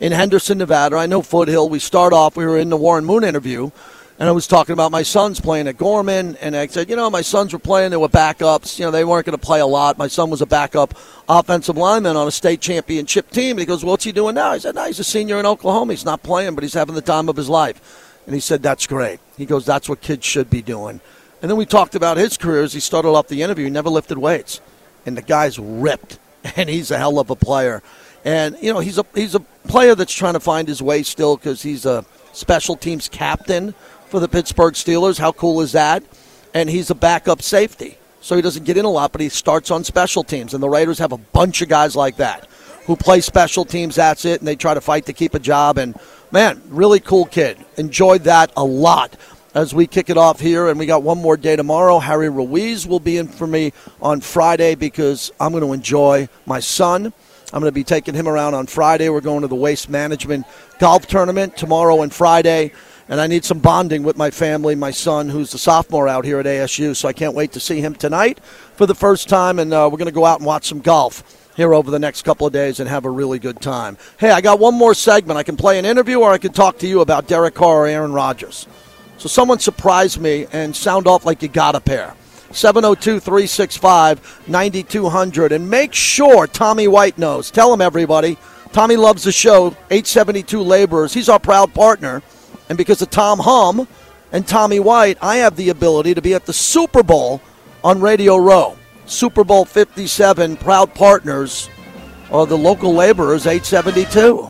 in 0.00 0.12
Henderson, 0.12 0.58
Nevada." 0.58 0.96
I 0.96 1.06
know 1.06 1.22
Foothill. 1.22 1.68
We 1.68 1.78
start 1.78 2.12
off. 2.12 2.36
We 2.36 2.46
were 2.46 2.58
in 2.58 2.70
the 2.70 2.76
Warren 2.76 3.04
Moon 3.04 3.24
interview, 3.24 3.70
and 4.18 4.28
I 4.28 4.32
was 4.32 4.46
talking 4.46 4.72
about 4.72 4.90
my 4.90 5.02
sons 5.02 5.40
playing 5.40 5.68
at 5.68 5.76
Gorman, 5.76 6.36
and 6.40 6.56
I 6.56 6.66
said, 6.66 6.88
"You 6.88 6.96
know, 6.96 7.10
my 7.10 7.22
sons 7.22 7.52
were 7.52 7.58
playing. 7.58 7.90
They 7.90 7.96
were 7.96 8.08
backups. 8.08 8.78
You 8.78 8.84
know, 8.84 8.90
they 8.90 9.04
weren't 9.04 9.26
going 9.26 9.38
to 9.38 9.44
play 9.44 9.60
a 9.60 9.66
lot. 9.66 9.98
My 9.98 10.08
son 10.08 10.30
was 10.30 10.42
a 10.42 10.46
backup 10.46 10.94
offensive 11.28 11.76
lineman 11.76 12.16
on 12.16 12.28
a 12.28 12.32
state 12.32 12.60
championship 12.60 13.30
team." 13.30 13.58
He 13.58 13.64
goes, 13.64 13.84
"What's 13.84 14.04
he 14.04 14.12
doing 14.12 14.34
now?" 14.34 14.50
I 14.50 14.58
said, 14.58 14.74
"No, 14.74 14.84
he's 14.84 14.98
a 14.98 15.04
senior 15.04 15.38
in 15.38 15.46
Oklahoma. 15.46 15.92
He's 15.92 16.04
not 16.04 16.22
playing, 16.22 16.54
but 16.54 16.62
he's 16.62 16.74
having 16.74 16.94
the 16.94 17.00
time 17.00 17.28
of 17.28 17.36
his 17.36 17.48
life." 17.48 18.10
And 18.26 18.34
he 18.34 18.40
said, 18.40 18.62
That's 18.62 18.86
great. 18.86 19.20
He 19.36 19.46
goes, 19.46 19.66
That's 19.66 19.88
what 19.88 20.00
kids 20.00 20.24
should 20.24 20.50
be 20.50 20.62
doing. 20.62 21.00
And 21.40 21.50
then 21.50 21.58
we 21.58 21.66
talked 21.66 21.94
about 21.94 22.16
his 22.16 22.36
career 22.36 22.62
as 22.62 22.72
he 22.72 22.80
started 22.80 23.08
off 23.08 23.28
the 23.28 23.42
interview. 23.42 23.64
He 23.64 23.70
never 23.70 23.90
lifted 23.90 24.18
weights. 24.18 24.60
And 25.04 25.16
the 25.16 25.22
guy's 25.22 25.58
ripped, 25.58 26.18
and 26.56 26.68
he's 26.68 26.90
a 26.90 26.98
hell 26.98 27.18
of 27.18 27.30
a 27.30 27.36
player. 27.36 27.82
And, 28.24 28.56
you 28.60 28.72
know, 28.72 28.78
he's 28.78 28.98
a, 28.98 29.06
he's 29.14 29.34
a 29.34 29.40
player 29.40 29.96
that's 29.96 30.14
trying 30.14 30.34
to 30.34 30.40
find 30.40 30.68
his 30.68 30.80
way 30.80 31.02
still 31.02 31.36
because 31.36 31.62
he's 31.62 31.84
a 31.84 32.04
special 32.32 32.76
teams 32.76 33.08
captain 33.08 33.74
for 34.12 34.20
the 34.20 34.28
Pittsburgh 34.28 34.74
Steelers. 34.74 35.18
How 35.18 35.32
cool 35.32 35.62
is 35.62 35.72
that? 35.72 36.04
And 36.52 36.68
he's 36.68 36.90
a 36.90 36.94
backup 36.94 37.40
safety. 37.40 37.96
So 38.20 38.36
he 38.36 38.42
doesn't 38.42 38.64
get 38.64 38.76
in 38.76 38.84
a 38.84 38.90
lot, 38.90 39.10
but 39.10 39.22
he 39.22 39.30
starts 39.30 39.70
on 39.70 39.84
special 39.84 40.22
teams. 40.22 40.52
And 40.52 40.62
the 40.62 40.68
Raiders 40.68 40.98
have 40.98 41.12
a 41.12 41.16
bunch 41.16 41.62
of 41.62 41.70
guys 41.70 41.96
like 41.96 42.16
that 42.18 42.46
who 42.84 42.94
play 42.94 43.22
special 43.22 43.64
teams. 43.64 43.94
That's 43.94 44.26
it. 44.26 44.42
And 44.42 44.46
they 44.46 44.54
try 44.54 44.74
to 44.74 44.82
fight 44.82 45.06
to 45.06 45.14
keep 45.14 45.32
a 45.32 45.38
job. 45.38 45.78
And, 45.78 45.98
man, 46.30 46.60
really 46.68 47.00
cool 47.00 47.24
kid. 47.24 47.56
Enjoyed 47.78 48.24
that 48.24 48.52
a 48.54 48.62
lot 48.62 49.16
as 49.54 49.74
we 49.74 49.86
kick 49.86 50.10
it 50.10 50.18
off 50.18 50.40
here. 50.40 50.68
And 50.68 50.78
we 50.78 50.84
got 50.84 51.02
one 51.02 51.16
more 51.16 51.38
day 51.38 51.56
tomorrow. 51.56 51.98
Harry 51.98 52.28
Ruiz 52.28 52.86
will 52.86 53.00
be 53.00 53.16
in 53.16 53.28
for 53.28 53.46
me 53.46 53.72
on 54.02 54.20
Friday 54.20 54.74
because 54.74 55.32
I'm 55.40 55.52
going 55.52 55.64
to 55.64 55.72
enjoy 55.72 56.28
my 56.44 56.60
son. 56.60 57.14
I'm 57.54 57.60
going 57.60 57.70
to 57.70 57.74
be 57.74 57.82
taking 57.82 58.12
him 58.12 58.28
around 58.28 58.52
on 58.52 58.66
Friday. 58.66 59.08
We're 59.08 59.22
going 59.22 59.40
to 59.40 59.48
the 59.48 59.54
Waste 59.54 59.88
Management 59.88 60.44
Golf 60.78 61.06
Tournament 61.06 61.56
tomorrow 61.56 62.02
and 62.02 62.12
Friday. 62.12 62.72
And 63.08 63.20
I 63.20 63.26
need 63.26 63.44
some 63.44 63.58
bonding 63.58 64.02
with 64.02 64.16
my 64.16 64.30
family, 64.30 64.74
my 64.74 64.90
son, 64.90 65.28
who's 65.28 65.52
a 65.54 65.58
sophomore 65.58 66.08
out 66.08 66.24
here 66.24 66.38
at 66.38 66.46
ASU. 66.46 66.94
So 66.94 67.08
I 67.08 67.12
can't 67.12 67.34
wait 67.34 67.52
to 67.52 67.60
see 67.60 67.80
him 67.80 67.94
tonight 67.94 68.40
for 68.74 68.86
the 68.86 68.94
first 68.94 69.28
time. 69.28 69.58
And 69.58 69.72
uh, 69.72 69.88
we're 69.90 69.98
going 69.98 70.06
to 70.06 70.12
go 70.12 70.24
out 70.24 70.38
and 70.38 70.46
watch 70.46 70.66
some 70.66 70.80
golf 70.80 71.38
here 71.56 71.74
over 71.74 71.90
the 71.90 71.98
next 71.98 72.22
couple 72.22 72.46
of 72.46 72.52
days 72.52 72.80
and 72.80 72.88
have 72.88 73.04
a 73.04 73.10
really 73.10 73.38
good 73.38 73.60
time. 73.60 73.98
Hey, 74.18 74.30
I 74.30 74.40
got 74.40 74.58
one 74.58 74.74
more 74.74 74.94
segment. 74.94 75.38
I 75.38 75.42
can 75.42 75.56
play 75.56 75.78
an 75.78 75.84
interview 75.84 76.20
or 76.20 76.30
I 76.30 76.38
can 76.38 76.52
talk 76.52 76.78
to 76.78 76.86
you 76.86 77.00
about 77.00 77.26
Derek 77.26 77.54
Carr 77.54 77.82
or 77.82 77.86
Aaron 77.86 78.12
Rodgers. 78.12 78.66
So 79.18 79.28
someone 79.28 79.58
surprise 79.58 80.18
me 80.18 80.46
and 80.52 80.74
sound 80.74 81.06
off 81.06 81.24
like 81.24 81.42
you 81.42 81.48
got 81.48 81.74
a 81.74 81.80
pair. 81.80 82.14
702 82.52 83.20
365 83.20 84.48
9200. 84.48 85.52
And 85.52 85.68
make 85.68 85.92
sure 85.92 86.46
Tommy 86.46 86.88
White 86.88 87.18
knows. 87.18 87.50
Tell 87.50 87.72
him, 87.72 87.80
everybody. 87.80 88.36
Tommy 88.72 88.96
loves 88.96 89.24
the 89.24 89.32
show. 89.32 89.68
872 89.90 90.60
Laborers. 90.62 91.14
He's 91.14 91.28
our 91.28 91.38
proud 91.38 91.74
partner. 91.74 92.22
And 92.68 92.78
because 92.78 93.02
of 93.02 93.10
Tom 93.10 93.38
Hum 93.40 93.86
and 94.32 94.46
Tommy 94.46 94.80
White, 94.80 95.18
I 95.20 95.36
have 95.36 95.56
the 95.56 95.68
ability 95.68 96.14
to 96.14 96.22
be 96.22 96.34
at 96.34 96.46
the 96.46 96.52
Super 96.52 97.02
Bowl 97.02 97.40
on 97.84 98.00
Radio 98.00 98.36
Row. 98.36 98.76
Super 99.06 99.44
Bowl 99.44 99.64
57, 99.64 100.56
proud 100.56 100.94
partners 100.94 101.68
of 102.30 102.48
the 102.48 102.56
local 102.56 102.94
laborers, 102.94 103.46
872. 103.46 104.48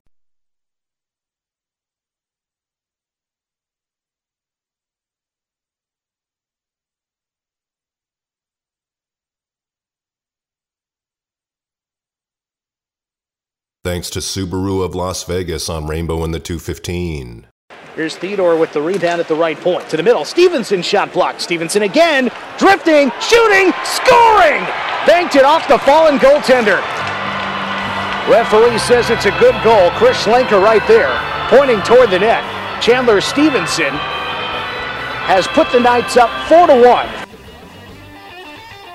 Thanks 13.84 14.10
to 14.10 14.20
Subaru 14.20 14.84
of 14.84 14.94
Las 14.94 15.24
Vegas 15.24 15.68
on 15.68 15.88
Rainbow 15.88 16.22
and 16.22 16.32
the 16.32 16.38
215. 16.38 17.48
Here's 17.94 18.16
Theodore 18.16 18.56
with 18.56 18.72
the 18.72 18.80
rebound 18.80 19.20
at 19.20 19.28
the 19.28 19.34
right 19.34 19.58
point. 19.58 19.90
To 19.90 19.98
the 19.98 20.02
middle. 20.02 20.24
Stephenson 20.24 20.80
shot 20.80 21.12
blocked. 21.12 21.42
Stephenson 21.42 21.82
again. 21.82 22.30
Drifting, 22.56 23.12
shooting, 23.20 23.70
scoring! 23.84 24.64
Banked 25.04 25.36
it 25.36 25.44
off 25.44 25.68
the 25.68 25.78
fallen 25.80 26.18
goaltender. 26.18 26.80
Referee 28.30 28.78
says 28.78 29.10
it's 29.10 29.26
a 29.26 29.38
good 29.38 29.54
goal. 29.62 29.90
Chris 29.92 30.16
Schlenker 30.24 30.62
right 30.62 30.86
there, 30.88 31.10
pointing 31.50 31.82
toward 31.82 32.08
the 32.08 32.18
net. 32.18 32.42
Chandler 32.80 33.20
Stephenson 33.20 33.92
has 35.26 35.46
put 35.48 35.70
the 35.70 35.80
Knights 35.80 36.16
up 36.16 36.30
4 36.48 36.68
to 36.68 36.82
1. 36.82 37.08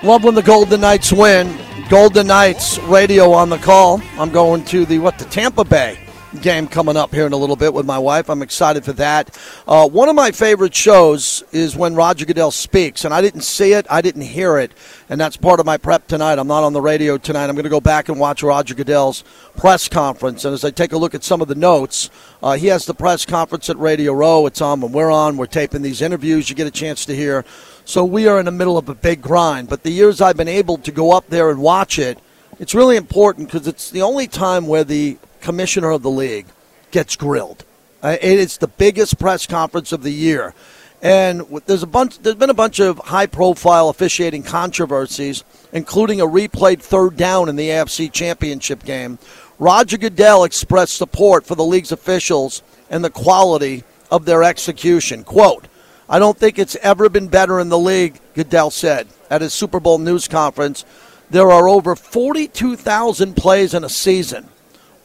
Love 0.02 0.24
when 0.24 0.34
the 0.34 0.42
Golden 0.42 0.80
Knights 0.80 1.12
win. 1.12 1.56
Golden 1.88 2.26
Knights 2.26 2.78
radio 2.80 3.32
on 3.32 3.48
the 3.48 3.58
call. 3.58 4.02
I'm 4.18 4.30
going 4.30 4.64
to 4.66 4.84
the 4.84 4.98
what 4.98 5.18
the 5.18 5.24
Tampa 5.26 5.64
Bay 5.64 5.98
game 6.42 6.68
coming 6.68 6.96
up 6.96 7.12
here 7.12 7.26
in 7.26 7.32
a 7.32 7.36
little 7.36 7.56
bit 7.56 7.72
with 7.72 7.86
my 7.86 7.98
wife. 7.98 8.28
I'm 8.28 8.42
excited 8.42 8.84
for 8.84 8.92
that. 8.94 9.36
Uh, 9.66 9.88
one 9.88 10.08
of 10.08 10.14
my 10.14 10.30
favorite 10.30 10.74
shows 10.74 11.42
is 11.52 11.76
when 11.76 11.94
Roger 11.94 12.26
Goodell 12.26 12.50
speaks, 12.50 13.04
and 13.04 13.14
I 13.14 13.20
didn't 13.20 13.42
see 13.42 13.72
it, 13.72 13.86
I 13.90 14.02
didn't 14.02 14.22
hear 14.22 14.58
it, 14.58 14.72
and 15.08 15.20
that's 15.20 15.36
part 15.36 15.60
of 15.60 15.66
my 15.66 15.76
prep 15.76 16.06
tonight. 16.06 16.38
I'm 16.38 16.46
not 16.46 16.64
on 16.64 16.72
the 16.72 16.80
radio 16.80 17.18
tonight. 17.18 17.46
I'm 17.46 17.54
going 17.54 17.64
to 17.64 17.70
go 17.70 17.80
back 17.80 18.08
and 18.08 18.20
watch 18.20 18.42
Roger 18.42 18.74
Goodell's 18.74 19.24
press 19.56 19.88
conference, 19.88 20.44
and 20.44 20.54
as 20.54 20.64
I 20.64 20.70
take 20.70 20.92
a 20.92 20.98
look 20.98 21.14
at 21.14 21.24
some 21.24 21.40
of 21.40 21.48
the 21.48 21.54
notes, 21.54 22.10
uh, 22.42 22.52
he 22.52 22.68
has 22.68 22.86
the 22.86 22.94
press 22.94 23.24
conference 23.24 23.68
at 23.70 23.78
Radio 23.78 24.12
Row. 24.12 24.46
It's 24.46 24.60
on 24.60 24.80
when 24.80 24.92
we're 24.92 25.10
on. 25.10 25.36
We're 25.36 25.46
taping 25.46 25.82
these 25.82 26.02
interviews. 26.02 26.48
You 26.48 26.56
get 26.56 26.66
a 26.66 26.70
chance 26.70 27.04
to 27.06 27.16
hear. 27.16 27.44
So 27.84 28.04
we 28.04 28.28
are 28.28 28.38
in 28.38 28.44
the 28.44 28.52
middle 28.52 28.76
of 28.76 28.88
a 28.88 28.94
big 28.94 29.22
grind. 29.22 29.68
But 29.68 29.82
the 29.82 29.90
years 29.90 30.20
I've 30.20 30.36
been 30.36 30.46
able 30.46 30.76
to 30.78 30.92
go 30.92 31.12
up 31.12 31.28
there 31.28 31.50
and 31.50 31.60
watch 31.60 31.98
it, 31.98 32.18
it's 32.58 32.74
really 32.74 32.96
important 32.96 33.48
because 33.48 33.66
it's 33.66 33.90
the 33.90 34.02
only 34.02 34.26
time 34.26 34.66
where 34.66 34.84
the 34.84 35.16
commissioner 35.40 35.90
of 35.90 36.02
the 36.02 36.10
league 36.10 36.46
gets 36.90 37.16
grilled. 37.16 37.64
Uh, 38.02 38.16
it 38.20 38.38
is 38.38 38.58
the 38.58 38.68
biggest 38.68 39.18
press 39.18 39.46
conference 39.46 39.92
of 39.92 40.02
the 40.02 40.12
year. 40.12 40.54
And 41.00 41.42
there's 41.66 41.84
a 41.84 41.86
bunch. 41.86 42.18
There's 42.18 42.34
been 42.34 42.50
a 42.50 42.54
bunch 42.54 42.80
of 42.80 42.98
high-profile 42.98 43.88
officiating 43.88 44.42
controversies, 44.42 45.44
including 45.72 46.20
a 46.20 46.26
replayed 46.26 46.80
third 46.80 47.16
down 47.16 47.48
in 47.48 47.54
the 47.54 47.68
AFC 47.68 48.10
Championship 48.10 48.84
game. 48.84 49.18
Roger 49.60 49.96
Goodell 49.96 50.42
expressed 50.42 50.96
support 50.96 51.46
for 51.46 51.54
the 51.54 51.64
league's 51.64 51.92
officials 51.92 52.62
and 52.90 53.04
the 53.04 53.10
quality 53.10 53.84
of 54.10 54.24
their 54.24 54.42
execution. 54.42 55.22
"Quote: 55.22 55.68
I 56.08 56.18
don't 56.18 56.36
think 56.36 56.58
it's 56.58 56.76
ever 56.82 57.08
been 57.08 57.28
better 57.28 57.60
in 57.60 57.68
the 57.68 57.78
league," 57.78 58.18
Goodell 58.34 58.70
said 58.70 59.06
at 59.30 59.40
his 59.40 59.52
Super 59.52 59.78
Bowl 59.78 59.98
news 59.98 60.26
conference. 60.26 60.84
There 61.30 61.52
are 61.52 61.68
over 61.68 61.94
42,000 61.94 63.36
plays 63.36 63.72
in 63.74 63.84
a 63.84 63.88
season. 63.88 64.48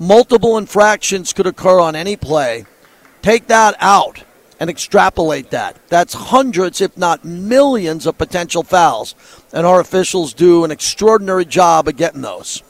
Multiple 0.04 0.58
infractions 0.58 1.32
could 1.32 1.48
occur 1.48 1.80
on 1.80 1.96
any 1.96 2.18
play. 2.18 2.66
Take 3.22 3.48
that 3.48 3.74
out 3.80 4.22
and 4.60 4.70
extrapolate 4.70 5.52
that. 5.52 5.78
That's 5.88 6.14
hundreds, 6.14 6.82
if 6.82 6.98
not 6.98 7.24
millions, 7.24 8.06
of 8.06 8.18
potential 8.18 8.64
fouls. 8.64 9.16
And 9.54 9.66
our 9.66 9.80
officials 9.80 10.34
do 10.34 10.66
an 10.66 10.72
extraordinary 10.72 11.46
job 11.46 11.88
of 11.88 11.96
getting 11.96 12.20
those. 12.20 12.64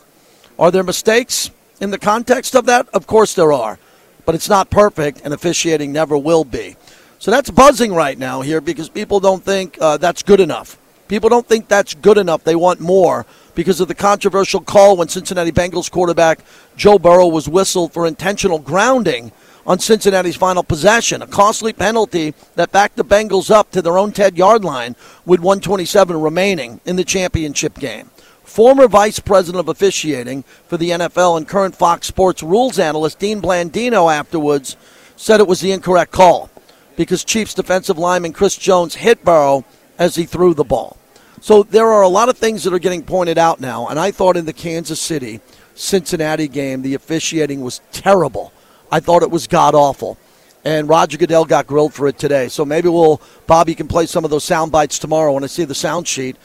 Are 0.60 0.70
there 0.70 0.84
mistakes 0.84 1.50
in 1.82 1.90
the 1.90 1.98
context 1.98 2.56
of 2.56 2.68
that? 2.68 2.88
Of 2.90 3.08
course 3.08 3.34
there 3.34 3.52
are. 3.52 3.80
But 4.28 4.36
it's 4.36 4.48
not 4.48 4.70
perfect, 4.70 5.22
and 5.24 5.34
officiating 5.34 5.92
never 5.92 6.16
will 6.16 6.46
be. 6.46 6.76
So 7.18 7.32
that's 7.32 7.50
buzzing 7.50 7.96
right 7.96 8.18
now 8.20 8.42
here 8.42 8.62
because 8.62 8.90
people 8.90 9.20
don't 9.20 9.44
think 9.44 9.76
uh, 9.82 9.98
that's 9.98 10.22
good 10.22 10.40
enough. 10.40 10.78
People 11.08 11.30
don't 11.30 11.48
think 11.48 11.68
that's 11.68 11.96
good 11.96 12.20
enough. 12.20 12.44
They 12.44 12.56
want 12.56 12.80
more 12.80 13.26
because 13.56 13.80
of 13.80 13.88
the 13.88 13.96
controversial 13.96 14.62
call 14.62 14.98
when 14.98 15.08
Cincinnati 15.08 15.52
Bengals 15.52 15.92
quarterback 15.92 16.40
Joe 16.76 17.00
Burrow 17.00 17.28
was 17.28 17.48
whistled 17.48 17.94
for 17.94 18.08
intentional 18.08 18.60
grounding 18.60 19.32
on 19.66 19.80
Cincinnati's 19.80 20.36
final 20.36 20.64
possession, 20.64 21.22
a 21.22 21.28
costly 21.28 21.72
penalty 21.72 22.34
that 22.56 22.72
backed 22.72 22.98
the 22.98 23.06
Bengals 23.06 23.50
up 23.50 23.72
to 23.72 23.82
their 23.82 23.98
own 23.98 24.12
10 24.12 24.36
yard 24.36 24.64
line 24.64 24.96
with 25.26 25.40
127 25.40 26.20
remaining 26.20 26.82
in 26.86 26.96
the 26.96 27.04
championship 27.04 27.76
game. 27.76 28.10
Former 28.44 28.88
Vice 28.88 29.20
President 29.20 29.60
of 29.60 29.70
Officiating 29.70 30.44
for 30.68 30.78
the 30.78 30.90
NFL 30.90 31.38
and 31.38 31.48
current 31.48 31.76
Fox 31.76 32.08
Sports 32.08 32.44
rules 32.44 32.78
analyst 32.78 33.20
Dean 33.20 33.42
Blandino 33.42 34.14
afterwards 34.14 34.76
said 35.16 35.40
it 35.40 35.48
was 35.48 35.62
the 35.62 35.72
incorrect 35.72 36.12
call 36.12 36.50
because 36.96 37.24
Chiefs 37.24 37.54
defensive 37.54 37.98
lineman 37.98 38.34
Chris 38.34 38.58
Jones 38.58 38.96
hit 38.96 39.24
Burrow 39.24 39.64
as 39.98 40.16
he 40.16 40.26
threw 40.26 40.54
the 40.54 40.64
ball. 40.64 40.98
So 41.44 41.64
there 41.64 41.92
are 41.92 42.04
a 42.04 42.08
lot 42.08 42.30
of 42.30 42.38
things 42.38 42.64
that 42.64 42.74
are 42.74 42.80
getting 42.80 43.04
pointed 43.04 43.38
out 43.38 43.60
now, 43.60 43.90
and 43.90 44.00
I 44.00 44.12
thought 44.12 44.38
in 44.38 44.46
the 44.46 44.54
Kansas 44.54 45.02
City 45.02 45.42
Cincinnati 45.76 46.48
game, 46.48 46.84
the 46.84 46.94
officiating 46.94 47.60
was 47.60 47.82
terrible. 47.92 48.54
I 48.90 49.02
thought 49.02 49.24
it 49.24 49.30
was 49.30 49.46
god 49.46 49.76
awful. 49.76 50.18
And 50.64 50.88
Roger 50.88 51.18
Goodell 51.18 51.44
got 51.44 51.68
grilled 51.68 51.94
for 51.94 52.08
it 52.08 52.18
today. 52.18 52.48
So 52.48 52.64
maybe 52.64 52.88
we'll 52.88 53.22
Bobby 53.46 53.76
can 53.76 53.90
play 53.90 54.06
some 54.06 54.24
of 54.24 54.32
those 54.32 54.46
sound 54.46 54.72
bites 54.72 54.98
tomorrow 54.98 55.34
when 55.34 55.44
I 55.44 55.48
see 55.48 55.66
the 55.66 55.76
sound 55.76 56.08
sheet. 56.08 56.38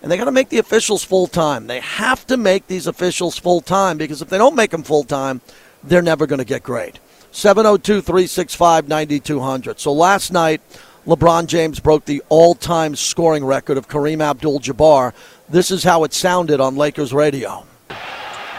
And 0.00 0.10
they 0.10 0.16
got 0.16 0.24
to 0.24 0.32
make 0.32 0.48
the 0.48 0.56
officials 0.56 1.04
full 1.04 1.26
time. 1.26 1.66
They 1.66 1.80
have 1.80 2.26
to 2.28 2.38
make 2.38 2.66
these 2.66 2.86
officials 2.86 3.36
full 3.36 3.60
time 3.60 3.98
because 3.98 4.22
if 4.22 4.30
they 4.30 4.38
don't 4.38 4.56
make 4.56 4.70
them 4.70 4.84
full 4.84 5.04
time, 5.04 5.42
they're 5.84 6.00
never 6.00 6.26
going 6.26 6.38
to 6.38 6.46
get 6.46 6.62
great. 6.62 6.98
702 7.30 8.00
365 8.00 8.88
9200. 8.88 9.78
So 9.78 9.92
last 9.92 10.32
night, 10.32 10.62
LeBron 11.06 11.46
James 11.46 11.78
broke 11.78 12.04
the 12.04 12.20
all 12.28 12.56
time 12.56 12.96
scoring 12.96 13.44
record 13.44 13.78
of 13.78 13.86
Kareem 13.86 14.20
Abdul 14.20 14.58
Jabbar. 14.58 15.14
This 15.48 15.70
is 15.70 15.84
how 15.84 16.02
it 16.02 16.12
sounded 16.12 16.58
on 16.60 16.74
Lakers 16.74 17.12
radio. 17.12 17.62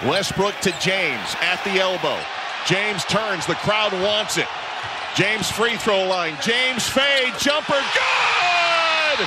Westbrook 0.07 0.55
to 0.61 0.71
James 0.79 1.35
at 1.43 1.59
the 1.67 1.75
elbow. 1.83 2.15
James 2.65 3.03
turns. 3.11 3.45
The 3.45 3.59
crowd 3.67 3.91
wants 3.99 4.37
it. 4.37 4.47
James 5.13 5.51
free 5.51 5.75
throw 5.75 6.07
line. 6.07 6.37
James 6.39 6.87
fade. 6.87 7.35
Jumper. 7.35 7.83
Good! 7.91 9.19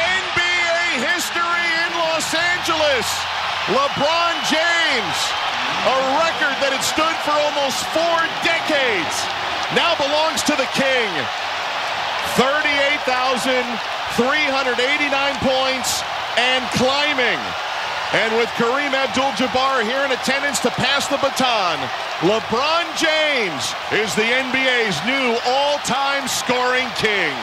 NBA 0.00 1.04
history 1.04 1.68
in 1.84 1.90
Los 2.00 2.32
Angeles. 2.32 3.04
LeBron 3.76 4.34
James. 4.48 5.18
A 5.84 5.96
record 6.16 6.56
that 6.64 6.72
had 6.72 6.80
stood 6.80 7.16
for 7.28 7.36
almost 7.36 7.84
four 7.92 8.24
decades. 8.40 9.16
Now 9.76 9.92
belongs 10.00 10.40
to 10.48 10.56
the 10.56 10.68
King. 10.72 11.43
38,389 12.36 15.36
points 15.40 16.04
and 16.36 16.64
climbing. 16.72 17.40
And 18.12 18.36
with 18.36 18.50
Kareem 18.50 18.92
Abdul-Jabbar 18.94 19.82
here 19.82 20.04
in 20.04 20.12
attendance 20.12 20.60
to 20.60 20.70
pass 20.70 21.08
the 21.08 21.16
baton, 21.16 21.78
LeBron 22.20 22.96
James 22.96 23.74
is 23.92 24.14
the 24.14 24.22
NBA's 24.22 25.04
new 25.04 25.36
all-time 25.44 26.28
scoring 26.28 26.88
king. 26.96 27.34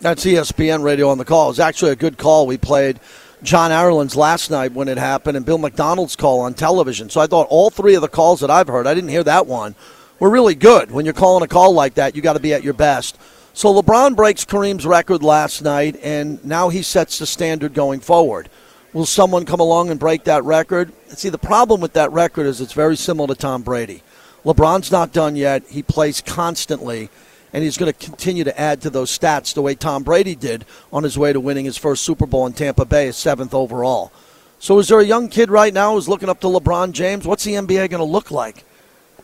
That's 0.00 0.24
ESPN 0.24 0.82
radio 0.82 1.10
on 1.10 1.18
the 1.18 1.24
call. 1.24 1.46
It 1.46 1.50
was 1.50 1.60
actually 1.60 1.92
a 1.92 1.96
good 1.96 2.18
call 2.18 2.46
we 2.46 2.58
played. 2.58 2.98
John 3.42 3.70
Ireland's 3.70 4.16
last 4.16 4.50
night 4.50 4.72
when 4.72 4.88
it 4.88 4.98
happened, 4.98 5.36
and 5.36 5.46
Bill 5.46 5.58
Macdonald's 5.58 6.16
call 6.16 6.40
on 6.40 6.54
television. 6.54 7.10
So 7.10 7.20
I 7.20 7.26
thought 7.26 7.46
all 7.48 7.70
three 7.70 7.94
of 7.94 8.02
the 8.02 8.08
calls 8.08 8.40
that 8.40 8.50
I've 8.50 8.68
heard, 8.68 8.86
I 8.86 8.94
didn't 8.94 9.10
hear 9.10 9.24
that 9.24 9.46
one, 9.46 9.74
were 10.20 10.30
really 10.30 10.54
good. 10.54 10.90
When 10.90 11.04
you're 11.04 11.14
calling 11.14 11.42
a 11.42 11.48
call 11.48 11.72
like 11.72 11.94
that, 11.94 12.14
you 12.14 12.22
got 12.22 12.34
to 12.34 12.40
be 12.40 12.54
at 12.54 12.62
your 12.62 12.74
best. 12.74 13.18
So 13.52 13.74
LeBron 13.74 14.14
breaks 14.14 14.44
Kareem's 14.44 14.86
record 14.86 15.22
last 15.22 15.62
night, 15.62 15.98
and 16.02 16.44
now 16.44 16.68
he 16.68 16.82
sets 16.82 17.18
the 17.18 17.26
standard 17.26 17.74
going 17.74 17.98
forward. 17.98 18.48
Will 18.92 19.06
someone 19.06 19.44
come 19.44 19.60
along 19.60 19.90
and 19.90 19.98
break 19.98 20.24
that 20.24 20.44
record? 20.44 20.92
See, 21.08 21.28
the 21.28 21.38
problem 21.38 21.80
with 21.80 21.94
that 21.94 22.12
record 22.12 22.46
is 22.46 22.60
it's 22.60 22.72
very 22.72 22.96
similar 22.96 23.28
to 23.28 23.34
Tom 23.34 23.62
Brady. 23.62 24.02
LeBron's 24.44 24.92
not 24.92 25.12
done 25.12 25.36
yet. 25.36 25.64
He 25.68 25.82
plays 25.82 26.20
constantly, 26.20 27.08
and 27.52 27.62
he's 27.62 27.76
going 27.76 27.92
to 27.92 27.98
continue 27.98 28.44
to 28.44 28.60
add 28.60 28.80
to 28.82 28.90
those 28.90 29.16
stats 29.16 29.54
the 29.54 29.62
way 29.62 29.74
Tom 29.74 30.02
Brady 30.02 30.34
did 30.34 30.64
on 30.92 31.02
his 31.02 31.18
way 31.18 31.32
to 31.32 31.40
winning 31.40 31.64
his 31.64 31.76
first 31.76 32.02
Super 32.04 32.26
Bowl 32.26 32.46
in 32.46 32.52
Tampa 32.52 32.84
Bay, 32.84 33.06
his 33.06 33.16
seventh 33.16 33.54
overall. 33.54 34.12
So, 34.58 34.78
is 34.78 34.88
there 34.88 35.00
a 35.00 35.04
young 35.04 35.28
kid 35.28 35.50
right 35.50 35.72
now 35.72 35.94
who's 35.94 36.08
looking 36.08 36.28
up 36.28 36.40
to 36.40 36.46
LeBron 36.46 36.92
James? 36.92 37.26
What's 37.26 37.44
the 37.44 37.54
NBA 37.54 37.90
going 37.90 37.98
to 37.98 38.04
look 38.04 38.30
like 38.30 38.64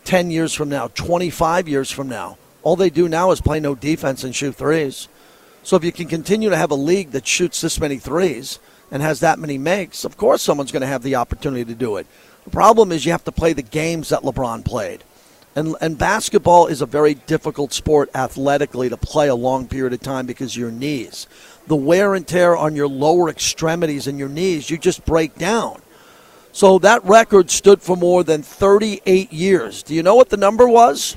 10 0.07 0.31
years 0.31 0.53
from 0.53 0.69
now, 0.69 0.87
25 0.87 1.67
years 1.67 1.91
from 1.91 2.07
now? 2.07 2.37
All 2.63 2.77
they 2.77 2.89
do 2.89 3.09
now 3.09 3.31
is 3.31 3.41
play 3.41 3.59
no 3.59 3.75
defense 3.75 4.23
and 4.23 4.33
shoot 4.33 4.55
threes. 4.55 5.09
So, 5.63 5.75
if 5.75 5.83
you 5.83 5.91
can 5.91 6.07
continue 6.07 6.49
to 6.49 6.55
have 6.55 6.71
a 6.71 6.75
league 6.75 7.11
that 7.11 7.27
shoots 7.27 7.59
this 7.59 7.77
many 7.77 7.97
threes, 7.97 8.59
and 8.89 9.01
has 9.01 9.19
that 9.19 9.37
many 9.37 9.57
makes, 9.57 10.05
of 10.05 10.15
course 10.15 10.41
someone's 10.41 10.71
going 10.71 10.81
to 10.81 10.87
have 10.87 11.03
the 11.03 11.15
opportunity 11.15 11.65
to 11.65 11.75
do 11.75 11.97
it. 11.97 12.07
The 12.45 12.51
problem 12.51 12.93
is 12.93 13.05
you 13.05 13.11
have 13.11 13.25
to 13.25 13.33
play 13.33 13.51
the 13.51 13.61
games 13.61 14.07
that 14.09 14.21
LeBron 14.21 14.63
played. 14.63 15.03
And, 15.55 15.75
and 15.81 15.97
basketball 15.97 16.67
is 16.67 16.81
a 16.81 16.85
very 16.85 17.15
difficult 17.15 17.73
sport 17.73 18.09
athletically 18.15 18.87
to 18.87 18.95
play 18.95 19.27
a 19.27 19.35
long 19.35 19.67
period 19.67 19.91
of 19.91 19.99
time 19.99 20.25
because 20.25 20.55
your 20.55 20.71
knees. 20.71 21.27
The 21.65 21.75
wear 21.75 22.15
and 22.15 22.25
tear 22.25 22.55
on 22.55 22.75
your 22.75 22.87
lower 22.87 23.29
extremities 23.29 24.07
and 24.07 24.17
your 24.17 24.29
knees, 24.29 24.69
you 24.69 24.77
just 24.77 25.05
break 25.05 25.35
down. 25.35 25.81
So 26.57 26.79
that 26.79 27.05
record 27.05 27.51
stood 27.51 27.83
for 27.83 27.95
more 27.95 28.23
than 28.23 28.41
38 28.41 29.31
years. 29.31 29.83
Do 29.83 29.93
you 29.93 30.01
know 30.01 30.15
what 30.15 30.29
the 30.29 30.37
number 30.37 30.67
was? 30.67 31.15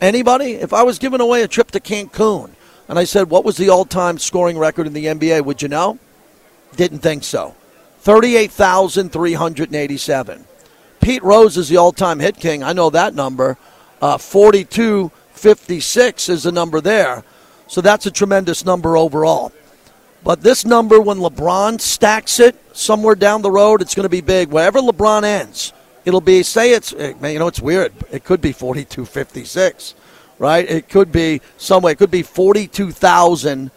Anybody? 0.00 0.52
If 0.52 0.72
I 0.72 0.84
was 0.84 1.00
giving 1.00 1.20
away 1.20 1.42
a 1.42 1.48
trip 1.48 1.72
to 1.72 1.80
Cancun 1.80 2.52
and 2.86 2.96
I 2.96 3.02
said, 3.02 3.30
what 3.30 3.44
was 3.44 3.56
the 3.56 3.70
all 3.70 3.84
time 3.84 4.16
scoring 4.16 4.56
record 4.56 4.86
in 4.86 4.92
the 4.92 5.06
NBA, 5.06 5.44
would 5.44 5.60
you 5.60 5.66
know? 5.66 5.98
Didn't 6.76 7.00
think 7.00 7.24
so. 7.24 7.56
38,387. 8.02 10.44
Pete 11.00 11.24
Rose 11.24 11.56
is 11.56 11.68
the 11.68 11.78
all 11.78 11.90
time 11.90 12.20
hit 12.20 12.36
king. 12.36 12.62
I 12.62 12.72
know 12.72 12.90
that 12.90 13.12
number. 13.12 13.58
Uh, 14.00 14.18
4256 14.18 16.28
is 16.28 16.44
the 16.44 16.52
number 16.52 16.80
there. 16.80 17.24
So 17.66 17.80
that's 17.80 18.06
a 18.06 18.12
tremendous 18.12 18.64
number 18.64 18.96
overall. 18.96 19.50
But 20.24 20.40
this 20.40 20.64
number, 20.64 21.00
when 21.00 21.18
LeBron 21.18 21.80
stacks 21.80 22.40
it 22.40 22.56
somewhere 22.74 23.14
down 23.14 23.42
the 23.42 23.50
road, 23.50 23.82
it's 23.82 23.94
going 23.94 24.04
to 24.04 24.08
be 24.08 24.22
big. 24.22 24.48
Wherever 24.48 24.80
LeBron 24.80 25.22
ends, 25.22 25.72
it'll 26.04 26.22
be, 26.22 26.42
say 26.42 26.72
it's, 26.72 26.92
eh, 26.94 27.12
you 27.22 27.38
know, 27.38 27.46
it's 27.46 27.60
weird. 27.60 27.92
It 28.10 28.24
could 28.24 28.40
be 28.40 28.52
4256, 28.52 29.94
right? 30.38 30.68
It 30.68 30.88
could 30.88 31.12
be 31.12 31.42
somewhere. 31.58 31.92
It 31.92 31.98
could 31.98 32.10
be 32.10 32.22
42,000. 32.22 33.70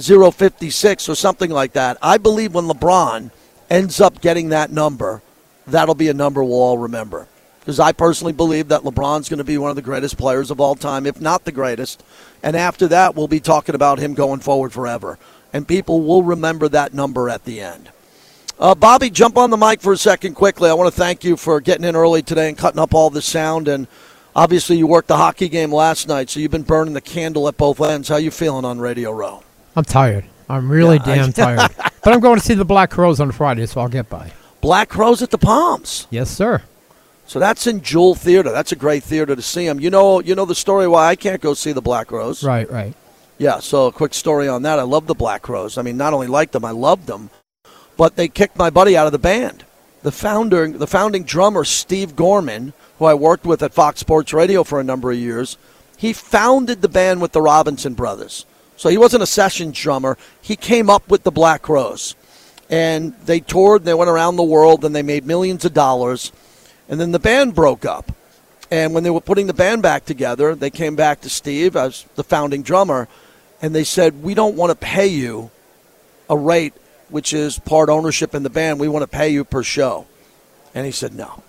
056 0.00 1.08
or 1.08 1.14
something 1.14 1.50
like 1.50 1.74
that. 1.74 1.98
I 2.02 2.18
believe 2.18 2.54
when 2.54 2.64
LeBron 2.64 3.30
ends 3.68 4.00
up 4.00 4.20
getting 4.20 4.48
that 4.48 4.72
number, 4.72 5.22
that'll 5.66 5.94
be 5.94 6.08
a 6.08 6.14
number 6.14 6.42
we'll 6.42 6.54
all 6.54 6.78
remember. 6.78 7.28
because 7.60 7.78
I 7.78 7.92
personally 7.92 8.32
believe 8.32 8.68
that 8.68 8.82
LeBron's 8.82 9.28
going 9.28 9.38
to 9.38 9.44
be 9.44 9.58
one 9.58 9.70
of 9.70 9.76
the 9.76 9.82
greatest 9.82 10.16
players 10.16 10.50
of 10.50 10.60
all 10.60 10.74
time, 10.74 11.06
if 11.06 11.20
not 11.20 11.44
the 11.44 11.52
greatest. 11.52 12.02
And 12.42 12.56
after 12.56 12.88
that, 12.88 13.14
we'll 13.14 13.28
be 13.28 13.40
talking 13.40 13.74
about 13.74 13.98
him 13.98 14.14
going 14.14 14.40
forward 14.40 14.72
forever. 14.72 15.18
And 15.52 15.66
people 15.66 16.02
will 16.02 16.22
remember 16.22 16.68
that 16.68 16.94
number 16.94 17.28
at 17.28 17.44
the 17.44 17.60
end. 17.60 17.90
Uh, 18.58 18.74
Bobby, 18.74 19.08
jump 19.08 19.38
on 19.38 19.50
the 19.50 19.56
mic 19.56 19.80
for 19.80 19.94
a 19.94 19.96
second 19.96 20.34
quickly. 20.34 20.68
I 20.68 20.74
want 20.74 20.92
to 20.92 20.98
thank 20.98 21.24
you 21.24 21.36
for 21.36 21.60
getting 21.60 21.84
in 21.84 21.96
early 21.96 22.22
today 22.22 22.48
and 22.48 22.58
cutting 22.58 22.78
up 22.78 22.94
all 22.94 23.08
the 23.08 23.22
sound. 23.22 23.68
And 23.68 23.88
obviously, 24.36 24.76
you 24.76 24.86
worked 24.86 25.08
the 25.08 25.16
hockey 25.16 25.48
game 25.48 25.72
last 25.72 26.08
night, 26.08 26.28
so 26.28 26.40
you've 26.40 26.50
been 26.50 26.62
burning 26.62 26.92
the 26.92 27.00
candle 27.00 27.48
at 27.48 27.56
both 27.56 27.80
ends. 27.80 28.08
How 28.08 28.16
you 28.16 28.30
feeling 28.30 28.66
on 28.66 28.78
Radio 28.78 29.12
Row? 29.12 29.42
I'm 29.74 29.84
tired. 29.84 30.26
I'm 30.48 30.70
really 30.70 30.96
yeah, 30.98 31.14
damn 31.14 31.32
tired. 31.32 31.70
but 31.76 32.12
I'm 32.12 32.20
going 32.20 32.38
to 32.38 32.44
see 32.44 32.54
the 32.54 32.64
Black 32.64 32.90
Crowes 32.90 33.18
on 33.18 33.32
Friday, 33.32 33.64
so 33.66 33.80
I'll 33.80 33.88
get 33.88 34.10
by. 34.10 34.30
Black 34.60 34.90
Crowes 34.90 35.22
at 35.22 35.30
the 35.30 35.38
Palms. 35.38 36.06
Yes, 36.10 36.30
sir. 36.30 36.62
So 37.26 37.38
that's 37.38 37.66
in 37.66 37.80
Jewel 37.80 38.14
Theater. 38.14 38.50
That's 38.50 38.72
a 38.72 38.76
great 38.76 39.04
theater 39.04 39.36
to 39.36 39.42
see 39.42 39.64
them. 39.64 39.80
You 39.80 39.88
know, 39.88 40.20
you 40.20 40.34
know 40.34 40.44
the 40.44 40.54
story 40.54 40.88
why 40.88 41.06
I 41.06 41.16
can't 41.16 41.40
go 41.40 41.54
see 41.54 41.72
the 41.72 41.80
Black 41.80 42.08
Crowes. 42.08 42.42
Right, 42.42 42.68
right. 42.70 42.94
Yeah. 43.40 43.58
So 43.60 43.86
a 43.86 43.92
quick 43.92 44.14
story 44.14 44.48
on 44.48 44.62
that. 44.62 44.78
I 44.78 44.82
love 44.82 45.06
the 45.06 45.14
Black 45.14 45.42
Crowes. 45.42 45.78
I 45.78 45.82
mean, 45.82 45.96
not 45.96 46.12
only 46.12 46.26
liked 46.26 46.52
them, 46.52 46.64
I 46.64 46.70
loved 46.70 47.06
them, 47.06 47.30
but 47.96 48.16
they 48.16 48.28
kicked 48.28 48.56
my 48.56 48.70
buddy 48.70 48.96
out 48.96 49.06
of 49.06 49.12
the 49.12 49.18
band. 49.18 49.64
The 50.02 50.12
founder, 50.12 50.68
the 50.68 50.86
founding 50.86 51.24
drummer, 51.24 51.64
Steve 51.64 52.16
Gorman, 52.16 52.72
who 52.98 53.06
I 53.06 53.14
worked 53.14 53.44
with 53.44 53.62
at 53.62 53.74
Fox 53.74 54.00
Sports 54.00 54.32
Radio 54.32 54.62
for 54.62 54.78
a 54.78 54.84
number 54.84 55.10
of 55.10 55.18
years, 55.18 55.58
he 55.96 56.12
founded 56.12 56.80
the 56.80 56.88
band 56.88 57.20
with 57.20 57.32
the 57.32 57.42
Robinson 57.42 57.94
brothers. 57.94 58.46
So 58.76 58.88
he 58.88 58.96
wasn't 58.96 59.22
a 59.22 59.26
session 59.26 59.72
drummer. 59.72 60.16
He 60.40 60.56
came 60.56 60.88
up 60.88 61.10
with 61.10 61.22
the 61.22 61.30
Black 61.30 61.62
Crowes, 61.62 62.14
and 62.70 63.14
they 63.26 63.40
toured. 63.40 63.84
They 63.84 63.92
went 63.92 64.08
around 64.10 64.36
the 64.36 64.42
world, 64.42 64.84
and 64.84 64.94
they 64.94 65.02
made 65.02 65.26
millions 65.26 65.64
of 65.64 65.74
dollars 65.74 66.32
and 66.90 67.00
then 67.00 67.12
the 67.12 67.20
band 67.20 67.54
broke 67.54 67.86
up. 67.86 68.12
And 68.70 68.92
when 68.92 69.04
they 69.04 69.10
were 69.10 69.20
putting 69.20 69.46
the 69.46 69.54
band 69.54 69.80
back 69.80 70.04
together, 70.04 70.54
they 70.54 70.70
came 70.70 70.96
back 70.96 71.20
to 71.20 71.30
Steve 71.30 71.76
as 71.76 72.04
the 72.16 72.24
founding 72.24 72.62
drummer, 72.62 73.08
and 73.62 73.74
they 73.74 73.84
said, 73.84 74.22
We 74.22 74.34
don't 74.34 74.56
want 74.56 74.70
to 74.70 74.76
pay 74.76 75.08
you 75.08 75.50
a 76.28 76.36
rate 76.36 76.74
which 77.08 77.32
is 77.32 77.58
part 77.58 77.88
ownership 77.88 78.34
in 78.34 78.42
the 78.42 78.50
band. 78.50 78.80
We 78.80 78.88
want 78.88 79.02
to 79.02 79.08
pay 79.08 79.30
you 79.30 79.44
per 79.44 79.62
show. 79.62 80.06
And 80.74 80.86
he 80.86 80.92
said, 80.92 81.14
No. 81.14 81.42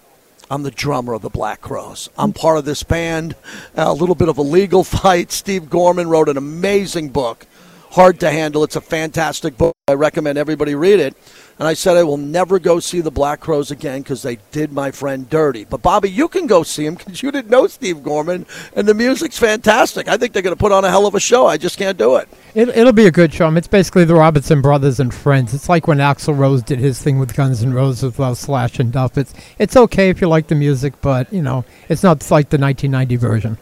I'm 0.49 0.63
the 0.63 0.71
drummer 0.71 1.13
of 1.13 1.21
the 1.21 1.29
Black 1.29 1.61
Crowes. 1.61 2.09
I'm 2.17 2.33
part 2.33 2.57
of 2.57 2.65
this 2.65 2.83
band. 2.83 3.37
A 3.75 3.93
little 3.93 4.15
bit 4.15 4.27
of 4.27 4.37
a 4.37 4.41
legal 4.41 4.83
fight. 4.83 5.31
Steve 5.31 5.69
Gorman 5.69 6.09
wrote 6.09 6.27
an 6.27 6.35
amazing 6.35 7.09
book, 7.09 7.47
Hard 7.91 8.21
to 8.21 8.31
Handle. 8.31 8.63
It's 8.63 8.77
a 8.77 8.81
fantastic 8.81 9.57
book. 9.57 9.75
I 9.89 9.95
recommend 9.95 10.37
everybody 10.37 10.75
read 10.75 11.01
it. 11.01 11.13
And 11.59 11.67
I 11.67 11.73
said 11.73 11.97
I 11.97 12.03
will 12.03 12.17
never 12.17 12.57
go 12.57 12.79
see 12.79 13.01
the 13.01 13.11
Black 13.11 13.41
Crowes 13.41 13.69
again 13.69 14.01
because 14.01 14.21
they 14.21 14.37
did 14.51 14.71
my 14.71 14.91
friend 14.91 15.29
dirty. 15.29 15.65
But 15.65 15.81
Bobby, 15.81 16.09
you 16.09 16.29
can 16.29 16.47
go 16.47 16.63
see 16.63 16.85
them 16.85 16.95
because 16.95 17.21
you 17.21 17.31
didn't 17.31 17.51
know 17.51 17.67
Steve 17.67 18.01
Gorman, 18.01 18.45
and 18.75 18.87
the 18.87 18.93
music's 18.93 19.37
fantastic. 19.37 20.07
I 20.07 20.15
think 20.15 20.31
they're 20.31 20.41
going 20.41 20.55
to 20.55 20.59
put 20.59 20.71
on 20.71 20.85
a 20.85 20.89
hell 20.89 21.05
of 21.05 21.15
a 21.15 21.19
show. 21.19 21.45
I 21.45 21.57
just 21.57 21.77
can't 21.77 21.97
do 21.97 22.15
it. 22.15 22.29
it. 22.55 22.69
It'll 22.69 22.93
be 22.93 23.05
a 23.05 23.11
good 23.11 23.33
show. 23.33 23.53
It's 23.55 23.67
basically 23.67 24.05
the 24.05 24.15
Robinson 24.15 24.61
Brothers 24.61 24.99
and 25.01 25.13
Friends. 25.13 25.53
It's 25.53 25.67
like 25.67 25.85
when 25.85 25.97
Axl 25.97 26.35
Rose 26.35 26.63
did 26.63 26.79
his 26.79 27.01
thing 27.01 27.19
with 27.19 27.35
Guns 27.35 27.61
N' 27.61 27.73
Roses 27.73 28.17
Love 28.17 28.37
Slash 28.37 28.79
and 28.79 28.91
Duff. 28.91 29.17
It's 29.17 29.33
it's 29.59 29.75
okay 29.75 30.09
if 30.09 30.21
you 30.21 30.29
like 30.29 30.47
the 30.47 30.55
music, 30.55 30.93
but 31.01 31.31
you 31.31 31.41
know 31.41 31.65
it's 31.89 32.03
not 32.03 32.21
like 32.31 32.49
the 32.49 32.57
1990 32.57 33.15
version. 33.17 33.57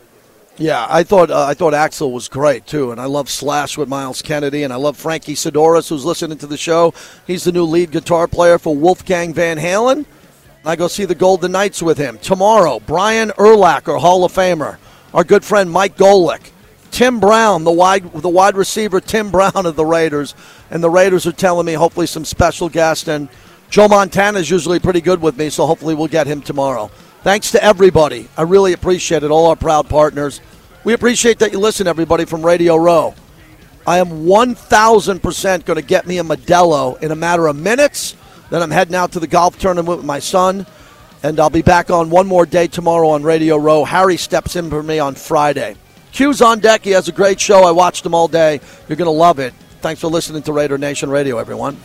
Yeah, 0.59 0.85
I 0.89 1.03
thought 1.03 1.31
uh, 1.31 1.45
I 1.45 1.53
thought 1.53 1.71
Axl 1.73 2.11
was 2.11 2.27
great 2.27 2.67
too, 2.67 2.91
and 2.91 2.99
I 2.99 3.05
love 3.05 3.29
Slash 3.29 3.77
with 3.77 3.87
Myles 3.87 4.21
Kennedy, 4.21 4.63
and 4.63 4.73
I 4.73 4.75
love 4.75 4.97
Frankie 4.97 5.35
Sidoris, 5.35 5.87
who's 5.87 6.03
listening 6.03 6.37
to 6.39 6.47
the 6.47 6.57
show. 6.57 6.93
He's 7.25 7.45
the 7.45 7.53
new 7.53 7.63
lead 7.63 7.91
guitar 7.91 8.27
player 8.27 8.59
for 8.59 8.75
Wolfgang 8.75 9.33
Van 9.33 9.57
Halen. 9.57 10.05
I 10.65 10.75
go 10.75 10.89
see 10.89 11.05
the 11.05 11.15
Golden 11.15 11.53
Knights 11.53 11.81
with 11.81 11.97
him 11.97 12.17
tomorrow. 12.17 12.81
Brian 12.81 13.29
Urlacher, 13.37 14.01
Hall 14.01 14.25
of 14.25 14.33
Famer, 14.33 14.77
our 15.13 15.23
good 15.23 15.45
friend 15.45 15.71
Mike 15.71 15.95
Golic, 15.95 16.51
Tim 16.91 17.21
Brown, 17.21 17.63
the 17.63 17.71
wide 17.71 18.11
the 18.11 18.27
wide 18.27 18.57
receiver 18.57 18.99
Tim 18.99 19.31
Brown 19.31 19.65
of 19.65 19.77
the 19.77 19.85
Raiders, 19.85 20.35
and 20.69 20.83
the 20.83 20.89
Raiders 20.89 21.25
are 21.25 21.31
telling 21.31 21.67
me 21.67 21.73
hopefully 21.73 22.05
some 22.05 22.25
special 22.25 22.67
guest 22.67 23.07
and 23.07 23.29
Joe 23.69 23.87
Montana 23.87 24.39
is 24.39 24.49
usually 24.49 24.79
pretty 24.79 24.99
good 24.99 25.21
with 25.21 25.37
me, 25.37 25.51
so 25.51 25.67
hopefully 25.67 25.93
we'll 25.93 26.07
get 26.07 26.25
him 26.25 26.41
tomorrow. 26.41 26.89
Thanks 27.21 27.51
to 27.51 27.63
everybody. 27.63 28.29
I 28.37 28.43
really 28.43 28.71
appreciate 28.71 29.23
it. 29.23 29.31
All 29.31 29.47
our 29.47 29.55
proud 29.55 29.89
partners. 29.89 30.39
We 30.85 30.93
appreciate 30.93 31.39
that 31.39 31.51
you 31.51 31.59
listen, 31.59 31.85
everybody, 31.85 32.23
from 32.23 32.45
Radio 32.45 32.77
Row. 32.77 33.13
I 33.85 33.97
am 33.97 34.25
1,000% 34.25 35.65
going 35.65 35.75
to 35.75 35.85
get 35.85 36.07
me 36.07 36.17
a 36.19 36.23
Modelo 36.23 37.01
in 37.01 37.11
a 37.11 37.15
matter 37.15 37.47
of 37.47 37.57
minutes. 37.57 38.15
Then 38.49 38.61
I'm 38.61 38.71
heading 38.71 38.95
out 38.95 39.11
to 39.13 39.19
the 39.19 39.27
golf 39.27 39.59
tournament 39.59 39.97
with 39.97 40.05
my 40.05 40.19
son. 40.19 40.65
And 41.21 41.37
I'll 41.41 41.49
be 41.49 41.61
back 41.61 41.91
on 41.91 42.09
one 42.09 42.25
more 42.25 42.45
day 42.45 42.67
tomorrow 42.67 43.09
on 43.09 43.23
Radio 43.23 43.57
Row. 43.57 43.83
Harry 43.83 44.15
steps 44.15 44.55
in 44.55 44.69
for 44.69 44.81
me 44.81 44.99
on 44.99 45.15
Friday. 45.15 45.75
Q's 46.13 46.41
on 46.41 46.59
deck. 46.59 46.85
He 46.85 46.91
has 46.91 47.09
a 47.09 47.11
great 47.11 47.41
show. 47.41 47.63
I 47.63 47.71
watched 47.71 48.05
him 48.05 48.13
all 48.13 48.29
day. 48.29 48.61
You're 48.87 48.95
going 48.95 49.05
to 49.07 49.11
love 49.11 49.39
it. 49.39 49.53
Thanks 49.81 49.99
for 49.99 50.07
listening 50.07 50.43
to 50.43 50.53
Raider 50.53 50.77
Nation 50.77 51.09
Radio, 51.09 51.37
everyone. 51.37 51.77